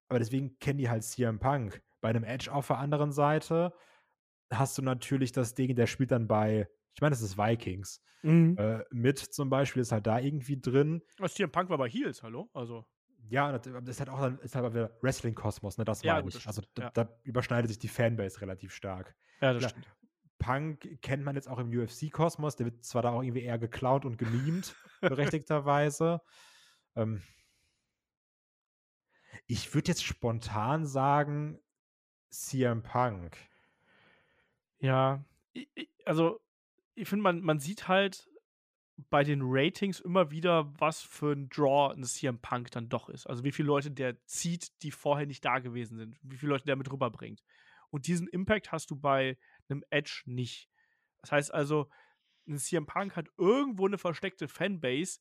[0.08, 1.82] Aber deswegen kennen die halt CM Punk.
[2.02, 3.74] Bei einem Edge auf der anderen Seite
[4.52, 8.02] hast du natürlich das Ding, der spielt dann bei, ich meine, das ist Vikings.
[8.24, 8.58] Mhm.
[8.58, 11.02] Äh, mit zum Beispiel ist halt da irgendwie drin.
[11.20, 12.50] Was CM Punk war bei Heels, hallo?
[12.54, 12.86] Also.
[13.30, 15.86] Ja, das ist halt auch dann, ist halt wieder Wrestling-Kosmos, ne?
[15.86, 16.48] Das ja, meine ich.
[16.48, 16.90] Also da, ja.
[16.92, 19.16] da, überschneidet sich die Fanbase relativ stark.
[19.42, 19.88] Ja, das Klar, stimmt.
[20.40, 24.06] Punk kennt man jetzt auch im UFC-Kosmos, der wird zwar da auch irgendwie eher geklaut
[24.06, 26.22] und gemimt, berechtigterweise.
[26.96, 27.22] Ähm,
[29.46, 31.60] ich würde jetzt spontan sagen
[32.30, 33.38] CM Punk.
[34.80, 35.26] Ja,
[36.06, 36.40] also
[36.96, 38.29] ich finde, man, man sieht halt
[39.10, 43.28] bei den Ratings immer wieder, was für ein Draw ein CM Punk dann doch ist.
[43.28, 46.20] Also wie viele Leute der zieht, die vorher nicht da gewesen sind.
[46.22, 47.44] Wie viele Leute der mit rüberbringt.
[47.92, 49.38] Und diesen Impact hast du bei
[49.70, 50.70] einem Edge nicht.
[51.22, 51.90] Das heißt also,
[52.48, 55.20] ein CM Punk hat irgendwo eine versteckte Fanbase,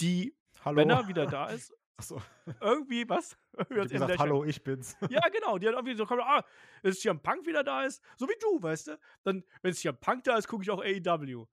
[0.00, 0.76] die, Hallo.
[0.76, 2.22] wenn er wieder da ist, Achso.
[2.62, 3.36] Irgendwie, was?
[3.68, 4.96] Irgendwie gesagt, hallo, ich bin's.
[5.10, 5.58] Ja, genau.
[5.58, 6.42] Die hat irgendwie so, ah,
[6.80, 8.98] wenn CM Punk wieder da ist, so wie du, weißt du?
[9.22, 11.46] Dann, wenn CM Punk da ist, gucke ich auch AEW.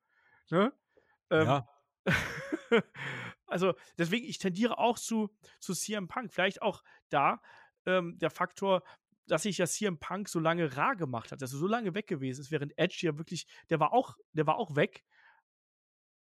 [0.49, 0.71] Ne?
[1.29, 1.67] Ähm, ja.
[3.47, 6.33] also, deswegen, ich tendiere auch zu, zu CM Punk.
[6.33, 7.41] Vielleicht auch da
[7.85, 8.83] ähm, der Faktor,
[9.27, 12.07] dass sich ja CM Punk so lange rar gemacht hat, dass er so lange weg
[12.07, 15.03] gewesen ist, während Edge ja wirklich, der war auch, der war auch weg,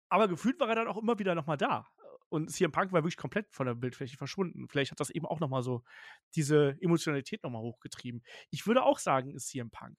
[0.08, 1.86] aber gefühlt war er dann auch immer wieder nochmal da
[2.28, 4.68] und CM Punk war wirklich komplett von der Bildfläche verschwunden.
[4.68, 5.82] Vielleicht hat das eben auch nochmal so
[6.34, 8.22] diese Emotionalität nochmal hochgetrieben.
[8.50, 9.96] Ich würde auch sagen, ist CM Punk.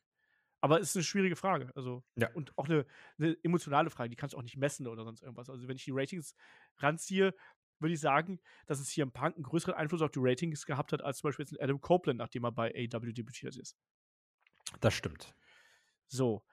[0.61, 1.71] Aber es ist eine schwierige Frage.
[1.75, 2.29] Also, Ja.
[2.33, 2.85] und auch eine,
[3.19, 5.49] eine emotionale Frage, die kannst du auch nicht messen oder sonst irgendwas.
[5.49, 6.35] Also, wenn ich die Ratings
[6.77, 7.33] ranziehe,
[7.79, 11.03] würde ich sagen, dass es CM Punk einen größeren Einfluss auf die Ratings gehabt hat,
[11.03, 13.77] als zum Beispiel jetzt Adam Copeland, nachdem er bei AEW debütiert ist.
[14.79, 15.35] Das stimmt.
[16.07, 16.43] So.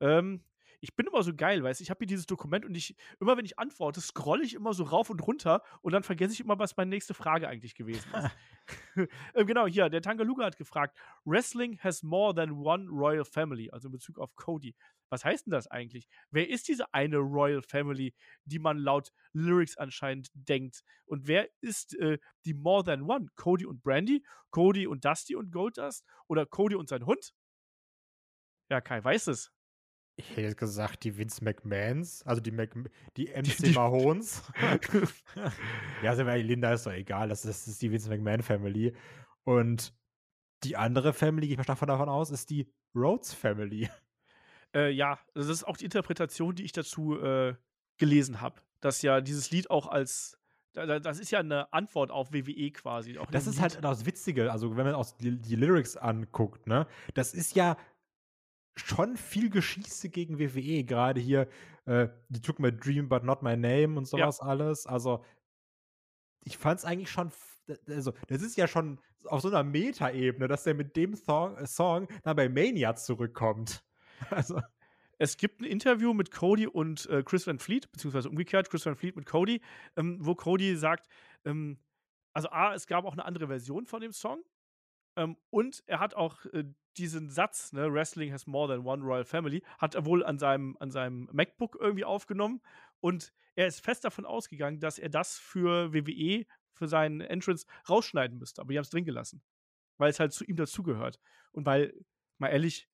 [0.00, 0.44] Ähm,
[0.80, 3.36] ich bin immer so geil, weißt du, ich habe hier dieses Dokument und ich, immer
[3.36, 6.58] wenn ich antworte, scrolle ich immer so rauf und runter und dann vergesse ich immer,
[6.58, 8.30] was meine nächste Frage eigentlich gewesen ist.
[9.34, 13.88] ähm, genau, hier, der Tangaluga hat gefragt, Wrestling has more than one Royal Family, also
[13.88, 14.74] in Bezug auf Cody.
[15.10, 16.06] Was heißt denn das eigentlich?
[16.30, 18.14] Wer ist diese eine Royal Family,
[18.44, 20.82] die man laut Lyrics anscheinend denkt?
[21.06, 23.28] Und wer ist äh, die More Than One?
[23.36, 24.22] Cody und Brandy?
[24.50, 26.04] Cody und Dusty und Goldust?
[26.26, 27.32] Oder Cody und sein Hund?
[28.70, 29.50] Ja, Kai weiß es.
[30.20, 32.74] Ich hätte gesagt, die Vince McMahons, also die, Mac,
[33.16, 34.42] die MC die- Mahons.
[36.02, 38.94] ja, sind wir Linda ist doch egal, das ist, das ist die Vince McMahon Family.
[39.44, 39.94] Und
[40.64, 43.88] die andere Family, gehe ich mal stark von davon aus, ist die Rhodes Family.
[44.74, 47.54] Äh, ja, das ist auch die Interpretation, die ich dazu äh,
[47.98, 48.60] gelesen habe.
[48.80, 50.36] Dass ja dieses Lied auch als.
[50.72, 53.18] da- da- Das ist ja eine Antwort auf WWE quasi.
[53.30, 53.84] Das ist halt Lied.
[53.84, 57.76] das Witzige, also wenn man auch die, die Lyrics anguckt, ne, das ist ja
[58.78, 61.48] schon viel Geschieße gegen WWE, gerade hier,
[61.86, 64.86] äh, die took my dream but not my name und sowas alles.
[64.86, 65.24] Also,
[66.44, 67.30] ich fand es eigentlich schon,
[67.88, 71.66] also, das ist ja schon auf so einer Meta-Ebene, dass der mit dem Song, äh,
[71.66, 73.84] Song dann bei Mania zurückkommt.
[74.30, 74.60] Also,
[75.18, 78.94] Es gibt ein Interview mit Cody und äh, Chris Van Fleet, beziehungsweise umgekehrt, Chris Van
[78.94, 79.60] Fleet mit Cody,
[79.96, 81.08] ähm, wo Cody sagt,
[81.44, 81.78] ähm,
[82.32, 84.42] also A, es gab auch eine andere Version von dem Song.
[85.18, 86.64] Ähm, und er hat auch äh,
[86.96, 90.76] diesen Satz, ne, Wrestling has more than one Royal Family, hat er wohl an seinem,
[90.78, 92.62] an seinem MacBook irgendwie aufgenommen.
[93.00, 98.38] Und er ist fest davon ausgegangen, dass er das für WWE, für seinen Entrance rausschneiden
[98.38, 98.60] müsste.
[98.60, 99.42] Aber die haben es drin gelassen.
[99.96, 101.18] Weil es halt zu ihm dazugehört.
[101.50, 101.92] Und weil,
[102.38, 102.88] mal ehrlich,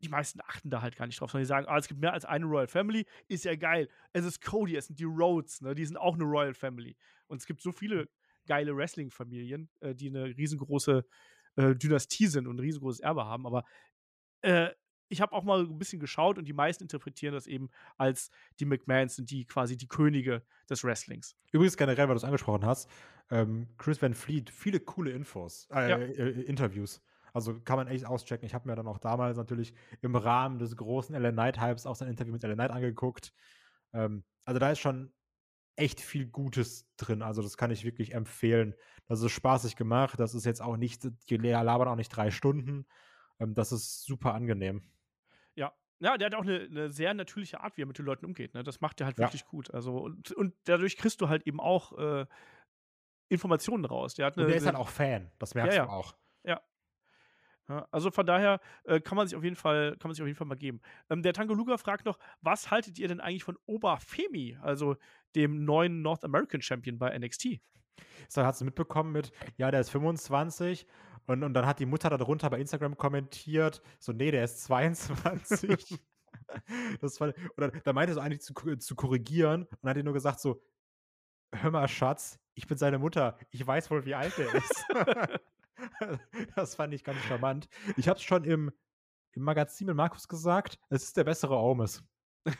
[0.00, 2.12] die meisten achten da halt gar nicht drauf, sondern die sagen, ah, es gibt mehr
[2.12, 3.88] als eine Royal Family, ist ja geil.
[4.12, 5.76] Es ist Cody, es sind die Rhodes, ne?
[5.76, 6.96] die sind auch eine Royal Family.
[7.28, 8.08] Und es gibt so viele
[8.48, 11.04] geile Wrestling-Familien, äh, die eine riesengroße
[11.56, 13.46] äh, Dynastie sind und ein riesengroßes Erbe haben.
[13.46, 13.62] Aber
[14.42, 14.70] äh,
[15.10, 18.30] ich habe auch mal ein bisschen geschaut und die meisten interpretieren das eben als
[18.60, 21.34] die McMahons sind die quasi die Könige des Wrestlings.
[21.52, 22.90] übrigens generell, weil du es angesprochen hast,
[23.30, 25.96] ähm, Chris Van Fleet, viele coole Infos, äh, Ja.
[25.98, 27.02] äh, Interviews.
[27.32, 28.46] Also kann man echt auschecken.
[28.46, 29.72] Ich habe mir dann auch damals natürlich
[30.02, 33.32] im Rahmen des großen LA Knight Hypes auch sein Interview mit LA Knight angeguckt.
[33.92, 35.12] Ähm, also da ist schon
[35.78, 37.22] echt viel Gutes drin.
[37.22, 38.74] Also das kann ich wirklich empfehlen.
[39.06, 40.18] Das ist spaßig gemacht.
[40.20, 42.86] Das ist jetzt auch nicht, die labern auch nicht drei Stunden.
[43.40, 44.82] Ähm, das ist super angenehm.
[45.54, 45.72] Ja.
[46.00, 48.54] Ja, der hat auch eine, eine sehr natürliche Art, wie er mit den Leuten umgeht.
[48.54, 48.62] Ne?
[48.62, 49.26] Das macht er halt Ja.
[49.26, 49.74] wirklich gut.
[49.74, 52.26] Also, und, und dadurch kriegst du halt eben auch äh,
[53.30, 54.14] Informationen raus.
[54.14, 55.30] Der hat eine, Und der ist halt auch Fan.
[55.38, 55.88] Das merkst Ja, du ja.
[55.88, 56.16] auch.
[57.68, 60.26] Ja, also von daher äh, kann man sich auf jeden Fall, kann man sich auf
[60.26, 60.80] jeden Fall mal geben.
[61.10, 64.96] Ähm, der Tangoluga fragt noch, was haltet ihr denn eigentlich von Oberfemi, also
[65.34, 67.60] dem neuen North American Champion bei NXT?
[68.28, 70.86] So, hat sie mitbekommen mit, ja, der ist 25
[71.26, 75.98] und, und dann hat die Mutter darunter bei Instagram kommentiert, so, nee, der ist 22.
[77.00, 80.40] das war, oder da meinte so eigentlich zu, zu korrigieren und hat ihr nur gesagt
[80.40, 80.62] so,
[81.54, 84.84] hör mal, Schatz, ich bin seine Mutter, ich weiß wohl, wie alt der ist.
[86.56, 87.68] das fand ich ganz charmant.
[87.96, 88.72] Ich habe es schon im,
[89.32, 92.02] im Magazin mit Markus gesagt, es ist der bessere Omes.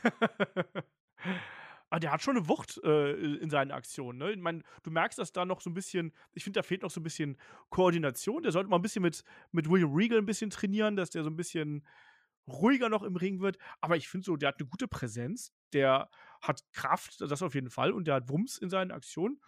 [1.90, 4.18] Aber der hat schon eine Wucht äh, in seinen Aktionen.
[4.18, 4.32] Ne?
[4.32, 6.90] Ich meine, du merkst, dass da noch so ein bisschen, ich finde, da fehlt noch
[6.90, 7.38] so ein bisschen
[7.70, 8.42] Koordination.
[8.42, 11.30] Der sollte mal ein bisschen mit, mit William Regal ein bisschen trainieren, dass der so
[11.30, 11.86] ein bisschen
[12.46, 13.58] ruhiger noch im Ring wird.
[13.80, 16.10] Aber ich finde so, der hat eine gute Präsenz, der
[16.42, 19.40] hat Kraft, das auf jeden Fall, und der hat Wumms in seinen Aktionen.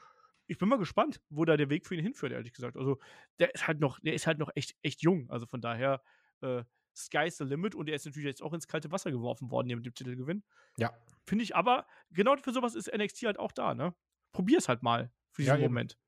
[0.47, 2.77] Ich bin mal gespannt, wo da der Weg für ihn hinführt, ehrlich gesagt.
[2.77, 2.99] Also,
[3.39, 5.31] der ist halt noch, der ist halt noch echt, echt jung.
[5.31, 6.03] Also von daher,
[6.41, 6.65] äh,
[7.07, 9.77] Sky's the limit und er ist natürlich jetzt auch ins kalte Wasser geworfen worden hier
[9.77, 10.45] mit dem Titelgewinn.
[10.79, 10.93] Ja.
[11.27, 13.95] Finde ich aber, genau für sowas ist NXT halt auch da, ne?
[14.33, 15.75] Probier's halt mal für Ja, diesen eben.
[15.75, 15.99] Moment.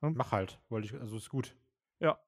[0.00, 1.56] Mach halt, wollte ich, also ist gut.
[2.00, 2.18] Ja.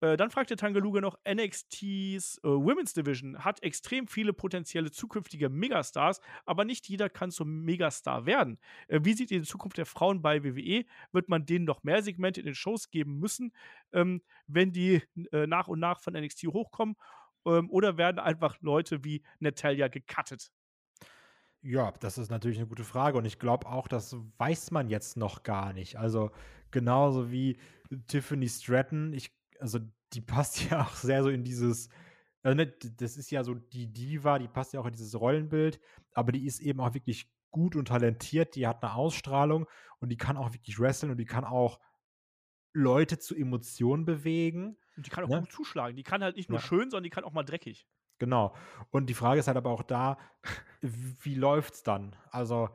[0.00, 5.50] Äh, dann fragt der Tangaluga noch, NXTs äh, Women's Division hat extrem viele potenzielle zukünftige
[5.50, 8.58] Megastars, aber nicht jeder kann zum Megastar werden.
[8.88, 10.86] Äh, wie sieht ihr die Zukunft der Frauen bei WWE?
[11.12, 13.52] Wird man denen noch mehr Segmente in den Shows geben müssen,
[13.92, 15.02] ähm, wenn die
[15.32, 16.96] äh, nach und nach von NXT hochkommen?
[17.46, 20.50] Ähm, oder werden einfach Leute wie Natalia gecuttet?
[21.62, 25.16] Ja, das ist natürlich eine gute Frage und ich glaube auch, das weiß man jetzt
[25.18, 25.96] noch gar nicht.
[25.96, 26.30] Also
[26.70, 27.58] genauso wie
[28.06, 29.78] Tiffany Stratton, ich, also
[30.14, 31.90] die passt ja auch sehr so in dieses,
[32.42, 35.80] also ne, das ist ja so die Diva, die passt ja auch in dieses Rollenbild,
[36.14, 39.66] aber die ist eben auch wirklich gut und talentiert, die hat eine Ausstrahlung
[39.98, 41.78] und die kann auch wirklich wresteln und die kann auch
[42.72, 44.76] Leute zu Emotionen bewegen.
[45.00, 45.40] Und die kann auch Ne?
[45.40, 45.96] gut zuschlagen.
[45.96, 46.64] Die kann halt nicht nur Ja.
[46.64, 47.86] schön, sondern die kann auch mal dreckig.
[48.18, 48.54] Genau.
[48.90, 50.18] Und die Frage ist halt aber auch da,
[50.82, 52.16] wie läuft's dann?
[52.30, 52.68] Also,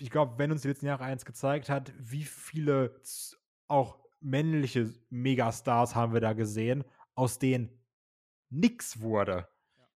[0.00, 3.00] ich glaube, wenn uns die letzten Jahre eins gezeigt hat, wie viele
[3.68, 6.84] auch männliche Megastars haben wir da gesehen,
[7.14, 7.84] aus denen
[8.50, 9.48] nix wurde.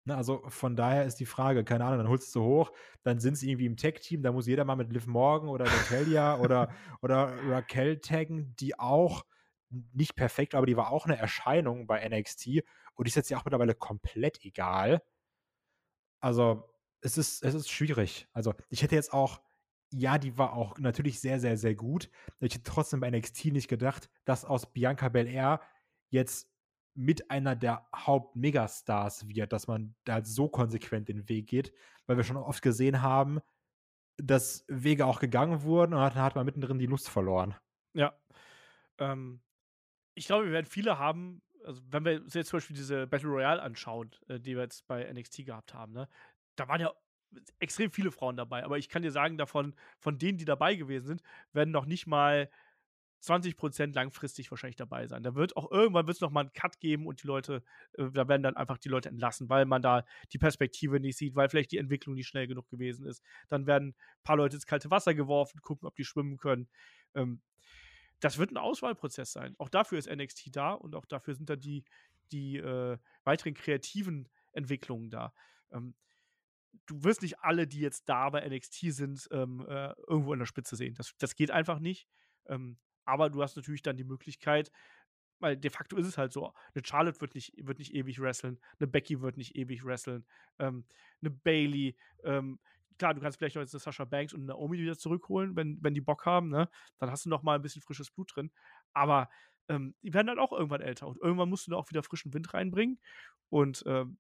[0.06, 2.72] Ne, also von daher ist die Frage, keine Ahnung, dann holst du hoch,
[3.04, 6.38] dann sind sie irgendwie im Tech-Team, da muss jeder mal mit Liv Morgan oder Natalia
[6.40, 6.70] oder,
[7.02, 9.26] oder Raquel taggen, die auch
[9.70, 12.64] nicht perfekt, aber die war auch eine Erscheinung bei NXT
[12.96, 15.02] und die ist jetzt ja auch mittlerweile komplett egal.
[16.20, 16.64] Also
[17.02, 18.28] es ist, es ist schwierig.
[18.34, 19.42] Also ich hätte jetzt auch,
[19.92, 22.10] ja, die war auch natürlich sehr, sehr, sehr gut.
[22.40, 25.62] Ich hätte trotzdem bei NXT nicht gedacht, dass aus Bianca Belair
[26.10, 26.50] jetzt
[26.96, 31.74] mit einer der Haupt-Megastars wird, dass man da so konsequent den Weg geht,
[32.08, 33.40] weil wir schon oft gesehen haben,
[34.18, 37.56] dass Wege auch gegangen wurden und dann hat man mittendrin die Lust verloren.
[37.94, 38.14] Ja.
[38.98, 39.42] Ähm,
[40.20, 43.30] ich glaube, wir werden viele haben, also wenn wir uns jetzt zum Beispiel diese Battle
[43.30, 46.10] Royale anschauen, äh, die wir jetzt bei NXT gehabt haben, ne,
[46.58, 46.92] da waren ja
[47.60, 51.08] extrem viele Frauen dabei, aber ich kann dir sagen, davon, von denen, die dabei gewesen
[51.08, 52.50] sind, werden noch nicht mal
[53.22, 55.24] 20% langfristig wahrscheinlich dabei sein.
[55.24, 57.64] Da wird auch irgendwann wird's noch mal einen Cut geben und die Leute,
[57.94, 60.04] äh, da werden dann einfach die Leute entlassen, weil man da
[60.34, 63.24] die Perspektive nicht sieht, weil vielleicht die Entwicklung nicht schnell genug gewesen ist.
[63.48, 66.68] Dann werden ein paar Leute ins kalte Wasser geworfen, gucken, ob die schwimmen können.
[67.16, 67.42] Ähm,
[68.20, 69.56] das wird ein Auswahlprozess sein.
[69.58, 71.84] Auch dafür ist NXT da und auch dafür sind da die,
[72.32, 75.34] die äh, weiteren kreativen Entwicklungen da.
[75.72, 75.96] Ähm,
[76.86, 80.46] du wirst nicht alle, die jetzt da bei NXT sind, ähm, äh, irgendwo in der
[80.46, 80.96] Spitze sehen.
[80.96, 82.08] Das, das geht einfach nicht.
[82.48, 84.72] Ähm, aber du hast natürlich dann die Möglichkeit,
[85.40, 88.60] weil de facto ist es halt so, eine Charlotte wird nicht, wird nicht ewig wresteln,
[88.80, 90.26] eine Becky wird nicht ewig wresteln,
[90.60, 90.86] ähm,
[91.22, 92.60] eine Bailey, ähm,
[93.00, 96.02] klar, du kannst vielleicht noch jetzt Sasha Banks und Naomi wieder zurückholen, wenn, wenn die
[96.02, 96.70] Bock haben, ne?
[97.00, 98.52] Dann hast du noch mal ein bisschen frisches Blut drin.
[98.94, 99.30] Aber
[99.70, 102.34] ähm, die werden dann auch irgendwann älter und irgendwann musst du da auch wieder frischen
[102.34, 103.00] Wind reinbringen.
[103.50, 104.18] Und ähm,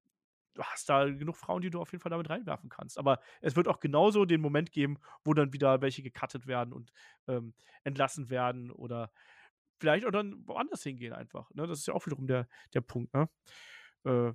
[0.55, 2.97] du hast da genug Frauen, die du auf jeden Fall damit reinwerfen kannst.
[2.97, 6.91] Aber es wird auch genauso den Moment geben, wo dann wieder welche gecuttet werden und
[7.27, 7.53] ähm,
[7.83, 9.11] entlassen werden oder
[9.79, 11.49] vielleicht auch dann woanders hingehen einfach.
[11.53, 11.67] Ne?
[11.67, 13.13] Das ist ja auch wiederum der, der Punkt.
[13.13, 13.29] Ne?
[14.05, 14.33] Äh,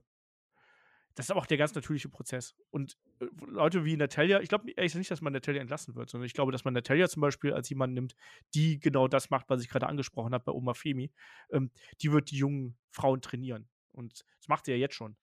[1.14, 2.56] das ist aber auch der ganz natürliche Prozess.
[2.70, 6.26] Und äh, Leute wie Natalia, ich glaube ehrlich nicht, dass man Natalia entlassen wird, sondern
[6.26, 8.16] ich glaube, dass man Natalia zum Beispiel als jemanden nimmt,
[8.54, 11.12] die genau das macht, was ich gerade angesprochen habe bei Oma Femi.
[11.50, 13.68] Ähm, die wird die jungen Frauen trainieren.
[13.92, 15.16] Und das macht sie ja jetzt schon.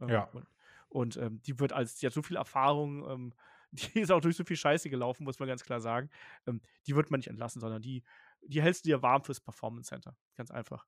[0.00, 0.22] Ähm, Ja.
[0.32, 0.46] Und,
[0.88, 3.34] und ähm, die wird als, die hat so viel Erfahrung, ähm,
[3.72, 6.08] die ist auch durch so viel Scheiße gelaufen, muss man ganz klar sagen.
[6.46, 8.02] Ähm, die wird man nicht entlassen, sondern die,
[8.40, 10.16] die hältst du dir warm fürs Performance Center.
[10.36, 10.86] Ganz einfach.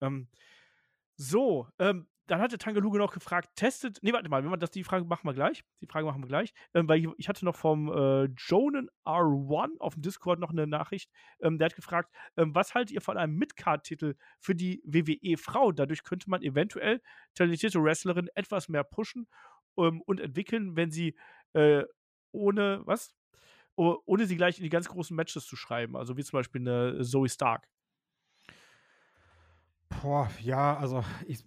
[0.00, 0.28] Ähm,
[1.16, 4.84] so, ähm, dann hatte Tangaluge noch gefragt, testet, nee, warte mal, wenn man das, die
[4.84, 7.56] Frage machen wir gleich, die Frage machen wir gleich, ähm, weil ich, ich hatte noch
[7.56, 11.10] vom äh, Jonan R1 auf dem Discord noch eine Nachricht,
[11.40, 15.72] ähm, der hat gefragt, ähm, was haltet ihr von einem Midcard-Titel für die WWE-Frau?
[15.72, 17.02] Dadurch könnte man eventuell
[17.34, 19.28] talentierte Wrestlerin etwas mehr pushen
[19.76, 21.16] ähm, und entwickeln, wenn sie
[21.52, 21.84] äh,
[22.32, 23.14] ohne, was?
[23.76, 26.60] Oh, ohne sie gleich in die ganz großen Matches zu schreiben, also wie zum Beispiel
[26.60, 27.68] eine Zoe Stark.
[29.88, 31.44] Boah, ja, also ich,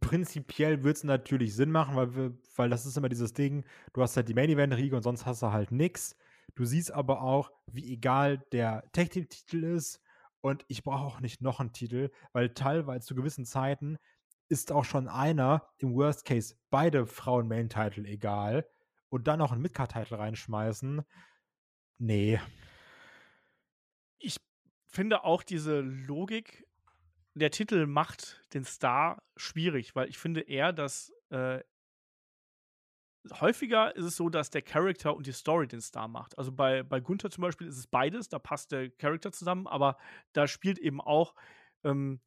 [0.00, 4.02] prinzipiell würde es natürlich Sinn machen, weil, wir, weil das ist immer dieses Ding, du
[4.02, 6.16] hast halt die Main Event Riege und sonst hast du halt nix.
[6.54, 10.00] Du siehst aber auch, wie egal der Tag Team Titel ist
[10.40, 13.98] und ich brauche auch nicht noch einen Titel, weil teilweise zu gewissen Zeiten
[14.48, 18.68] ist auch schon einer, im Worst Case beide Frauen Main Title egal
[19.08, 21.02] und dann noch einen Midcard Titel reinschmeißen.
[21.98, 22.40] Nee.
[24.18, 24.36] Ich
[24.88, 26.66] finde auch diese Logik,
[27.34, 31.60] der Titel macht den Star schwierig, weil ich finde eher, dass äh,
[33.40, 36.36] häufiger ist es so, dass der Charakter und die Story den Star macht.
[36.38, 39.96] Also bei, bei Gunther zum Beispiel ist es beides, da passt der Charakter zusammen, aber
[40.32, 41.34] da spielt eben auch
[41.84, 42.20] ähm,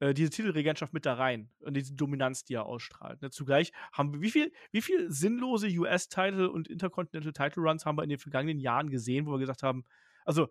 [0.00, 3.22] äh, diese Titelregentschaft mit da rein und diese Dominanz, die er ausstrahlt.
[3.22, 3.30] Ne?
[3.30, 8.02] Zugleich haben wir, wie viel, wie viel sinnlose US-Title und Intercontinental Title Runs haben wir
[8.02, 9.84] in den vergangenen Jahren gesehen, wo wir gesagt haben,
[10.24, 10.48] also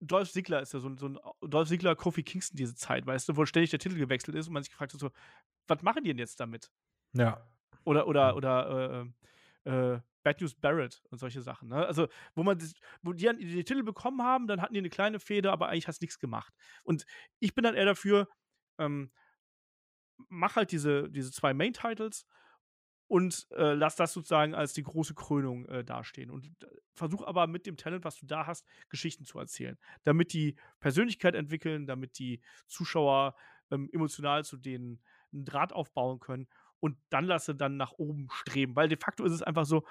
[0.00, 3.28] Dolph Ziggler ist ja so ein, so ein Dolph Ziggler, Kofi Kingston diese Zeit, weißt
[3.28, 5.10] du, wo ständig der Titel gewechselt ist und man sich gefragt hat, so,
[5.66, 6.70] was machen die denn jetzt damit?
[7.12, 7.46] Ja.
[7.84, 9.04] Oder, oder, oder,
[9.64, 11.68] äh, äh, Bad News Barrett und solche Sachen.
[11.68, 11.86] Ne?
[11.86, 12.58] Also, wo man,
[13.02, 16.00] wo die, den Titel bekommen haben, dann hatten die eine kleine Feder, aber eigentlich hast
[16.00, 16.52] du nichts gemacht.
[16.82, 17.04] Und
[17.38, 18.28] ich bin dann eher dafür,
[18.78, 19.10] ähm,
[20.28, 22.26] mach halt diese, diese zwei Main-Titles
[23.10, 26.30] und äh, lass das sozusagen als die große Krönung äh, dastehen.
[26.30, 29.76] Und äh, versuch aber mit dem Talent, was du da hast, Geschichten zu erzählen.
[30.04, 33.34] Damit die Persönlichkeit entwickeln, damit die Zuschauer
[33.72, 35.02] ähm, emotional zu denen
[35.32, 36.46] einen Draht aufbauen können
[36.78, 38.76] und dann lasse dann nach oben streben.
[38.76, 39.84] Weil de facto ist es einfach so,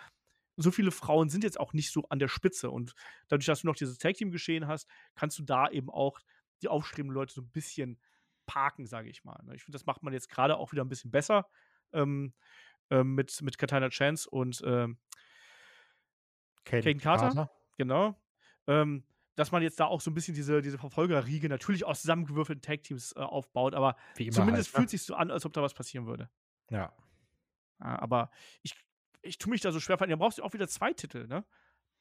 [0.55, 2.71] so viele Frauen sind jetzt auch nicht so an der Spitze.
[2.71, 2.93] Und
[3.27, 6.21] dadurch, dass du noch dieses Tag-Team-Geschehen hast, kannst du da eben auch
[6.61, 7.99] die aufstrebenden Leute so ein bisschen
[8.45, 9.43] parken, sage ich mal.
[9.43, 9.55] Ne?
[9.55, 11.49] Ich finde, das macht man jetzt gerade auch wieder ein bisschen besser
[11.93, 12.33] ähm,
[12.89, 14.97] ähm, mit, mit Katana Chance und ähm,
[16.65, 17.27] Caden Carter.
[17.27, 17.51] Carter.
[17.77, 18.15] Genau.
[18.67, 19.03] Ähm,
[19.35, 23.13] dass man jetzt da auch so ein bisschen diese, diese Verfolgerriege natürlich aus zusammengewürfelten Tag-Teams
[23.15, 24.63] äh, aufbaut, aber zumindest halt, ne?
[24.63, 26.29] fühlt sich so an, als ob da was passieren würde.
[26.69, 26.93] Ja.
[27.79, 28.29] aber
[28.61, 28.75] ich,
[29.21, 31.45] ich tue mich da so schwer, weil dann brauchst du auch wieder zwei Titel, ne?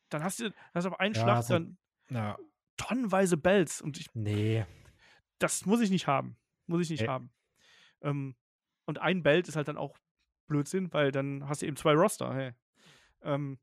[0.08, 1.78] Dann hast du hast auf einen ja, Schlag also, dann
[2.10, 2.38] ja.
[2.76, 4.08] tonnenweise Bells und ich.
[4.14, 4.66] Nee.
[5.38, 6.36] Das muss ich nicht haben.
[6.66, 7.08] Muss ich nicht nee.
[7.08, 7.30] haben.
[8.02, 8.36] Ähm,
[8.86, 9.96] und ein Belt ist halt dann auch
[10.48, 12.34] Blödsinn, weil dann hast du eben zwei Roster.
[12.34, 12.52] Hey.
[13.22, 13.58] Ähm,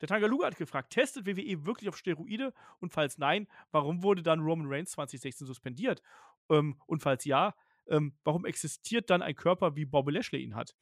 [0.00, 2.52] der Tangaluga hat gefragt, testet WWE wirklich auf Steroide?
[2.78, 6.02] Und falls nein, warum wurde dann Roman Reigns 2016 suspendiert?
[6.48, 7.54] Ähm, und falls ja,
[7.88, 10.76] ähm, warum existiert dann ein Körper, wie Bobby Lashley ihn hat?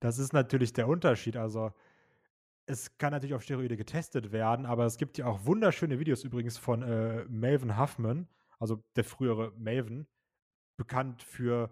[0.00, 1.36] Das ist natürlich der Unterschied.
[1.36, 1.72] Also,
[2.66, 6.58] es kann natürlich auf Steroide getestet werden, aber es gibt ja auch wunderschöne Videos übrigens
[6.58, 10.06] von äh, Melvin Huffman, also der frühere Maven,
[10.76, 11.70] bekannt für.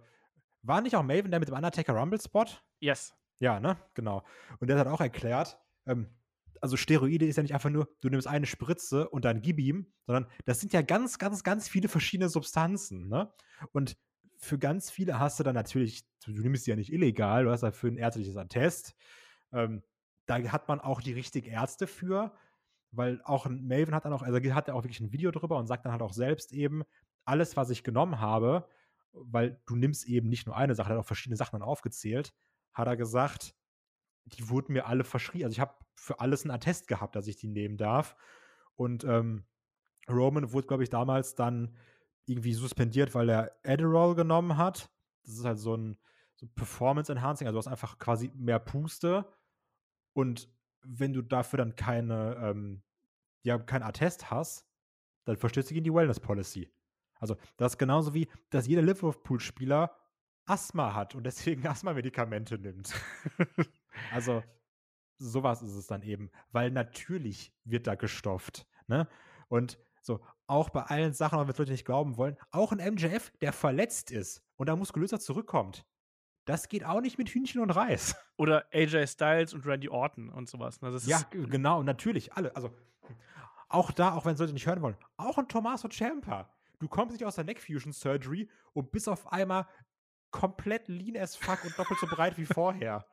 [0.67, 2.47] War nicht auch Maven der mit dem Undertaker Rumble Spot?
[2.81, 3.15] Yes.
[3.39, 3.77] Ja, ne?
[3.95, 4.25] Genau.
[4.59, 6.09] Und der hat auch erklärt, ähm,
[6.61, 9.93] also Steroide ist ja nicht einfach nur, du nimmst eine Spritze und dann gib ihm,
[10.07, 13.33] sondern das sind ja ganz, ganz, ganz viele verschiedene Substanzen, ne?
[13.73, 13.97] Und
[14.39, 17.63] für ganz viele hast du dann natürlich, du nimmst sie ja nicht illegal, du hast
[17.63, 18.95] dafür ein ärztliches Attest.
[19.53, 19.83] Ähm,
[20.27, 22.35] da hat man auch die richtigen Ärzte für,
[22.91, 25.57] weil auch ein Melvin hat dann auch, also hat er auch wirklich ein Video drüber
[25.59, 26.83] und sagt dann halt auch selbst eben,
[27.25, 28.69] alles, was ich genommen habe,
[29.21, 32.35] weil du nimmst eben nicht nur eine Sache, er hat auch verschiedene Sachen dann aufgezählt,
[32.73, 33.55] hat er gesagt,
[34.25, 35.45] die wurden mir alle verschrieben.
[35.45, 38.17] Also ich habe für alles einen Attest gehabt, dass ich die nehmen darf.
[38.75, 39.45] Und ähm,
[40.09, 41.77] Roman wurde, glaube ich, damals dann
[42.27, 44.91] irgendwie suspendiert, weil er Adderall genommen hat.
[45.25, 45.99] Das ist halt so ein
[46.35, 49.27] so Performance Enhancing, also du hast einfach quasi mehr Puste.
[50.13, 50.51] Und
[50.83, 52.83] wenn du dafür dann keine, ähm,
[53.43, 54.69] ja, kein Attest hast,
[55.25, 56.71] dann verstößt du gegen die Wellness Policy.
[57.31, 59.97] Also, das ist genauso wie, dass jeder Liverpool-Spieler
[60.47, 62.95] Asthma hat und deswegen Asthma-Medikamente nimmt.
[64.13, 64.43] also,
[65.19, 68.67] sowas ist es dann eben, weil natürlich wird da gestofft.
[68.87, 69.09] Ne?
[69.49, 73.33] Und so, auch bei allen Sachen, wenn wir Leute nicht glauben wollen, auch ein MJF,
[73.41, 75.85] der verletzt ist und da muskulöser zurückkommt.
[76.45, 78.15] Das geht auch nicht mit Hühnchen und Reis.
[78.37, 80.81] Oder AJ Styles und Randy Orton und sowas.
[80.81, 80.97] Ne?
[81.07, 82.55] ja, genau, natürlich, alle.
[82.55, 82.71] Also
[83.69, 86.49] auch da, auch wenn Leute nicht hören wollen, auch ein Tommaso Ciampa.
[86.79, 89.67] Du kommst nicht aus der Neck Fusion Surgery und bist auf einmal
[90.31, 93.07] komplett lean as fuck und doppelt so breit wie vorher.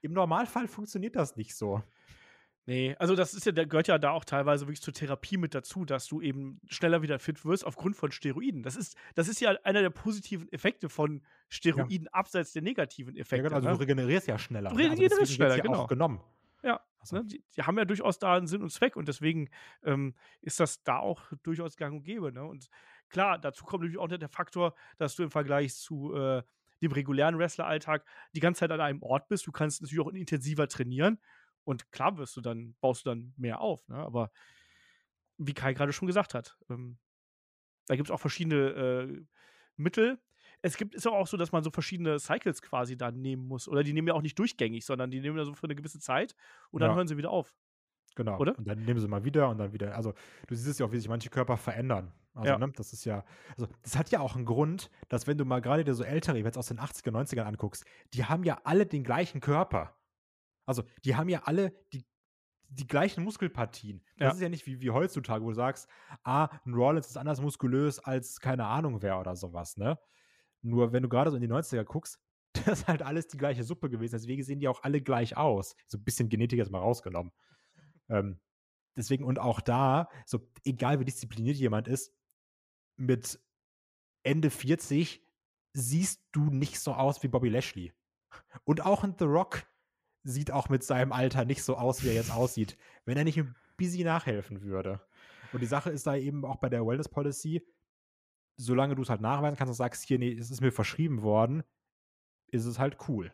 [0.00, 1.82] Im Normalfall funktioniert das nicht so.
[2.68, 5.54] Nee, also das ist ja, der gehört ja da auch teilweise wirklich zur Therapie mit
[5.54, 8.62] dazu, dass du eben schneller wieder fit wirst aufgrund von Steroiden.
[8.62, 12.12] Das ist, das ist ja einer der positiven Effekte von Steroiden, ja.
[12.12, 13.36] abseits der negativen Effekte.
[13.36, 13.74] Ja, genau, also ne?
[13.74, 14.68] du regenerierst ja schneller.
[14.68, 14.82] Du ne?
[14.82, 15.78] also regenerierst also schneller, ja genau.
[15.78, 16.20] Auch genommen.
[16.62, 17.16] Ja, also.
[17.16, 19.48] ne, die, die, haben ja durchaus da einen Sinn und Zweck und deswegen
[19.82, 22.32] ähm, ist das da auch durchaus gang und gäbe.
[22.32, 22.44] Ne?
[22.44, 22.68] Und
[23.08, 26.42] klar, dazu kommt natürlich auch der Faktor, dass du im Vergleich zu äh,
[26.82, 28.04] dem regulären Wrestler-Alltag
[28.34, 29.46] die ganze Zeit an einem Ort bist.
[29.46, 31.18] Du kannst natürlich auch intensiver trainieren
[31.64, 33.86] und klar wirst du dann, baust du dann mehr auf.
[33.88, 33.96] Ne?
[33.96, 34.30] Aber
[35.38, 36.98] wie Kai gerade schon gesagt hat, ähm,
[37.86, 39.24] da gibt es auch verschiedene äh,
[39.76, 40.18] Mittel.
[40.60, 43.68] Es gibt ist auch so, dass man so verschiedene Cycles quasi dann nehmen muss.
[43.68, 46.00] Oder die nehmen ja auch nicht durchgängig, sondern die nehmen ja so für eine gewisse
[46.00, 46.34] Zeit
[46.70, 46.96] und dann ja.
[46.96, 47.54] hören sie wieder auf.
[48.16, 48.38] Genau.
[48.38, 48.58] Oder?
[48.58, 49.94] Und dann nehmen sie mal wieder und dann wieder.
[49.94, 50.12] Also,
[50.48, 52.12] du siehst es ja auch, wie sich manche Körper verändern.
[52.38, 52.58] Also, ja.
[52.58, 53.24] ne, das ist ja,
[53.56, 56.38] also, das hat ja auch einen Grund, dass wenn du mal gerade dir so ältere
[56.38, 57.84] Events aus den 80er, 90ern anguckst,
[58.14, 59.96] die haben ja alle den gleichen Körper.
[60.66, 62.06] Also, die haben ja alle die,
[62.68, 64.04] die gleichen Muskelpartien.
[64.18, 64.32] Das ja.
[64.34, 65.88] ist ja nicht wie, wie heutzutage, wo du sagst,
[66.22, 69.98] ah, ein Rollins ist anders muskulös als keine Ahnung wer oder sowas, ne?
[70.62, 72.20] Nur wenn du gerade so in die 90er guckst,
[72.52, 74.14] das ist halt alles die gleiche Suppe gewesen.
[74.14, 75.76] Deswegen sehen die auch alle gleich aus.
[75.86, 77.32] So ein bisschen Genetik jetzt mal rausgenommen.
[78.08, 78.40] Ähm,
[78.96, 82.12] deswegen, und auch da, so egal wie diszipliniert jemand ist,
[82.98, 83.40] mit
[84.22, 85.22] Ende 40
[85.72, 87.92] siehst du nicht so aus wie Bobby Lashley.
[88.64, 89.66] Und auch ein The Rock
[90.24, 93.38] sieht auch mit seinem Alter nicht so aus, wie er jetzt aussieht, wenn er nicht
[93.38, 95.00] ein bisschen nachhelfen würde.
[95.52, 97.62] Und die Sache ist da eben auch bei der Wellness Policy,
[98.56, 101.62] solange du es halt nachweisen kannst und sagst, hier, nee, es ist mir verschrieben worden,
[102.50, 103.32] ist es halt cool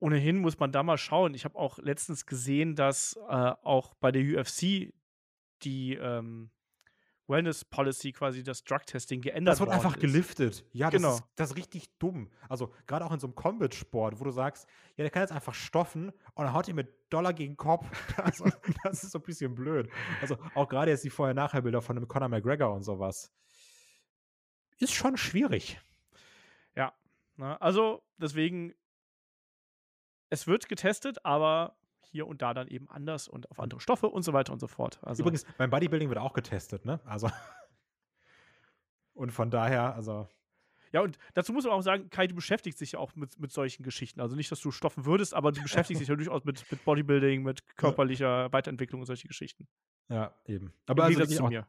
[0.00, 1.34] ohnehin muss man da mal schauen.
[1.34, 4.92] Ich habe auch letztens gesehen, dass äh, auch bei der UFC
[5.62, 6.50] die ähm,
[7.28, 9.52] Wellness Policy, quasi das Drug Testing geändert.
[9.52, 10.00] Das wird einfach ist.
[10.00, 10.64] geliftet.
[10.72, 11.08] Ja, genau.
[11.08, 12.30] das, ist, das ist richtig dumm.
[12.48, 14.66] Also gerade auch in so einem Combat-Sport, wo du sagst,
[14.96, 17.86] ja, der kann jetzt einfach stoffen und dann haut ihn mit Dollar gegen Kopf.
[18.18, 18.50] Also,
[18.82, 19.88] das ist so ein bisschen blöd.
[20.20, 23.32] Also auch gerade jetzt die Vorher-Nachher-Bilder von dem Conor McGregor und sowas.
[24.78, 25.80] Ist schon schwierig.
[26.74, 26.92] Ja,
[27.36, 27.60] na, ne?
[27.60, 28.74] also deswegen
[30.30, 31.76] es wird getestet, aber
[32.10, 34.66] hier und da dann eben anders und auf andere Stoffe und so weiter und so
[34.66, 34.98] fort.
[35.02, 37.00] Also, Übrigens, beim Bodybuilding wird auch getestet, ne?
[37.04, 37.30] Also.
[39.14, 40.28] und von daher, also.
[40.92, 43.52] Ja, und dazu muss man auch sagen, Kai, du beschäftigst dich ja auch mit, mit
[43.52, 44.20] solchen Geschichten.
[44.20, 47.42] Also nicht, dass du stoffen würdest, aber du beschäftigst dich ja durchaus mit, mit Bodybuilding,
[47.42, 49.68] mit körperlicher Weiterentwicklung und solche Geschichten.
[50.08, 50.72] Ja, eben.
[50.86, 51.66] Aber also wirklich auch, ja.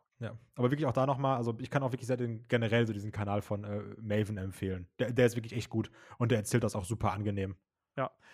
[0.56, 3.12] aber wirklich auch da nochmal, also ich kann auch wirklich sehr den, generell so diesen
[3.12, 4.88] Kanal von äh, Maven empfehlen.
[5.00, 7.58] Der, der ist wirklich echt gut und der erzählt das auch super angenehm.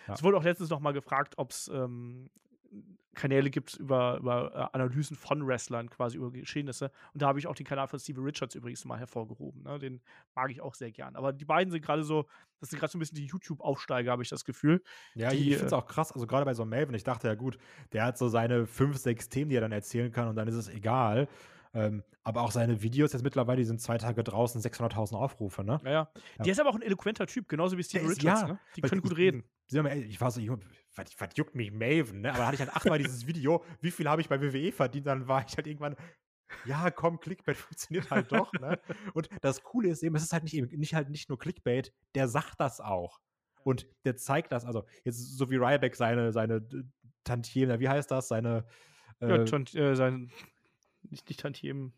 [0.07, 0.13] Ja.
[0.13, 2.29] Es wurde auch letztens noch mal gefragt, ob es ähm,
[3.15, 6.91] Kanäle gibt über, über äh, Analysen von Wrestlern, quasi über Geschehnisse.
[7.13, 9.63] Und da habe ich auch den Kanal von Steve Richards übrigens mal hervorgehoben.
[9.63, 9.79] Ne?
[9.79, 10.01] Den
[10.35, 11.15] mag ich auch sehr gern.
[11.15, 12.27] Aber die beiden sind gerade so,
[12.59, 14.83] das sind gerade so ein bisschen die YouTube-Aufsteiger, habe ich das Gefühl.
[15.15, 17.03] Ja, Die, ich finde es äh, auch krass, also gerade bei so einem Maven, ich
[17.03, 17.57] dachte ja gut,
[17.93, 20.55] der hat so seine fünf, sechs Themen, die er dann erzählen kann und dann ist
[20.55, 21.27] es egal.
[21.75, 25.79] Ähm, aber auch seine Videos jetzt mittlerweile, die sind zwei Tage draußen, 600.000 Aufrufe, ne?
[25.83, 26.09] Ja, ja.
[26.37, 26.43] Ja.
[26.43, 28.41] Der ist aber auch ein eloquenter Typ, genauso wie Steve Der ist- Richards.
[28.41, 28.59] ja, ne?
[28.77, 29.43] Die können ich- gut reden.
[29.67, 30.61] Sie haben, ich war so, Junge,
[30.95, 32.29] was, was juckt mich Maven, ne?
[32.29, 35.05] Aber da hatte ich halt achtmal dieses Video, wie viel habe ich bei WWE verdient,
[35.07, 35.95] dann war ich halt irgendwann,
[36.65, 38.79] ja, komm, Clickbait funktioniert halt doch, ne?
[39.13, 41.93] Und das Coole ist eben, es ist halt nicht, eben, nicht halt nicht nur Clickbait,
[42.15, 43.19] der sagt das auch.
[43.63, 46.83] Und der zeigt das, also jetzt so wie Ryback seine, seine äh,
[47.23, 48.65] Tantiemen, wie heißt das, seine,
[49.19, 50.29] ja, äh, Tant- äh, sein,
[51.11, 51.93] nicht, nicht Tantiemen.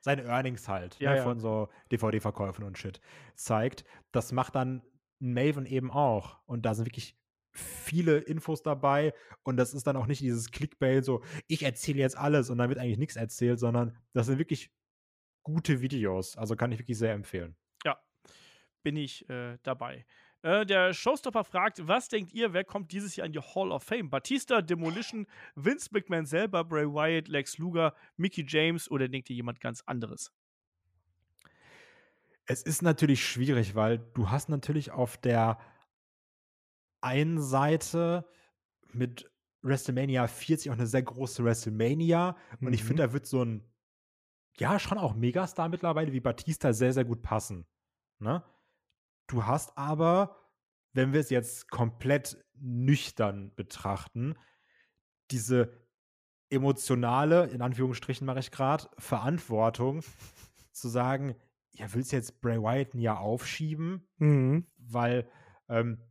[0.00, 1.22] seine Earnings halt Ja, ne, ja.
[1.22, 3.00] von so DVD-Verkäufen und Shit
[3.34, 3.84] zeigt.
[4.10, 4.82] Das macht dann
[5.20, 6.40] Maven eben auch.
[6.46, 7.16] Und da sind wirklich
[7.52, 9.14] viele Infos dabei.
[9.42, 12.68] Und das ist dann auch nicht dieses Clickbait, so ich erzähle jetzt alles und dann
[12.68, 14.72] wird eigentlich nichts erzählt, sondern das sind wirklich
[15.42, 16.36] gute Videos.
[16.36, 17.56] Also kann ich wirklich sehr empfehlen.
[18.82, 20.06] bin ich äh, dabei.
[20.42, 23.84] Äh, der Showstopper fragt, was denkt ihr, wer kommt dieses Jahr in die Hall of
[23.84, 24.10] Fame?
[24.10, 29.60] Batista, Demolition, Vince McMahon selber, Bray Wyatt, Lex Luger, Mickey James oder denkt ihr jemand
[29.60, 30.32] ganz anderes?
[32.46, 35.58] Es ist natürlich schwierig, weil du hast natürlich auf der
[37.00, 38.26] einen Seite
[38.92, 39.30] mit
[39.62, 42.36] WrestleMania 40 auch eine sehr große WrestleMania.
[42.60, 42.86] Und ich Mhm.
[42.88, 43.62] finde, da wird so ein,
[44.58, 47.64] ja, schon auch Megastar mittlerweile wie Batista sehr, sehr gut passen.
[48.18, 48.42] Ne?
[49.26, 50.36] Du hast aber,
[50.92, 54.36] wenn wir es jetzt komplett nüchtern betrachten,
[55.30, 55.72] diese
[56.50, 60.02] emotionale, in Anführungsstrichen mache ich gerade, Verantwortung
[60.72, 61.34] zu sagen,
[61.70, 64.06] ja, willst du jetzt Bray Wyatt ein Jahr aufschieben?
[64.18, 64.66] Mhm.
[64.76, 65.28] weil
[65.68, 66.02] ähm,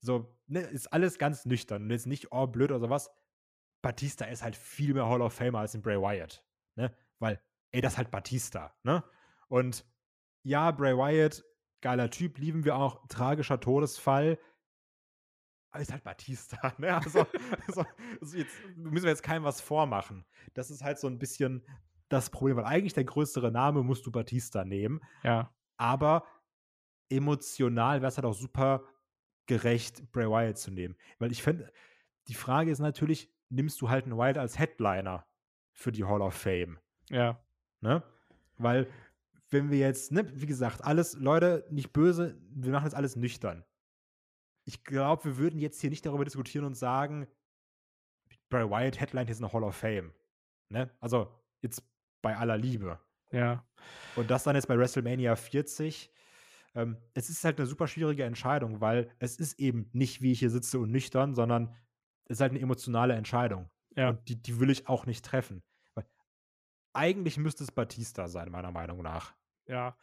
[0.00, 3.10] so, ne, ist alles ganz nüchtern und jetzt nicht, oh, blöd oder sowas.
[3.82, 6.44] Batista ist halt viel mehr Hall of Famer als in Bray Wyatt,
[6.76, 7.40] ne, weil,
[7.70, 9.02] ey, das ist halt Batista, ne,
[9.48, 9.84] und
[10.42, 11.44] ja, Bray Wyatt,
[11.80, 14.38] geiler Typ, lieben wir auch, tragischer Todesfall,
[15.70, 17.26] aber ist halt Batista, ne, also,
[17.68, 17.84] so,
[18.20, 20.24] so jetzt müssen wir jetzt keinem was vormachen.
[20.54, 21.64] Das ist halt so ein bisschen
[22.08, 25.54] das Problem, weil eigentlich der größere Name musst du Batista nehmen, Ja.
[25.76, 26.24] aber
[27.10, 28.82] emotional wäre es halt auch super
[29.46, 30.96] gerecht, Bray Wyatt zu nehmen.
[31.18, 31.72] Weil ich finde,
[32.28, 35.26] die Frage ist natürlich, nimmst du halt einen Wyatt als Headliner
[35.72, 36.78] für die Hall of Fame?
[37.08, 37.42] Ja.
[37.80, 38.02] Ne?
[38.58, 38.90] Weil,
[39.50, 43.64] wenn wir jetzt, ne, wie gesagt, alles, Leute, nicht böse, wir machen jetzt alles nüchtern.
[44.66, 47.26] Ich glaube, wir würden jetzt hier nicht darüber diskutieren und sagen,
[48.50, 50.12] Bray Wyatt Headline ist eine Hall of Fame.
[50.70, 50.90] Ne?
[51.00, 51.32] Also,
[51.62, 51.82] jetzt
[52.22, 53.00] bei aller Liebe.
[53.32, 53.66] Ja.
[54.16, 56.12] Und das dann jetzt bei WrestleMania 40.
[56.74, 60.40] Ähm, es ist halt eine super schwierige Entscheidung, weil es ist eben nicht, wie ich
[60.40, 61.74] hier sitze und nüchtern, sondern
[62.26, 63.70] es ist halt eine emotionale Entscheidung.
[63.96, 64.10] Ja.
[64.10, 65.62] Und die, die will ich auch nicht treffen.
[66.98, 69.32] Eigentlich müsste es Batista sein, meiner Meinung nach.
[69.66, 69.96] Ja.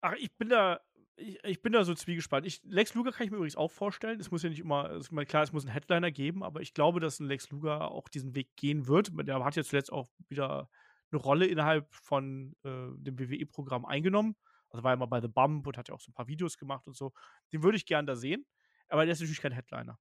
[0.00, 0.80] Ach, ich bin da,
[1.14, 2.46] ich, ich bin da so zwiegespannt.
[2.46, 4.18] Ich, Lex Luger kann ich mir übrigens auch vorstellen.
[4.18, 6.98] Es muss ja nicht immer, es klar, es muss einen Headliner geben, aber ich glaube,
[6.98, 9.12] dass ein Lex Luger auch diesen Weg gehen wird.
[9.28, 10.68] Der hat ja zuletzt auch wieder
[11.12, 14.34] eine Rolle innerhalb von äh, dem WWE-Programm eingenommen.
[14.70, 16.58] Also war ja mal bei The Bump und hat ja auch so ein paar Videos
[16.58, 17.12] gemacht und so.
[17.52, 18.44] Den würde ich gern da sehen.
[18.88, 19.96] Aber der ist natürlich kein Headliner.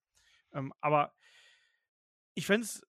[0.54, 1.14] Ähm, aber
[2.34, 2.82] ich fände es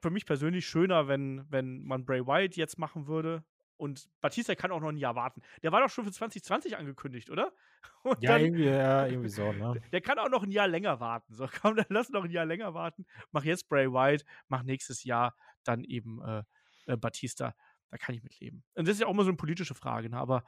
[0.00, 3.44] für mich persönlich schöner, wenn, wenn man Bray Wyatt jetzt machen würde.
[3.76, 5.40] Und Batista kann auch noch ein Jahr warten.
[5.62, 7.52] Der war doch schon für 2020 angekündigt, oder?
[8.02, 9.80] Und dann, irgendwie, ja, irgendwie so, ne?
[9.92, 11.32] der kann auch noch ein Jahr länger warten.
[11.32, 13.06] So, komm, dann lass noch ein Jahr länger warten.
[13.32, 15.34] Mach jetzt Bray Wyatt, mach nächstes Jahr
[15.64, 16.42] dann eben äh,
[16.86, 17.54] äh, Batista.
[17.90, 18.62] Da kann ich mit leben.
[18.74, 20.18] Und das ist ja auch immer so eine politische Frage, ne?
[20.18, 20.44] aber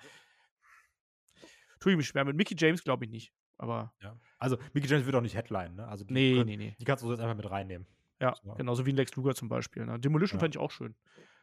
[1.80, 2.24] tue ich mich schwer.
[2.24, 3.32] Mit Mickey James glaube ich nicht.
[3.58, 4.18] Aber Ja.
[4.38, 5.86] Also, Mickey James wird auch nicht Headline, ne?
[5.86, 6.76] Also, die, nee, können- nee, nee.
[6.78, 7.86] die kannst du jetzt einfach mit reinnehmen.
[8.22, 8.54] Ja, So.
[8.54, 9.84] genauso wie ein Lex Luger zum Beispiel.
[9.84, 9.98] Ne?
[10.00, 10.40] Demolition Ja.
[10.40, 10.94] fand ich auch schön.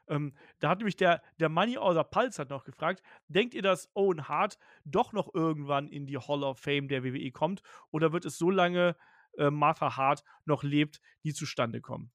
[0.08, 3.92] Ähm, da hat nämlich der, der Money außer Pulse hat noch gefragt, denkt ihr, dass
[3.94, 7.62] Owen Hart doch noch irgendwann in die Hall of Fame der WWE kommt?
[7.92, 8.96] Oder wird es so lange
[9.38, 12.12] äh, Martha Hart noch lebt, nie zustande kommen?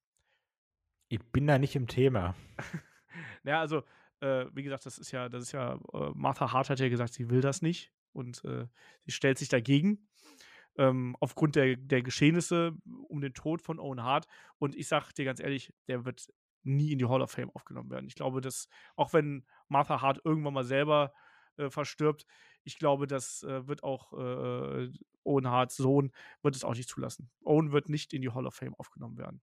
[1.09, 2.35] Ich bin da nicht im Thema.
[3.45, 3.85] Ja, also,
[4.21, 7.13] äh, wie gesagt, das ist ja, das ist ja, äh, Martha Hart hat ja gesagt,
[7.13, 8.67] sie will das nicht und äh,
[9.03, 10.09] sie stellt sich dagegen.
[10.77, 12.77] Ähm, aufgrund der, der Geschehnisse
[13.09, 14.27] um den Tod von Owen Hart.
[14.59, 16.29] Und ich sag dir ganz ehrlich, der wird
[16.63, 18.07] nie in die Hall of Fame aufgenommen werden.
[18.07, 21.13] Ich glaube, dass, auch wenn Martha Hart irgendwann mal selber
[21.57, 22.27] äh, verstirbt,
[22.65, 24.91] ich glaube, das äh, wird auch äh,
[25.25, 26.13] Owen Harts Sohn
[26.43, 27.31] wird es auch nicht zulassen.
[27.45, 29.43] Owen wird nicht in die Hall of Fame aufgenommen werden.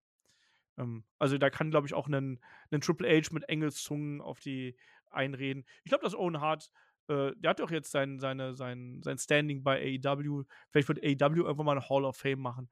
[0.78, 2.40] Ähm, also da kann, glaube ich, auch ein
[2.82, 4.76] Triple H mit Engelszungen auf die
[5.10, 5.66] einreden.
[5.84, 6.72] Ich glaube, dass Owen Hart
[7.08, 10.44] äh, der hat doch jetzt sein, seine, sein, sein Standing bei AEW.
[10.70, 12.70] Vielleicht wird AEW irgendwann mal eine Hall of Fame machen.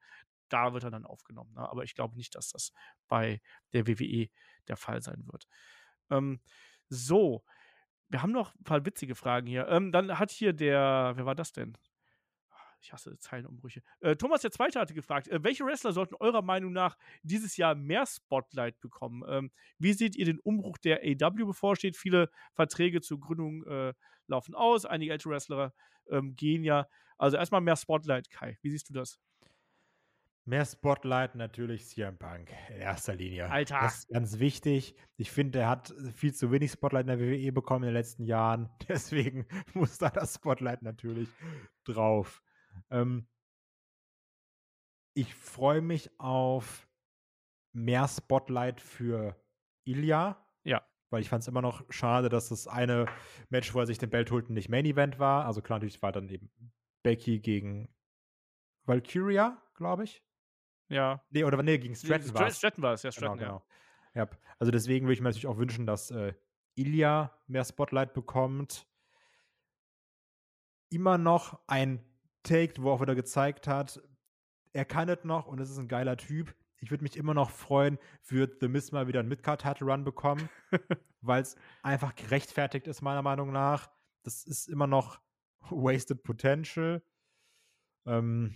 [0.48, 1.52] Da wird er dann aufgenommen.
[1.54, 1.68] Ne?
[1.68, 2.72] Aber ich glaube nicht, dass das
[3.08, 3.40] bei
[3.72, 4.28] der WWE
[4.68, 5.46] der Fall sein wird.
[6.10, 6.40] Ähm,
[6.88, 7.44] so,
[8.08, 9.68] wir haben noch ein paar witzige Fragen hier.
[9.68, 11.76] Ähm, dann hat hier der, wer war das denn?
[12.80, 13.82] Ich hasse Zeilenumbrüche.
[14.00, 17.74] Äh, Thomas der Zweite hatte gefragt, äh, welche Wrestler sollten eurer Meinung nach dieses Jahr
[17.74, 19.22] mehr Spotlight bekommen?
[19.28, 21.96] Ähm, wie seht ihr den Umbruch, der AW bevorsteht?
[21.96, 23.92] Viele Verträge zur Gründung äh,
[24.26, 25.74] laufen aus, einige ältere Wrestler
[26.08, 26.86] ähm, gehen ja.
[27.18, 28.58] Also erstmal mehr Spotlight, Kai.
[28.62, 29.20] Wie siehst du das?
[30.46, 33.50] Mehr Spotlight natürlich CM Punk in erster Linie.
[33.50, 33.78] Alter.
[33.82, 34.96] Das ist ganz wichtig.
[35.16, 38.24] Ich finde, er hat viel zu wenig Spotlight in der WWE bekommen in den letzten
[38.24, 38.70] Jahren.
[38.88, 41.28] Deswegen muss da das Spotlight natürlich
[41.84, 42.42] drauf.
[42.90, 43.26] Ähm,
[45.14, 46.88] ich freue mich auf
[47.72, 49.36] mehr Spotlight für
[49.84, 50.36] Ilya.
[50.64, 50.82] Ja.
[51.10, 53.06] Weil ich fand es immer noch schade, dass das eine
[53.48, 55.46] Match, wo er sich den Belt holt, nicht Main Event war.
[55.46, 56.50] Also klar, natürlich war dann eben
[57.02, 57.88] Becky gegen
[58.84, 60.22] Valkyria, glaube ich.
[60.88, 61.24] Ja.
[61.30, 62.58] Nee, oder nee, gegen Stratton war es.
[62.58, 63.64] Stratton war es, ja, Genau, Stratton, genau.
[64.14, 64.28] Ja.
[64.58, 66.34] Also deswegen würde ich mir natürlich auch wünschen, dass äh,
[66.74, 68.86] Ilya mehr Spotlight bekommt.
[70.90, 72.04] Immer noch ein
[72.42, 74.00] Take, wo er auch wieder gezeigt hat,
[74.72, 76.54] er kann es noch und es ist ein geiler Typ.
[76.78, 80.48] Ich würde mich immer noch freuen, wird The Miz mal wieder einen Midcard-Title-Run bekommen,
[81.20, 83.90] weil es einfach gerechtfertigt ist, meiner Meinung nach.
[84.22, 85.20] Das ist immer noch
[85.68, 87.02] Wasted Potential.
[88.06, 88.54] Ähm,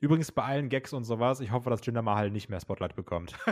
[0.00, 3.36] übrigens bei allen Gags und sowas, ich hoffe, dass Jinder Mahal nicht mehr Spotlight bekommt.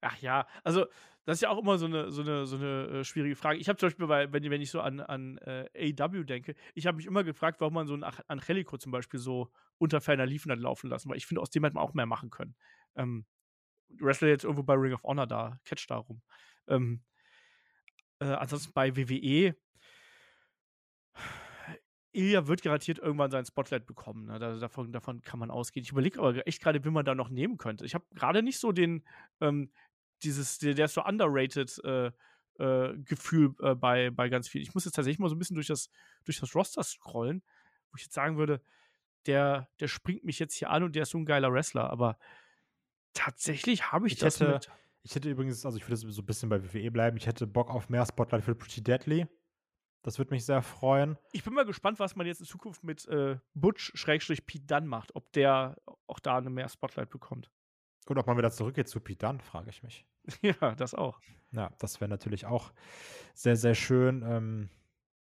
[0.00, 0.86] Ach ja, also
[1.26, 3.58] das ist ja auch immer so eine, so eine, so eine äh, schwierige Frage.
[3.58, 6.86] Ich habe zum Beispiel, weil, wenn, wenn ich so an, an äh, AEW denke, ich
[6.86, 10.50] habe mich immer gefragt, warum man so ein Angelico zum Beispiel so unter ferner Liefen
[10.50, 12.54] hat laufen lassen, weil ich finde, aus dem hätte man auch mehr machen können.
[12.96, 13.26] Ähm,
[13.98, 16.22] Wrestler jetzt irgendwo bei Ring of Honor da, Catch da rum.
[16.68, 17.02] Ähm,
[18.20, 19.54] äh, ansonsten bei WWE,
[22.12, 24.26] Ilya wird garantiert irgendwann sein Spotlight bekommen.
[24.26, 24.38] Ne?
[24.38, 25.84] Da, davon, davon kann man ausgehen.
[25.84, 27.84] Ich überlege aber echt gerade, wie man da noch nehmen könnte.
[27.84, 29.04] Ich habe gerade nicht so den,
[29.40, 29.70] ähm,
[30.20, 32.10] dieses, der, der ist so underrated äh,
[32.58, 34.62] äh, Gefühl äh, bei, bei ganz vielen.
[34.62, 35.90] Ich muss jetzt tatsächlich mal so ein bisschen durch das,
[36.24, 37.42] durch das Roster scrollen,
[37.90, 38.62] wo ich jetzt sagen würde,
[39.26, 42.18] der, der springt mich jetzt hier an und der ist so ein geiler Wrestler, aber
[43.12, 44.70] tatsächlich habe ich, Ich das hätte, mit.
[45.02, 47.70] ich hätte übrigens, also ich würde so ein bisschen bei WWE bleiben, ich hätte Bock
[47.70, 49.26] auf mehr Spotlight für Pretty Deadly.
[50.02, 51.18] Das würde mich sehr freuen.
[51.32, 55.30] Ich bin mal gespannt, was man jetzt in Zukunft mit äh, Butch-Pete Dunn macht, ob
[55.32, 57.50] der auch da eine mehr Spotlight bekommt.
[58.06, 60.06] Und ob man wieder zurückgeht zu Pete Dunne, frage ich mich.
[60.42, 61.20] ja, das auch.
[61.52, 62.72] Ja, das wäre natürlich auch
[63.34, 64.22] sehr, sehr schön.
[64.26, 64.70] Ähm,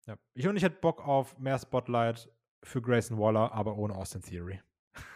[0.06, 0.16] ja.
[0.34, 2.30] Ich und ich hätte Bock auf mehr Spotlight
[2.62, 4.60] für Grayson Waller, aber ohne Austin Theory.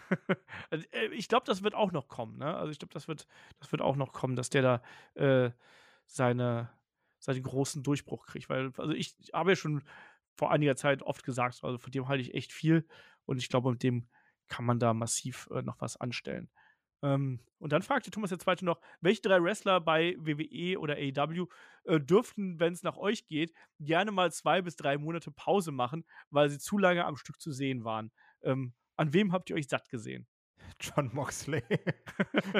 [0.69, 2.55] Also, äh, ich glaube, das wird auch noch kommen, ne?
[2.55, 3.27] Also ich glaube, das wird,
[3.59, 4.81] das wird auch noch kommen, dass der da
[5.15, 5.51] äh,
[6.05, 6.69] seine,
[7.17, 8.47] seinen großen Durchbruch kriegt.
[8.47, 9.81] Weil, also ich habe ja schon
[10.35, 12.87] vor einiger Zeit oft gesagt, also von dem halte ich echt viel
[13.25, 14.07] und ich glaube, mit dem
[14.47, 16.49] kann man da massiv äh, noch was anstellen.
[17.03, 21.47] Ähm, und dann fragte Thomas der Zweite noch, welche drei Wrestler bei WWE oder AEW
[21.83, 26.05] äh, dürften, wenn es nach euch geht, gerne mal zwei bis drei Monate Pause machen,
[26.29, 28.11] weil sie zu lange am Stück zu sehen waren.
[28.41, 30.27] Ähm, an wem habt ihr euch satt gesehen?
[30.79, 31.63] John Moxley.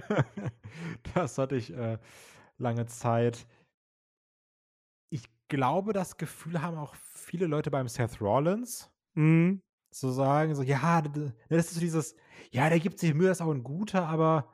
[1.13, 1.97] das hatte ich äh,
[2.57, 3.47] lange Zeit.
[5.09, 8.91] Ich glaube, das Gefühl haben auch viele Leute beim Seth Rollins.
[9.13, 9.61] Mhm.
[9.93, 12.15] Zu sagen, so, ja, d- das ist so dieses,
[12.51, 14.51] ja, der gibt sich Mühe, das ist auch ein guter, aber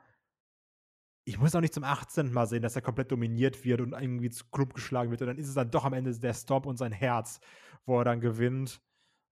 [1.26, 2.32] ich muss auch nicht zum 18.
[2.32, 5.20] Mal sehen, dass er komplett dominiert wird und irgendwie zu Club geschlagen wird.
[5.22, 7.40] Und dann ist es dann doch am Ende der Stomp und sein Herz,
[7.84, 8.80] wo er dann gewinnt.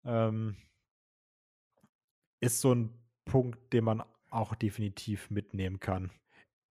[0.05, 0.57] Ähm,
[2.41, 2.95] ist so ein
[3.25, 6.13] Punkt, den man auch definitiv mitnehmen kann.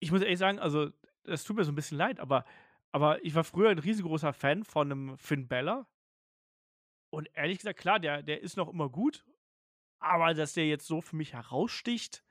[0.01, 0.91] Ich muss ehrlich sagen, also,
[1.25, 2.45] es tut mir so ein bisschen leid, aber,
[2.93, 5.87] aber ich war früher ein riesengroßer Fan von einem Finn Bella.
[7.11, 9.25] Und ehrlich gesagt, klar, der, der ist noch immer gut,
[9.99, 12.25] aber dass der jetzt so für mich heraussticht,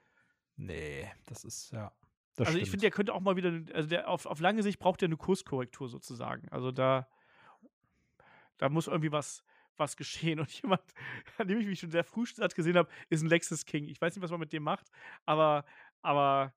[0.60, 1.94] Nee, das ist, ja.
[2.36, 2.72] Das also ich stimmt.
[2.72, 5.16] finde, der könnte auch mal wieder, also der auf, auf lange Sicht braucht der eine
[5.16, 6.50] Kurskorrektur sozusagen.
[6.50, 7.08] Also da,
[8.58, 9.42] da muss irgendwie was,
[9.78, 10.40] was geschehen.
[10.40, 10.82] Und jemand,
[11.38, 13.88] an dem ich mich schon sehr früh satt gesehen habe, ist ein Lexus King.
[13.88, 14.92] Ich weiß nicht, was man mit dem macht,
[15.26, 15.64] aber,
[16.02, 16.54] aber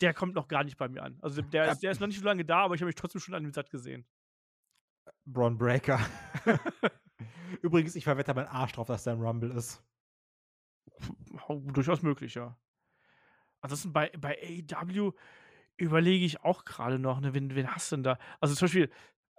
[0.00, 1.18] der kommt noch gar nicht bei mir an.
[1.20, 3.20] Also der, ist, der ist noch nicht so lange da, aber ich habe mich trotzdem
[3.20, 4.06] schon an ihm satt gesehen.
[5.26, 6.00] Braun Breaker.
[7.62, 9.82] Übrigens ich verwette meinen Arsch drauf, dass der im Rumble ist.
[11.48, 12.56] Durchaus möglich, ja.
[13.60, 15.12] Ansonsten bei, bei AEW
[15.76, 18.18] überlege ich auch gerade noch, ne, wen, wen hast du denn da?
[18.40, 18.90] Also zum Beispiel,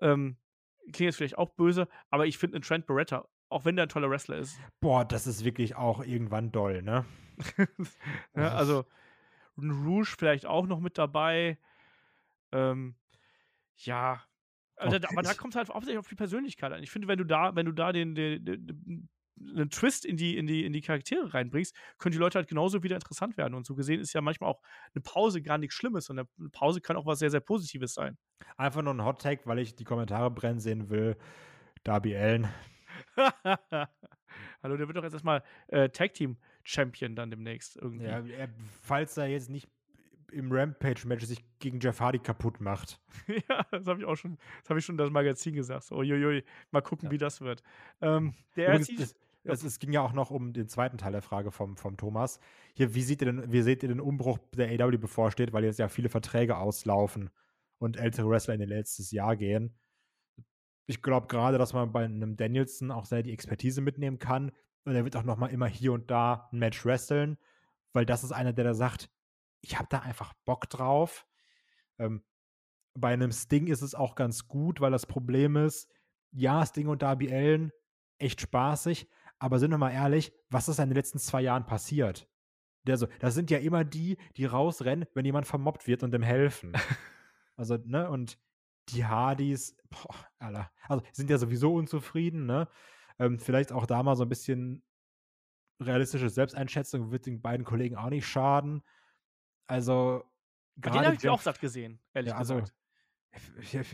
[0.02, 0.38] ähm,
[0.86, 3.90] klingt jetzt vielleicht auch böse, aber ich finde einen Trent Beretta, auch wenn der ein
[3.90, 4.60] toller Wrestler ist.
[4.80, 7.06] Boah, das ist wirklich auch irgendwann doll, ne?
[8.36, 8.86] ja, also
[9.58, 11.58] ein Rouge vielleicht auch noch mit dabei.
[12.52, 12.96] Ähm,
[13.78, 14.22] ja.
[14.78, 15.08] Also, okay.
[15.10, 16.84] aber da kommt es halt hauptsächlich auf die Persönlichkeit an.
[16.84, 19.10] Ich finde, wenn du da, wenn du da den, den, den,
[19.40, 22.84] einen Twist in die, in, die, in die Charaktere reinbringst, können die Leute halt genauso
[22.84, 23.54] wieder interessant werden.
[23.54, 24.62] Und so gesehen ist ja manchmal auch
[24.94, 26.10] eine Pause gar nichts Schlimmes.
[26.10, 28.18] Und eine Pause kann auch was sehr, sehr Positives sein.
[28.58, 31.18] Einfach nur ein Hot Take, weil ich die Kommentare brennen sehen will.
[31.84, 32.48] Darby Allen.
[34.64, 38.06] Hallo, der wird doch jetzt erstmal äh, Tag Team Champion dann demnächst irgendwie.
[38.06, 38.50] Ja, er,
[38.82, 39.70] falls er jetzt nicht
[40.36, 43.00] im Rampage-Match sich gegen Jeff Hardy kaputt macht.
[43.50, 45.92] ja, das habe ich auch schon, das habe ich schon das Magazin gesagt.
[45.92, 47.12] Uiuiui, mal gucken, ja.
[47.12, 47.64] wie das wird.
[48.02, 51.22] Ähm, der Übrigens, das, es, es, ging ja auch noch um den zweiten Teil der
[51.22, 52.40] Frage vom, vom Thomas.
[52.74, 55.80] Hier, wie seht ihr denn, wie seht ihr den Umbruch der AW bevorsteht, weil jetzt
[55.80, 57.30] ja viele Verträge auslaufen
[57.78, 59.76] und ältere Wrestler in ihr letztes Jahr gehen?
[60.88, 64.52] Ich glaube gerade, dass man bei einem Danielson auch sehr die Expertise mitnehmen kann.
[64.84, 67.38] Und er wird auch noch mal immer hier und da ein Match wresteln,
[67.94, 69.10] weil das ist einer, der da sagt,
[69.66, 71.26] ich habe da einfach Bock drauf.
[71.98, 72.24] Ähm,
[72.94, 75.92] bei einem Sting ist es auch ganz gut, weil das Problem ist,
[76.32, 77.72] ja, Sting und Darby Allen,
[78.18, 79.10] echt spaßig,
[79.40, 82.30] aber sind wir mal ehrlich, was ist in den letzten zwei Jahren passiert?
[82.84, 86.22] Der so, das sind ja immer die, die rausrennen, wenn jemand vermobbt wird und dem
[86.22, 86.74] helfen.
[87.56, 88.38] also, ne, und
[88.90, 92.70] die Hardys, boah, Alter, also sind ja sowieso unzufrieden, ne?
[93.18, 94.84] Ähm, vielleicht auch da mal so ein bisschen
[95.82, 98.84] realistische Selbsteinschätzung wird den beiden Kollegen auch nicht schaden.
[99.68, 100.24] Also,
[100.78, 101.00] gerade.
[101.00, 102.74] Den habe ich auch satt gesehen, ehrlich ja, also, gesagt.
[103.62, 103.76] Ich,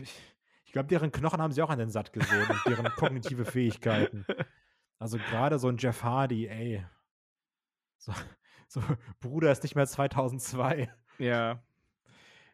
[0.64, 4.24] ich glaube, deren Knochen haben sie auch an den satt gesehen und deren kognitive Fähigkeiten.
[4.98, 6.84] Also, gerade so ein Jeff Hardy, ey.
[7.98, 8.12] So,
[8.68, 8.82] so,
[9.20, 10.92] Bruder ist nicht mehr 2002.
[11.18, 11.62] Ja.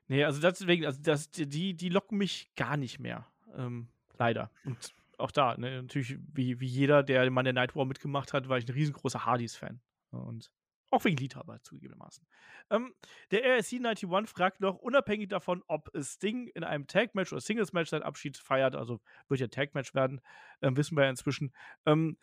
[0.09, 3.27] Nee, also deswegen, also das, die, die locken mich gar nicht mehr.
[3.55, 4.51] Ähm, leider.
[4.65, 8.49] Und auch da, ne, natürlich, wie, wie jeder, der Mann der Night War mitgemacht hat,
[8.49, 9.81] war ich ein riesengroßer Hardys-Fan.
[10.11, 10.51] Und
[10.91, 12.27] auch wegen Liebhaber zugegebenermaßen.
[12.71, 12.95] Ähm,
[13.31, 18.03] der RSC 91 fragt noch, unabhängig davon, ob Sting in einem Tag-Match oder Singles-Match seinen
[18.03, 20.21] Abschied feiert, also wird ja Tag-Match werden,
[20.61, 21.53] äh, wissen wir ja inzwischen.
[21.87, 22.17] Ähm,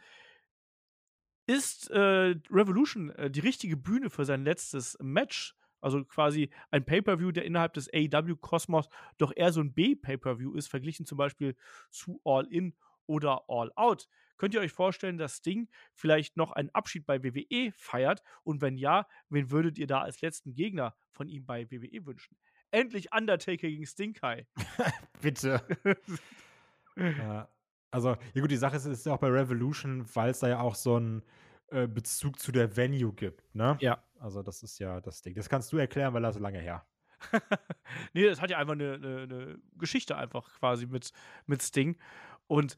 [1.47, 5.55] ist äh, Revolution äh, die richtige Bühne für sein letztes Match?
[5.79, 8.89] Also quasi ein Pay-Per-View, der innerhalb des AEW-Kosmos
[9.19, 11.55] doch eher so ein B-Pay-Per-View ist, verglichen zum Beispiel
[11.91, 12.73] zu All In
[13.05, 14.07] oder All Out.
[14.37, 18.23] Könnt ihr euch vorstellen, dass Sting vielleicht noch einen Abschied bei WWE feiert?
[18.43, 22.37] Und wenn ja, wen würdet ihr da als letzten Gegner von ihm bei WWE wünschen?
[22.71, 24.47] Endlich Undertaker gegen Sting Kai.
[25.21, 25.61] Bitte.
[26.95, 27.49] ja,
[27.91, 30.59] also, ja gut, die Sache ist, ist ja auch bei Revolution, weil es da ja
[30.59, 31.23] auch so einen
[31.69, 33.77] äh, Bezug zu der Venue gibt, ne?
[33.79, 34.03] Ja.
[34.19, 35.35] Also das ist ja das Ding.
[35.35, 36.85] Das kannst du erklären, weil das so lange her.
[38.13, 41.11] nee, das hat ja einfach eine, eine, eine, Geschichte einfach quasi mit,
[41.45, 41.97] mit Sting.
[42.47, 42.75] Und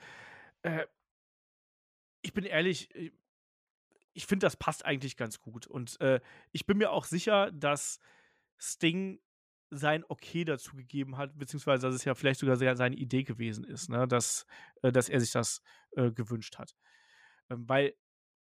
[0.62, 0.86] äh,
[2.22, 3.12] ich bin ehrlich, äh,
[4.14, 5.68] ich finde, das passt eigentlich ganz gut.
[5.68, 6.20] Und äh,
[6.52, 8.00] ich bin mir auch sicher, dass
[8.58, 9.20] Sting
[9.70, 13.90] sein Okay dazu gegeben hat, beziehungsweise dass es ja vielleicht sogar seine Idee gewesen ist,
[13.90, 14.08] ne?
[14.08, 14.46] dass,
[14.82, 15.62] äh, dass er sich das
[15.92, 16.76] äh, gewünscht hat.
[17.50, 17.94] Ähm, weil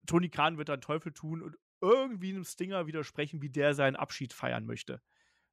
[0.07, 4.33] Tony Khan wird dann Teufel tun und irgendwie einem Stinger widersprechen, wie der seinen Abschied
[4.33, 5.01] feiern möchte.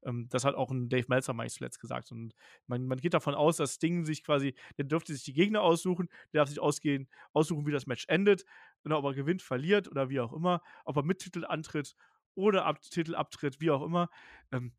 [0.04, 2.12] Ähm, das hat auch ein Dave Meltzer meist zuletzt gesagt.
[2.12, 2.34] Und
[2.68, 6.10] man, man, geht davon aus, dass Sting sich quasi, der dürfte sich die Gegner aussuchen,
[6.34, 8.45] der darf sich ausgehen, aussuchen, wie das Match endet,
[8.86, 11.96] oder ob er gewinnt, verliert oder wie auch immer, ob er mit Titel antritt
[12.36, 14.09] oder ab, Titel abtritt, wie auch immer.
[14.51, 14.74] Ähm,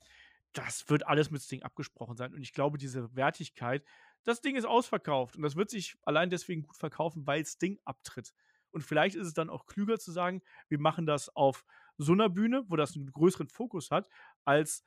[0.52, 2.34] das wird alles mit Sting abgesprochen sein.
[2.34, 3.84] Und ich glaube, diese Wertigkeit,
[4.24, 8.32] das Ding ist ausverkauft und das wird sich allein deswegen gut verkaufen, weil Sting abtritt.
[8.72, 11.64] Und vielleicht ist es dann auch klüger zu sagen, wir machen das auf
[11.98, 14.08] so einer Bühne, wo das einen größeren Fokus hat,
[14.44, 14.84] als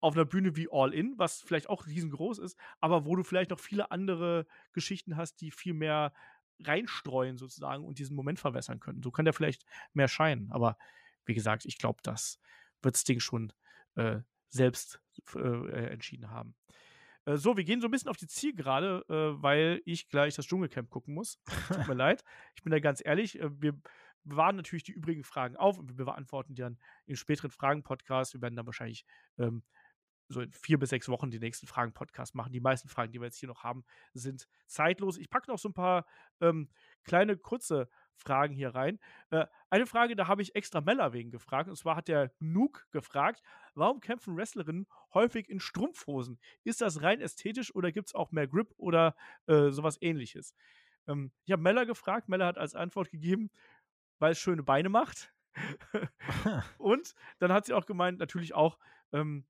[0.00, 3.50] auf einer Bühne wie All In, was vielleicht auch riesengroß ist, aber wo du vielleicht
[3.50, 6.12] noch viele andere Geschichten hast, die viel mehr
[6.60, 9.02] reinstreuen sozusagen und diesen Moment verwässern können.
[9.02, 10.50] So kann der vielleicht mehr scheinen.
[10.50, 10.76] Aber
[11.24, 12.40] wie gesagt, ich glaube, das
[12.82, 13.52] wird Sting schon
[13.96, 15.00] äh, selbst
[15.34, 16.54] äh, entschieden haben.
[17.24, 20.46] Äh, so, wir gehen so ein bisschen auf die Zielgerade, äh, weil ich gleich das
[20.46, 21.38] Dschungelcamp gucken muss.
[21.68, 22.24] Tut mir leid.
[22.56, 23.38] Ich bin da ganz ehrlich.
[23.38, 23.78] Äh, wir
[24.24, 28.34] bewahren natürlich die übrigen Fragen auf und wir beantworten die dann in späteren Fragen-Podcasts.
[28.34, 29.04] Wir werden dann wahrscheinlich
[29.38, 29.62] ähm,
[30.28, 32.52] so in vier bis sechs Wochen die nächsten Fragen-Podcast machen.
[32.52, 35.18] Die meisten Fragen, die wir jetzt hier noch haben, sind zeitlos.
[35.18, 36.06] Ich packe noch so ein paar
[36.40, 36.68] ähm,
[37.04, 38.98] kleine, kurze Fragen hier rein.
[39.30, 41.68] Äh, eine Frage, da habe ich extra Meller wegen gefragt.
[41.68, 43.42] Und zwar hat der Nuke gefragt,
[43.74, 46.38] warum kämpfen Wrestlerinnen häufig in Strumpfhosen?
[46.64, 49.14] Ist das rein ästhetisch oder gibt es auch mehr Grip oder
[49.46, 50.54] äh, sowas ähnliches?
[51.06, 52.28] Ähm, ich habe Mella gefragt.
[52.28, 53.50] Mella hat als Antwort gegeben,
[54.18, 55.32] weil es schöne Beine macht.
[56.78, 58.78] und dann hat sie auch gemeint, natürlich auch,
[59.12, 59.46] ähm,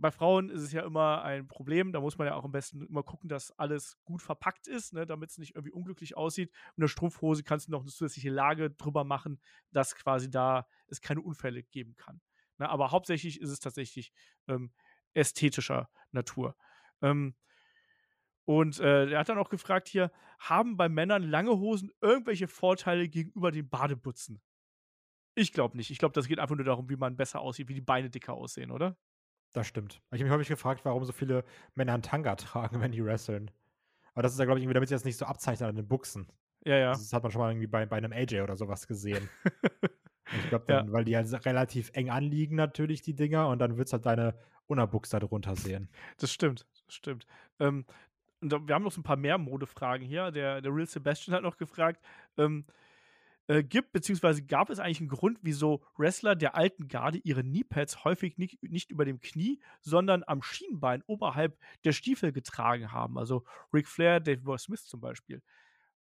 [0.00, 1.92] bei Frauen ist es ja immer ein Problem.
[1.92, 5.06] Da muss man ja auch am besten immer gucken, dass alles gut verpackt ist, ne,
[5.06, 6.50] damit es nicht irgendwie unglücklich aussieht.
[6.76, 9.40] Und eine Strumpfhose kannst du noch eine zusätzliche Lage drüber machen,
[9.70, 12.20] dass quasi da es keine Unfälle geben kann.
[12.58, 14.12] Ne, aber hauptsächlich ist es tatsächlich
[14.48, 14.72] ähm,
[15.14, 16.56] ästhetischer Natur.
[17.02, 17.34] Ähm,
[18.46, 23.08] und äh, er hat dann auch gefragt hier, haben bei Männern lange Hosen irgendwelche Vorteile
[23.08, 24.40] gegenüber den Badebutzen?
[25.34, 25.90] Ich glaube nicht.
[25.90, 28.34] Ich glaube, das geht einfach nur darum, wie man besser aussieht, wie die Beine dicker
[28.34, 28.96] aussehen, oder?
[29.52, 30.00] Das stimmt.
[30.12, 31.44] Ich habe mich häufig gefragt, warum so viele
[31.74, 33.50] Männer einen Tanga tragen, wenn die wresteln.
[34.14, 35.88] Aber das ist ja, glaube ich, irgendwie, damit sie das nicht so abzeichnen an den
[35.88, 36.28] Buchsen.
[36.64, 36.90] Ja, ja.
[36.90, 39.28] Das hat man schon mal irgendwie bei, bei einem AJ oder sowas gesehen.
[40.36, 40.84] ich glaube, ja.
[40.92, 44.34] weil die halt relativ eng anliegen, natürlich, die Dinger, und dann wird es halt deine
[44.66, 45.88] Unterbuchs da drunter sehen.
[46.18, 47.26] Das stimmt, das stimmt.
[47.58, 47.86] Ähm,
[48.40, 50.30] und wir haben noch so ein paar mehr Modefragen hier.
[50.30, 52.00] Der, der Real Sebastian hat noch gefragt,
[52.38, 52.64] ähm,
[53.50, 58.04] äh, gibt, beziehungsweise gab es eigentlich einen Grund, wieso Wrestler der alten Garde ihre Kneepads
[58.04, 63.18] häufig nicht, nicht über dem Knie, sondern am Schienbein oberhalb der Stiefel getragen haben.
[63.18, 63.44] Also
[63.74, 65.42] Ric Flair, Dave Boy Smith zum Beispiel.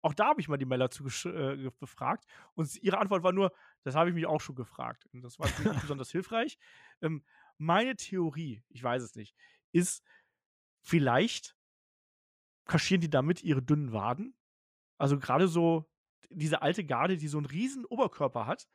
[0.04, 3.52] Auch da habe ich mal die Männer zu äh, befragt und ihre Antwort war nur,
[3.82, 5.08] das habe ich mich auch schon gefragt.
[5.12, 6.60] Und das war nicht besonders hilfreich.
[7.02, 7.24] Ähm,
[7.58, 9.36] meine Theorie, ich weiß es nicht,
[9.72, 10.04] ist
[10.84, 11.56] vielleicht
[12.66, 14.36] kaschieren die damit ihre dünnen Waden.
[15.00, 15.89] Also gerade so
[16.30, 18.68] diese alte Garde, die so einen riesen Oberkörper hat,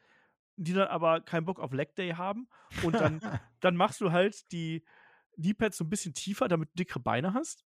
[0.57, 2.49] die dann aber keinen Bock auf Leg Day haben.
[2.83, 3.21] Und dann,
[3.61, 4.85] dann machst du halt die
[5.37, 7.65] Kneepads so ein bisschen tiefer, damit du dickere Beine hast.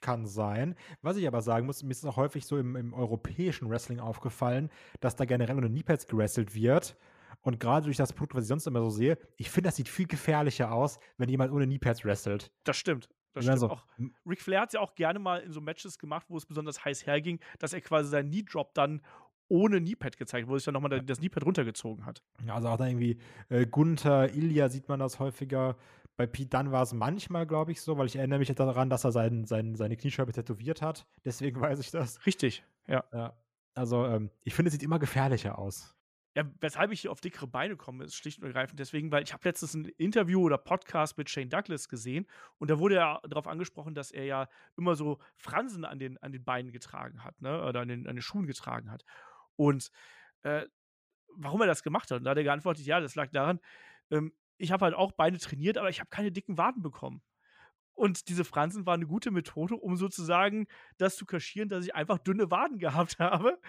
[0.00, 0.74] Kann sein.
[1.00, 4.00] Was ich aber sagen muss, mir ist es auch häufig so im, im europäischen Wrestling
[4.00, 4.70] aufgefallen,
[5.00, 6.96] dass da generell ohne Kneepads gewrestelt wird.
[7.40, 9.88] Und gerade durch das Produkt, was ich sonst immer so sehe, ich finde, das sieht
[9.88, 12.52] viel gefährlicher aus, wenn jemand ohne Kneepads wrestelt.
[12.64, 13.08] Das stimmt.
[13.32, 13.70] Das stimmt so.
[13.70, 13.86] auch.
[14.26, 16.84] Ric Flair hat es ja auch gerne mal in so Matches gemacht, wo es besonders
[16.84, 19.02] heiß herging, dass er quasi seinen Knee-Drop dann
[19.48, 22.22] ohne Kneepad gezeigt, wo sich dann nochmal das Kneepad runtergezogen hat.
[22.48, 23.18] Also auch da irgendwie
[23.50, 25.76] äh, Gunther, Ilya sieht man das häufiger.
[26.16, 29.04] Bei Pete Dunne war es manchmal, glaube ich, so, weil ich erinnere mich daran, dass
[29.04, 31.06] er sein, sein, seine Kniescheibe tätowiert hat.
[31.24, 32.24] Deswegen weiß ich das.
[32.26, 33.04] Richtig, ja.
[33.12, 33.34] ja.
[33.74, 35.94] Also ähm, ich finde, es sieht immer gefährlicher aus.
[36.34, 39.34] Ja, weshalb ich hier auf dickere Beine komme, ist schlicht und ergreifend deswegen, weil ich
[39.34, 42.26] habe letztens ein Interview oder Podcast mit Shane Douglas gesehen
[42.58, 44.48] und da wurde ja darauf angesprochen, dass er ja
[44.78, 47.62] immer so Fransen an den, an den Beinen getragen hat, ne?
[47.62, 49.04] Oder an den, an den Schuhen getragen hat.
[49.56, 49.90] Und
[50.42, 50.66] äh,
[51.36, 52.18] warum er das gemacht hat.
[52.18, 53.60] Und da hat er geantwortet, ja, das lag daran,
[54.10, 57.22] ähm, ich habe halt auch Beine trainiert, aber ich habe keine dicken Waden bekommen.
[58.02, 60.66] Und diese Fransen waren eine gute Methode, um sozusagen
[60.98, 63.60] das zu kaschieren, dass ich einfach dünne Waden gehabt habe.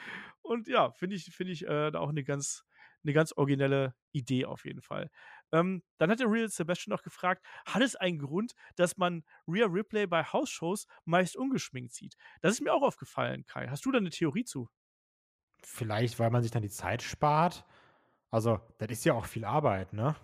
[0.41, 2.65] Und ja, finde ich, finde ich äh, auch eine ganz,
[3.03, 5.11] eine ganz originelle Idee auf jeden Fall.
[5.51, 9.69] Ähm, dann hat der Real Sebastian noch gefragt, hat es einen Grund, dass man Real
[9.69, 12.15] Replay bei House-Shows meist ungeschminkt sieht?
[12.41, 13.68] Das ist mir auch aufgefallen, Kai.
[13.68, 14.68] Hast du da eine Theorie zu?
[15.61, 17.68] Vielleicht, weil man sich dann die Zeit spart.
[18.31, 20.15] Also, das ist ja auch viel Arbeit, ne?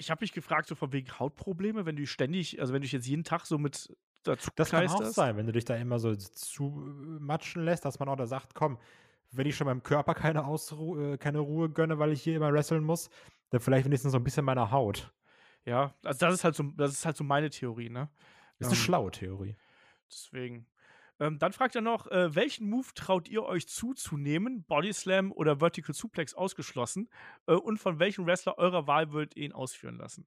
[0.00, 2.92] Ich habe mich gefragt, so von wegen Hautprobleme, wenn du ständig, also wenn du dich
[2.92, 5.98] jetzt jeden Tag so mit dazu Das kann auch sein, wenn du dich da immer
[5.98, 8.78] so zumatschen lässt, dass man auch da sagt, komm,
[9.30, 12.50] wenn ich schon meinem Körper keine, Ausru äh, keine Ruhe gönne, weil ich hier immer
[12.50, 13.10] wresteln muss,
[13.50, 15.12] dann vielleicht wenigstens so ein bisschen meiner Haut.
[15.66, 18.08] Ja, also das ist halt so, das ist halt so meine Theorie, ne?
[18.58, 19.56] Das ist eine ähm, schlaue Theorie.
[20.10, 20.66] Deswegen.
[21.20, 24.64] Ähm, dann fragt er noch, äh, welchen Move traut ihr euch zuzunehmen?
[24.64, 27.10] Body Slam oder Vertical Suplex ausgeschlossen?
[27.46, 30.26] Äh, und von welchem Wrestler eurer Wahl würdet ihr ihn ausführen lassen?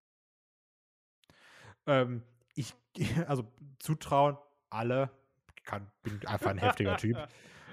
[1.87, 2.75] Ähm, ich,
[3.27, 4.37] also zutrauen,
[4.69, 5.09] alle.
[5.63, 7.17] Kann, bin einfach ein heftiger Typ.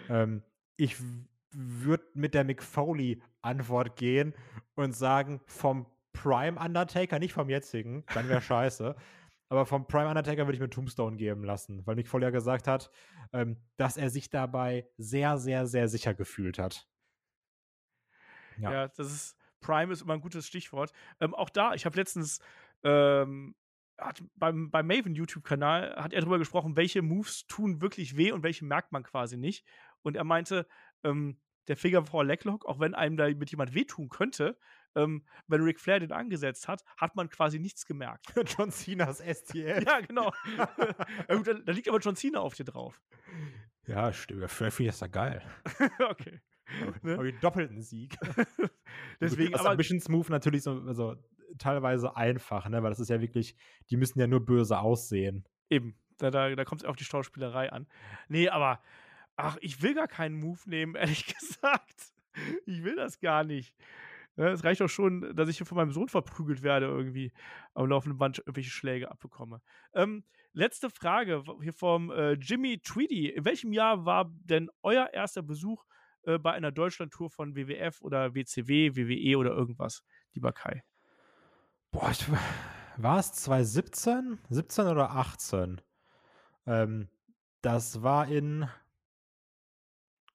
[0.09, 0.43] Ähm,
[0.77, 0.97] ich
[1.53, 4.35] würde mit der Mick Foley-Antwort gehen
[4.75, 8.97] und sagen, vom Prime Undertaker, nicht vom jetzigen, dann wäre scheiße.
[9.51, 12.68] Aber vom Prime Undertaker würde ich mir Tombstone geben lassen, weil Mick Foley ja gesagt
[12.68, 12.90] hat,
[13.32, 16.89] ähm, dass er sich dabei sehr, sehr, sehr sicher gefühlt hat.
[18.59, 20.93] Ja, ja das ist, Prime ist immer ein gutes Stichwort.
[21.20, 22.40] Ähm, auch da, ich habe letztens
[22.85, 23.56] ähm,
[23.98, 28.44] hat beim, beim Maven YouTube-Kanal hat er darüber gesprochen, welche Moves tun wirklich weh und
[28.44, 29.66] welche merkt man quasi nicht.
[30.02, 30.66] Und er meinte,
[31.02, 34.56] ähm, der Figure Four Leglock, auch wenn einem da mit jemand wehtun könnte,
[34.95, 38.27] ähm, wenn Ric Flair den angesetzt hat, hat man quasi nichts gemerkt.
[38.59, 39.85] John Cena's STF.
[39.87, 40.33] ja, genau.
[41.29, 43.01] ja, gut, da, da, liegt aber John Cena auf dir drauf.
[43.87, 44.51] Ja, stimmt.
[44.51, 45.43] Vielleicht finde ich das da geil.
[46.11, 46.41] okay.
[47.03, 47.15] Ne?
[47.15, 48.17] Aber den doppelten Sieg.
[49.21, 51.17] Deswegen aber Mission Smooth natürlich so also,
[51.59, 52.81] teilweise einfach, ne?
[52.81, 53.57] Weil das ist ja wirklich,
[53.91, 55.49] die müssen ja nur böse aussehen.
[55.69, 55.97] Eben.
[56.19, 57.89] Da, da, da kommt es auf die Schauspielerei an.
[58.29, 58.81] Nee, aber
[59.37, 62.12] ach, ich will gar keinen Move nehmen, ehrlich gesagt.
[62.67, 63.75] Ich will das gar nicht.
[64.41, 67.31] Ja, es reicht auch schon, dass ich hier von meinem Sohn verprügelt werde, irgendwie
[67.75, 69.61] am laufenden Band irgendwelche Schläge abbekomme.
[69.93, 73.29] Ähm, letzte Frage hier vom äh, Jimmy Tweedy.
[73.29, 75.85] In welchem Jahr war denn euer erster Besuch
[76.23, 80.03] äh, bei einer Deutschland-Tour von WWF oder WCW, WWE oder irgendwas,
[80.33, 80.85] lieber Kai?
[81.91, 82.11] Boah,
[82.97, 84.39] war es 2017?
[84.49, 85.83] 17 oder 18?
[86.65, 87.11] Ähm,
[87.61, 88.67] das war in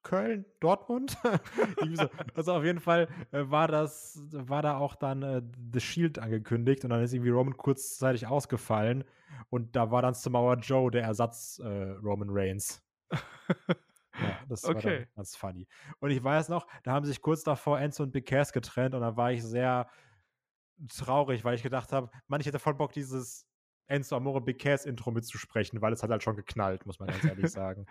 [0.06, 1.18] Köln, Dortmund.
[1.94, 2.08] so.
[2.34, 5.42] Also auf jeden Fall äh, war das, war da auch dann äh,
[5.72, 9.02] The Shield angekündigt und dann ist irgendwie Roman kurzzeitig ausgefallen
[9.50, 12.84] und da war dann Samoa Joe der Ersatz äh, Roman Reigns.
[13.10, 14.74] ja, das okay.
[14.74, 15.66] war dann ganz funny.
[15.98, 19.00] Und ich weiß noch, da haben sich kurz davor Enzo und Big Cass getrennt und
[19.00, 19.90] da war ich sehr
[20.96, 23.44] traurig, weil ich gedacht habe, man, ich hätte voll Bock, dieses
[23.88, 27.24] Enzo Amore Big Cass Intro mitzusprechen, weil es hat halt schon geknallt, muss man ganz
[27.24, 27.86] ehrlich sagen.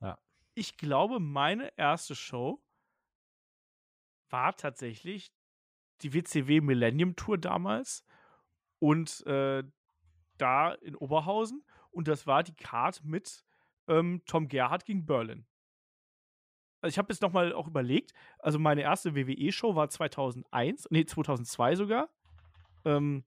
[0.00, 0.16] Ja
[0.58, 2.60] ich glaube, meine erste Show
[4.28, 5.32] war tatsächlich
[6.02, 8.04] die WCW Millennium Tour damals
[8.80, 9.62] und äh,
[10.36, 13.44] da in Oberhausen und das war die Card mit
[13.86, 15.46] ähm, Tom Gerhardt gegen Berlin.
[16.80, 21.76] Also ich habe jetzt nochmal auch überlegt, also meine erste WWE-Show war 2001, nee, 2002
[21.76, 22.08] sogar.
[22.84, 23.24] Ähm,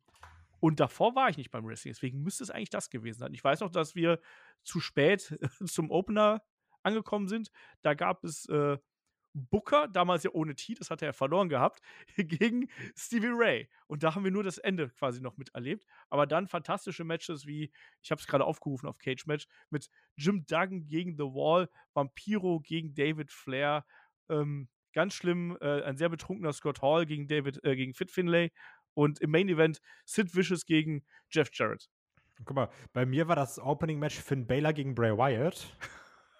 [0.59, 3.33] und davor war ich nicht beim Wrestling, deswegen müsste es eigentlich das gewesen sein.
[3.33, 4.19] Ich weiß noch, dass wir
[4.63, 6.41] zu spät zum Opener
[6.83, 7.51] angekommen sind.
[7.81, 8.77] Da gab es äh,
[9.33, 11.81] Booker, damals ja ohne T, das hat er verloren gehabt,
[12.17, 13.69] gegen Stevie Ray.
[13.87, 15.85] Und da haben wir nur das Ende quasi noch miterlebt.
[16.09, 17.71] Aber dann fantastische Matches wie,
[18.01, 22.59] ich habe es gerade aufgerufen auf Cage Match, mit Jim Duggan gegen The Wall, Vampiro
[22.59, 23.85] gegen David Flair,
[24.29, 28.51] ähm, ganz schlimm, äh, ein sehr betrunkener Scott Hall gegen David, äh, gegen Fit Finlay
[28.93, 31.89] und im Main Event Sid Vicious gegen Jeff Jarrett.
[32.43, 35.77] Guck mal, bei mir war das Opening Match Finn Baylor gegen Bray Wyatt.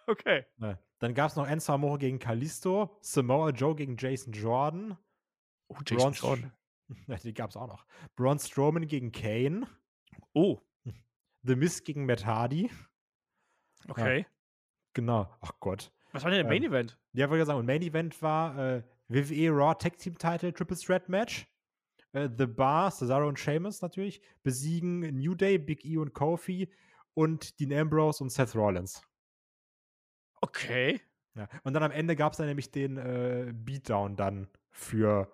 [0.08, 0.46] Okay.
[0.58, 0.78] Ja.
[1.00, 4.98] Dann gab es noch Enzo Amore gegen Kalisto, Samoa Joe gegen Jason Jordan.
[5.68, 6.52] Oh, Jason Braun Jordan.
[7.24, 7.86] die gab es auch noch.
[8.16, 9.68] Braun Strowman gegen Kane.
[10.34, 10.60] Oh.
[11.44, 12.70] The Miz gegen Matt Hardy.
[13.88, 14.20] Okay.
[14.20, 14.26] Ja,
[14.94, 15.34] genau.
[15.42, 15.92] Ach Gott.
[16.12, 17.00] Was war denn der Main ähm, Event?
[17.14, 17.60] Ja, wollte ich sagen.
[17.60, 21.48] Und Main Event war äh, WWE Raw Tag Team Title Triple Threat Match.
[22.14, 26.72] Äh, The Bar, Cesaro und Sheamus natürlich, besiegen New Day, Big E und Kofi
[27.14, 29.02] und Dean Ambrose und Seth Rollins.
[30.42, 31.02] Okay.
[31.36, 31.48] Ja.
[31.64, 35.32] Und dann am Ende gab es dann nämlich den äh, Beatdown dann für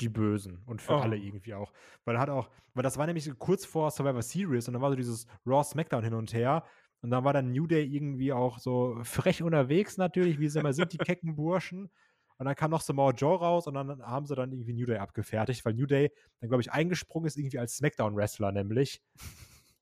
[0.00, 0.98] die Bösen und für oh.
[0.98, 1.72] alle irgendwie auch.
[2.04, 4.96] Weil hat auch, weil das war nämlich kurz vor Survivor Series und dann war so
[4.96, 6.64] dieses Raw Smackdown hin und her.
[7.00, 10.72] Und dann war dann New Day irgendwie auch so frech unterwegs natürlich, wie sie immer
[10.72, 11.90] sind, die kecken Burschen.
[12.38, 14.98] Und dann kam noch Samoa Joe raus und dann haben sie dann irgendwie New Day
[14.98, 19.02] abgefertigt, weil New Day dann, glaube ich, eingesprungen ist irgendwie als Smackdown-Wrestler nämlich.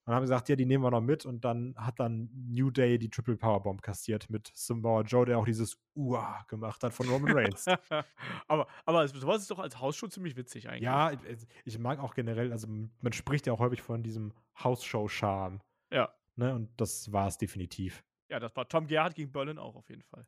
[0.07, 1.27] Und haben gesagt, ja, die nehmen wir noch mit.
[1.27, 5.45] Und dann hat dann New Day die Triple Powerbomb kassiert mit Samoa Joe, der auch
[5.45, 7.67] dieses Ua gemacht hat von Roman Reigns.
[8.47, 10.83] aber, aber sowas ist doch als Hausshow ziemlich witzig eigentlich.
[10.83, 11.21] Ja, ich,
[11.65, 15.61] ich mag auch generell, also man spricht ja auch häufig von diesem Hausshow-Charme.
[15.91, 16.15] Ja.
[16.37, 16.55] Ne?
[16.55, 18.05] Und das war es definitiv.
[18.29, 20.25] Ja, das war Tom Gerhardt gegen Berlin auch auf jeden Fall.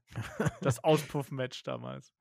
[0.61, 2.13] das Auspuff-Match damals.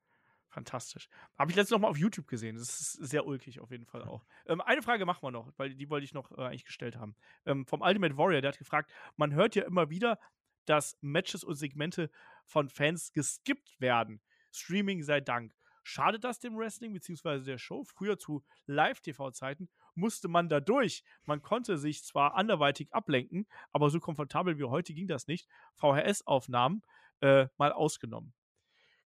[0.58, 1.08] Fantastisch.
[1.38, 2.56] Habe ich letztens noch mal auf YouTube gesehen.
[2.56, 4.24] Das ist sehr ulkig auf jeden Fall auch.
[4.46, 7.14] Ähm, eine Frage machen wir noch, weil die wollte ich noch äh, eigentlich gestellt haben.
[7.46, 10.18] Ähm, vom Ultimate Warrior, der hat gefragt, man hört ja immer wieder,
[10.64, 12.10] dass Matches und Segmente
[12.44, 14.20] von Fans geskippt werden.
[14.50, 15.54] Streaming sei Dank.
[15.84, 17.44] Schadet das dem Wrestling bzw.
[17.44, 17.84] der Show?
[17.84, 21.04] Früher zu Live-TV-Zeiten musste man da durch.
[21.24, 25.48] Man konnte sich zwar anderweitig ablenken, aber so komfortabel wie heute ging das nicht.
[25.76, 26.82] VHS-Aufnahmen
[27.20, 28.34] äh, mal ausgenommen.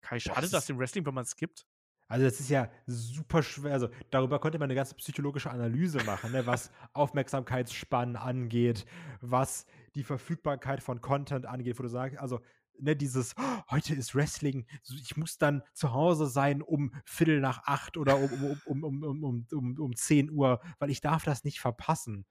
[0.00, 1.66] Kai, schade das dem Wrestling, wenn man es gibt?
[2.10, 3.72] Also das ist ja super schwer.
[3.72, 6.44] Also darüber konnte man eine ganze psychologische Analyse machen, ne?
[6.44, 8.84] was Aufmerksamkeitsspannen angeht,
[9.20, 9.64] was
[9.94, 12.40] die Verfügbarkeit von Content angeht, wo du sagst, also
[12.80, 17.62] ne, dieses, oh, heute ist Wrestling, ich muss dann zu Hause sein um Viertel nach
[17.66, 21.44] acht oder um, um, um, um, um, um, um 10 Uhr, weil ich darf das
[21.44, 22.26] nicht verpassen.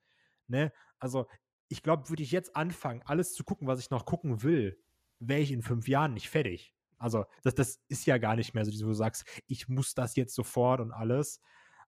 [0.47, 0.73] Ne?
[0.97, 1.27] Also
[1.69, 4.77] ich glaube, würde ich jetzt anfangen, alles zu gucken, was ich noch gucken will,
[5.19, 6.73] wäre ich in fünf Jahren nicht fertig.
[6.99, 10.15] Also, das, das ist ja gar nicht mehr so, wo du sagst, ich muss das
[10.15, 11.41] jetzt sofort und alles.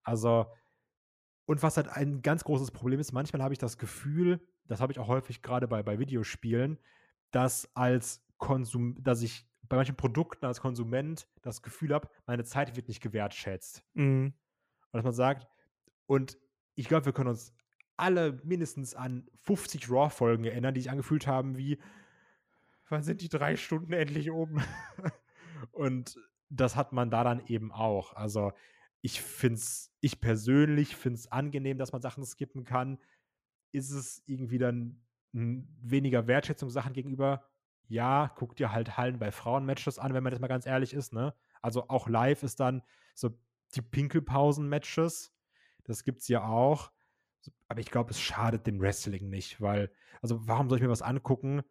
[0.04, 0.46] Also,
[1.46, 4.94] und was halt ein ganz großes Problem ist, manchmal habe ich das Gefühl, das habe
[4.94, 6.80] ich auch häufig gerade bei, bei Videospielen,
[7.32, 12.76] dass als Konsum, dass ich bei manchen Produkten als Konsument das Gefühl habe, meine Zeit
[12.76, 13.84] wird nicht gewertschätzt.
[13.94, 14.34] Mhm.
[14.92, 15.48] Und dass man sagt,
[16.08, 16.38] und
[16.76, 17.54] ich glaube, wir können uns
[17.98, 21.80] alle mindestens an 50 Raw-Folgen erinnern, die sich angefühlt haben wie,
[22.92, 24.62] wann sind die drei Stunden endlich oben?
[25.72, 26.20] und
[26.50, 28.14] das hat man da dann eben auch.
[28.14, 28.52] Also
[29.02, 33.00] ich finde es, ich persönlich finde es angenehm, dass man Sachen skippen kann.
[33.72, 35.02] Ist es irgendwie dann
[35.32, 37.46] weniger Wertschätzung Sachen gegenüber?
[37.88, 41.14] Ja, guck dir halt Hallen bei Frauenmatches an, wenn man das mal ganz ehrlich ist,
[41.14, 41.34] ne?
[41.62, 42.84] Also auch live ist dann
[43.16, 43.30] so,
[43.76, 45.34] die Pinkelpausen-Matches.
[45.84, 46.92] Das gibt es ja auch.
[47.68, 49.92] Aber ich glaube, es schadet dem Wrestling nicht, weil,
[50.22, 51.64] also warum soll ich mir was angucken,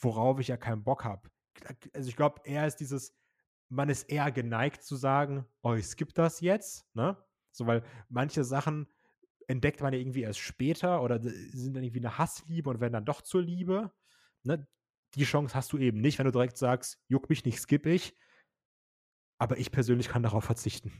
[0.00, 1.28] worauf ich ja keinen Bock habe?
[1.94, 3.16] Also ich glaube, eher ist dieses,
[3.68, 7.16] man ist eher geneigt zu sagen, oh, ich skippe das jetzt, ne?
[7.52, 8.86] So, weil manche Sachen
[9.48, 13.04] entdeckt man ja irgendwie erst später oder sind dann irgendwie eine Hassliebe und werden dann
[13.04, 13.92] doch zur Liebe.
[14.42, 14.66] Ne?
[15.14, 18.14] Die Chance hast du eben nicht, wenn du direkt sagst, juck mich nicht, skippe ich.
[19.38, 20.92] Aber ich persönlich kann darauf verzichten.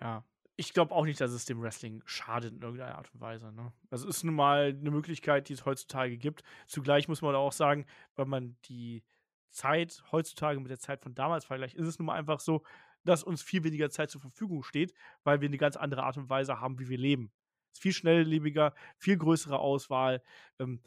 [0.00, 0.24] Ja,
[0.56, 3.52] ich glaube auch nicht, dass es dem Wrestling schadet in irgendeiner Art und Weise.
[3.52, 3.72] Ne?
[3.90, 6.42] Das ist nun mal eine Möglichkeit, die es heutzutage gibt.
[6.66, 9.02] Zugleich muss man auch sagen, wenn man die
[9.50, 12.62] Zeit heutzutage mit der Zeit von damals vergleicht, ist es nun mal einfach so,
[13.04, 14.94] dass uns viel weniger Zeit zur Verfügung steht,
[15.24, 17.32] weil wir eine ganz andere Art und Weise haben, wie wir leben.
[17.70, 20.22] Es ist viel schnelllebiger, viel größere Auswahl.
[20.58, 20.80] Ähm,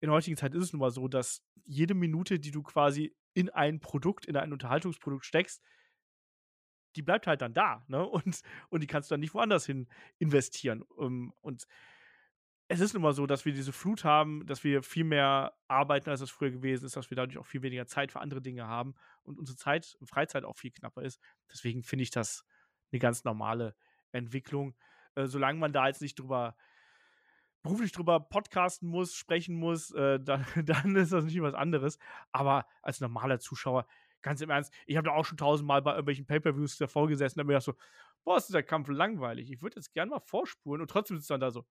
[0.00, 3.50] in heutigen Zeit ist es nun mal so, dass jede Minute, die du quasi in
[3.50, 5.62] ein Produkt, in ein Unterhaltungsprodukt steckst,
[6.96, 8.06] die bleibt halt dann da, ne?
[8.06, 9.88] Und, und die kannst du dann nicht woanders hin
[10.18, 10.84] investieren.
[10.98, 11.66] Ähm, und
[12.68, 16.08] es ist nun mal so, dass wir diese Flut haben, dass wir viel mehr arbeiten,
[16.08, 18.66] als das früher gewesen ist, dass wir dadurch auch viel weniger Zeit für andere Dinge
[18.66, 18.94] haben
[19.24, 21.20] und unsere Zeit, Freizeit auch viel knapper ist.
[21.50, 22.46] Deswegen finde ich das
[22.90, 23.74] eine ganz normale
[24.12, 24.74] Entwicklung.
[25.14, 26.56] Äh, solange man da jetzt nicht drüber
[27.62, 31.98] beruflich drüber podcasten muss, sprechen muss, äh, dann, dann ist das nicht was anderes.
[32.32, 33.86] Aber als normaler Zuschauer
[34.22, 37.46] ganz im Ernst, ich habe da auch schon tausendmal bei irgendwelchen Pay-Per-Views davor gesessen und
[37.46, 37.74] mir gedacht so,
[38.24, 39.50] boah, ist dieser Kampf langweilig.
[39.50, 41.66] Ich würde jetzt gerne mal vorspulen und trotzdem sitzt dann da so,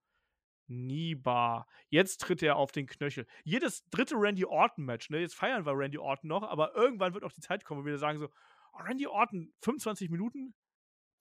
[0.68, 1.68] Niba.
[1.90, 3.28] Jetzt tritt er auf den Knöchel.
[3.44, 5.20] Jedes dritte Randy Orton-Match, ne?
[5.20, 7.98] Jetzt feiern wir Randy Orton noch, aber irgendwann wird auch die Zeit kommen, wo wir
[7.98, 8.30] sagen so,
[8.74, 10.54] oh, Randy Orton, 25 Minuten?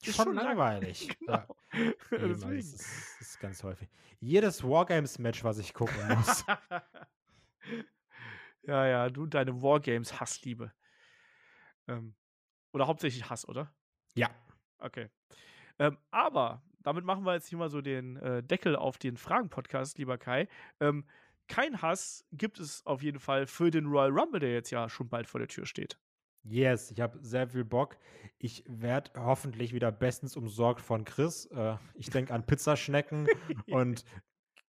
[0.03, 1.09] Ist schon, schon langweilig.
[1.19, 1.33] genau.
[1.33, 1.47] Ja.
[2.11, 3.89] Eben, das, ist, das, ist, ganz häufig.
[4.19, 6.45] Jedes Wargames-Match, was ich gucken muss.
[8.63, 10.71] ja, ja, du deine Wargames-Hassliebe.
[11.87, 12.15] Ähm,
[12.73, 13.73] oder hauptsächlich Hass, oder?
[14.15, 14.29] Ja.
[14.79, 15.09] Okay.
[15.79, 19.97] Ähm, aber damit machen wir jetzt hier mal so den äh, Deckel auf den Fragen-Podcast,
[19.97, 20.47] lieber Kai.
[20.79, 21.05] Ähm,
[21.47, 25.09] kein Hass gibt es auf jeden Fall für den Royal Rumble, der jetzt ja schon
[25.09, 25.97] bald vor der Tür steht.
[26.43, 27.97] Yes, ich habe sehr viel Bock.
[28.39, 31.45] Ich werde hoffentlich wieder bestens umsorgt von Chris.
[31.47, 33.27] Äh, ich denke an Pizzaschnecken
[33.67, 34.05] und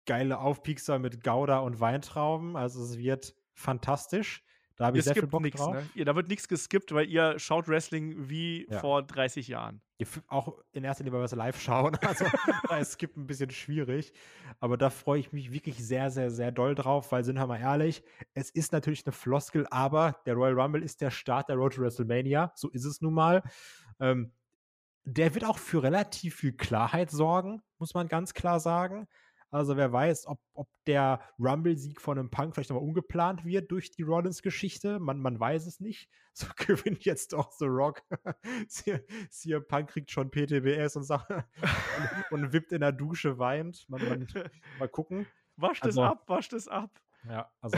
[0.05, 2.57] geile Aufpiekser mit Gouda und Weintrauben.
[2.57, 4.45] Also es wird fantastisch.
[4.77, 5.75] Da habe ich sehr viel Bock nix, drauf.
[5.75, 5.89] Ne?
[5.95, 8.81] Ja, da wird nichts geskippt, weil ihr schaut Wrestling wie ja.
[8.81, 9.81] vor 30 Jahren.
[9.99, 11.97] Ihr auch in erster Linie, weil wir es live schauen.
[12.03, 12.25] Also
[12.69, 14.13] da ist Skip ein bisschen schwierig.
[14.61, 17.61] Aber da freue ich mich wirklich sehr, sehr, sehr doll drauf, weil sind wir mal
[17.61, 18.03] ehrlich,
[18.35, 21.83] es ist natürlich eine Floskel, aber der Royal Rumble ist der Start der Road to
[21.83, 22.53] WrestleMania.
[22.55, 23.43] So ist es nun mal.
[24.01, 24.33] Ähm,
[25.05, 29.09] der wird auch für relativ viel Klarheit sorgen, muss man ganz klar sagen.
[29.53, 33.91] Also wer weiß, ob, ob der Rumble-Sieg von einem Punk vielleicht nochmal umgeplant wird durch
[33.91, 34.99] die Rollins-Geschichte.
[34.99, 36.09] Man, man weiß es nicht.
[36.35, 38.01] So gewinnt jetzt doch The Rock.
[39.29, 41.31] CM Punk kriegt schon PTBS und, sagt,
[42.31, 43.85] und, und, wippt in der Dusche, weint.
[43.91, 44.27] Man, man,
[44.79, 45.27] mal gucken.
[45.57, 46.91] Wascht also, es ab, wascht es ab.
[47.29, 47.77] Ja, also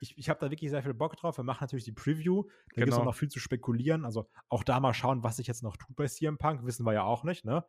[0.00, 1.36] ich, ich habe da wirklich sehr viel Bock drauf.
[1.36, 2.44] Wir machen natürlich die Preview.
[2.44, 2.86] Da genau.
[2.86, 4.06] gibt es noch viel zu spekulieren.
[4.06, 6.64] Also auch da mal schauen, was sich jetzt noch tut bei CM Punk.
[6.64, 7.66] Wissen wir ja auch nicht, ne?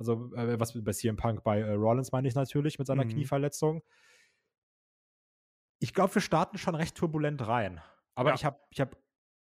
[0.00, 3.10] Also, äh, was bei CM Punk, bei äh, Rollins meine ich natürlich mit seiner mhm.
[3.10, 3.82] Knieverletzung.
[5.78, 7.82] Ich glaube, wir starten schon recht turbulent rein.
[8.14, 8.34] Aber ja.
[8.34, 8.96] ich habe ich hab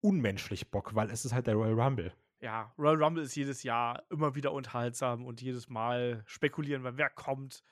[0.01, 2.13] unmenschlich Bock, weil es ist halt der Royal Rumble.
[2.39, 7.09] Ja, Royal Rumble ist jedes Jahr immer wieder unterhaltsam und jedes Mal spekulieren wir, wer
[7.09, 7.63] kommt.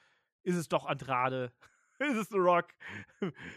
[0.44, 1.54] Ist es doch Andrade?
[2.00, 2.68] Ist es The Rock?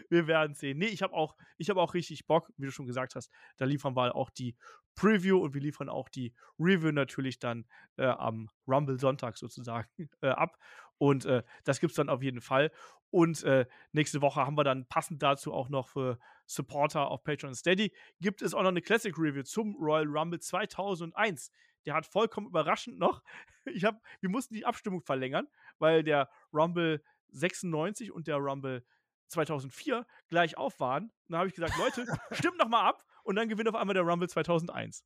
[0.09, 0.77] wir werden sehen.
[0.77, 3.31] Nee, ich habe auch, hab auch richtig Bock, wie du schon gesagt hast.
[3.57, 4.55] Da liefern wir auch die
[4.95, 7.65] Preview und wir liefern auch die Review natürlich dann
[7.97, 9.87] äh, am Rumble Sonntag sozusagen
[10.21, 10.57] äh, ab.
[10.97, 12.71] Und äh, das gibt es dann auf jeden Fall.
[13.09, 17.55] Und äh, nächste Woche haben wir dann passend dazu auch noch für Supporter auf Patreon
[17.55, 21.51] Steady, gibt es auch noch eine Classic Review zum Royal Rumble 2001.
[21.85, 23.23] Der hat vollkommen überraschend noch,
[23.65, 25.47] ich hab, wir mussten die Abstimmung verlängern,
[25.77, 28.83] weil der Rumble 96 und der Rumble
[29.27, 31.11] 2004 gleich auf waren.
[31.27, 34.03] Dann habe ich gesagt, Leute, stimmt noch mal ab und dann gewinnt auf einmal der
[34.03, 35.05] Rumble 2001.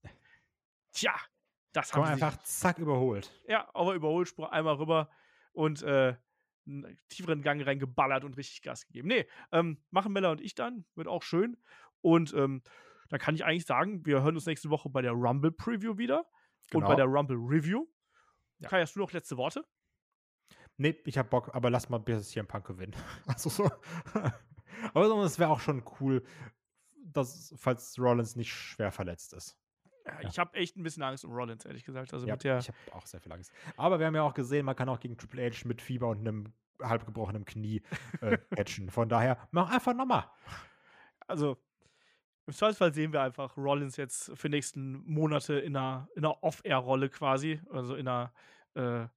[0.93, 1.13] Tja,
[1.73, 3.31] das haben wir einfach zack überholt.
[3.47, 5.09] Ja, aber Überholspur einmal rüber
[5.51, 6.15] und äh,
[6.65, 9.07] einen tieferen Gang reingeballert und richtig Gas gegeben.
[9.07, 11.57] Nee, ähm, machen Mella und ich dann, wird auch schön.
[12.01, 12.61] Und ähm,
[13.09, 16.25] da kann ich eigentlich sagen, wir hören uns nächste Woche bei der Rumble Preview wieder
[16.69, 16.85] genau.
[16.85, 16.95] und bei genau.
[16.95, 17.85] der Rumble Review.
[18.59, 18.69] Ja.
[18.69, 19.65] Kai, hast du noch letzte Worte?
[20.77, 22.95] Nee, ich hab Bock, aber lass mal bis hier ein Punk gewinnen.
[23.27, 23.71] Also so.
[24.93, 26.23] aber es wäre auch schon cool,
[27.03, 29.57] dass, falls Rollins nicht schwer verletzt ist.
[30.05, 32.13] Ja, ich habe echt ein bisschen Angst um Rollins, ehrlich gesagt.
[32.13, 33.51] Also ja, mit der ich habe auch sehr viel Angst.
[33.77, 36.19] Aber wir haben ja auch gesehen, man kann auch gegen Triple H mit Fieber und
[36.19, 37.81] einem halb gebrochenen Knie
[38.21, 38.89] äh, patchen.
[38.89, 40.29] Von daher, mach einfach nochmal.
[41.27, 41.57] Also,
[42.45, 46.43] Im Zweifelsfall sehen wir einfach Rollins jetzt für die nächsten Monate in einer, in einer
[46.43, 48.33] Off-Air-Rolle quasi, also in einer
[48.73, 49.07] äh,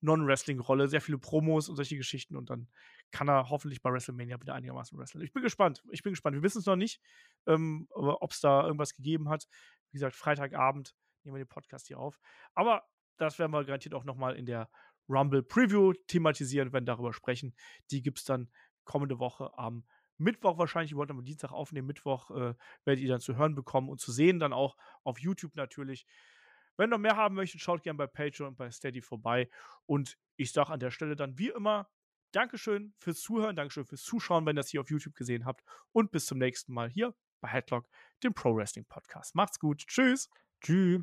[0.00, 2.68] Non-Wrestling-Rolle, sehr viele Promos und solche Geschichten und dann
[3.10, 5.22] kann er hoffentlich bei WrestleMania wieder einigermaßen wresteln.
[5.24, 5.82] Ich bin gespannt.
[5.90, 6.34] Ich bin gespannt.
[6.34, 7.00] Wir wissen es noch nicht,
[7.46, 9.46] ähm, ob es da irgendwas gegeben hat.
[9.90, 10.94] Wie gesagt, Freitagabend
[11.24, 12.20] nehmen wir den Podcast hier auf.
[12.54, 12.84] Aber
[13.16, 14.68] das werden wir garantiert auch nochmal in der
[15.08, 17.54] Rumble Preview thematisieren, wenn darüber sprechen.
[17.90, 18.50] Die gibt es dann
[18.84, 19.84] kommende Woche am
[20.18, 20.92] Mittwoch wahrscheinlich.
[20.92, 21.86] Wir wollten am Dienstag aufnehmen.
[21.86, 22.54] Mittwoch äh,
[22.84, 26.06] werdet ihr dann zu hören bekommen und zu sehen, dann auch auf YouTube natürlich.
[26.76, 29.48] Wenn ihr noch mehr haben möchtet, schaut gerne bei Patreon und bei Steady vorbei.
[29.86, 31.88] Und ich sage an der Stelle dann wie immer
[32.32, 35.64] Dankeschön fürs Zuhören, Dankeschön fürs Zuschauen, wenn ihr das hier auf YouTube gesehen habt.
[35.92, 37.88] Und bis zum nächsten Mal hier bei Headlock,
[38.22, 39.34] dem Pro Wrestling Podcast.
[39.34, 39.86] Macht's gut.
[39.86, 40.28] Tschüss.
[40.60, 41.02] Tschüss.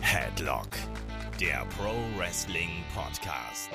[0.00, 0.70] Headlock,
[1.40, 3.70] der Pro Wrestling Podcast.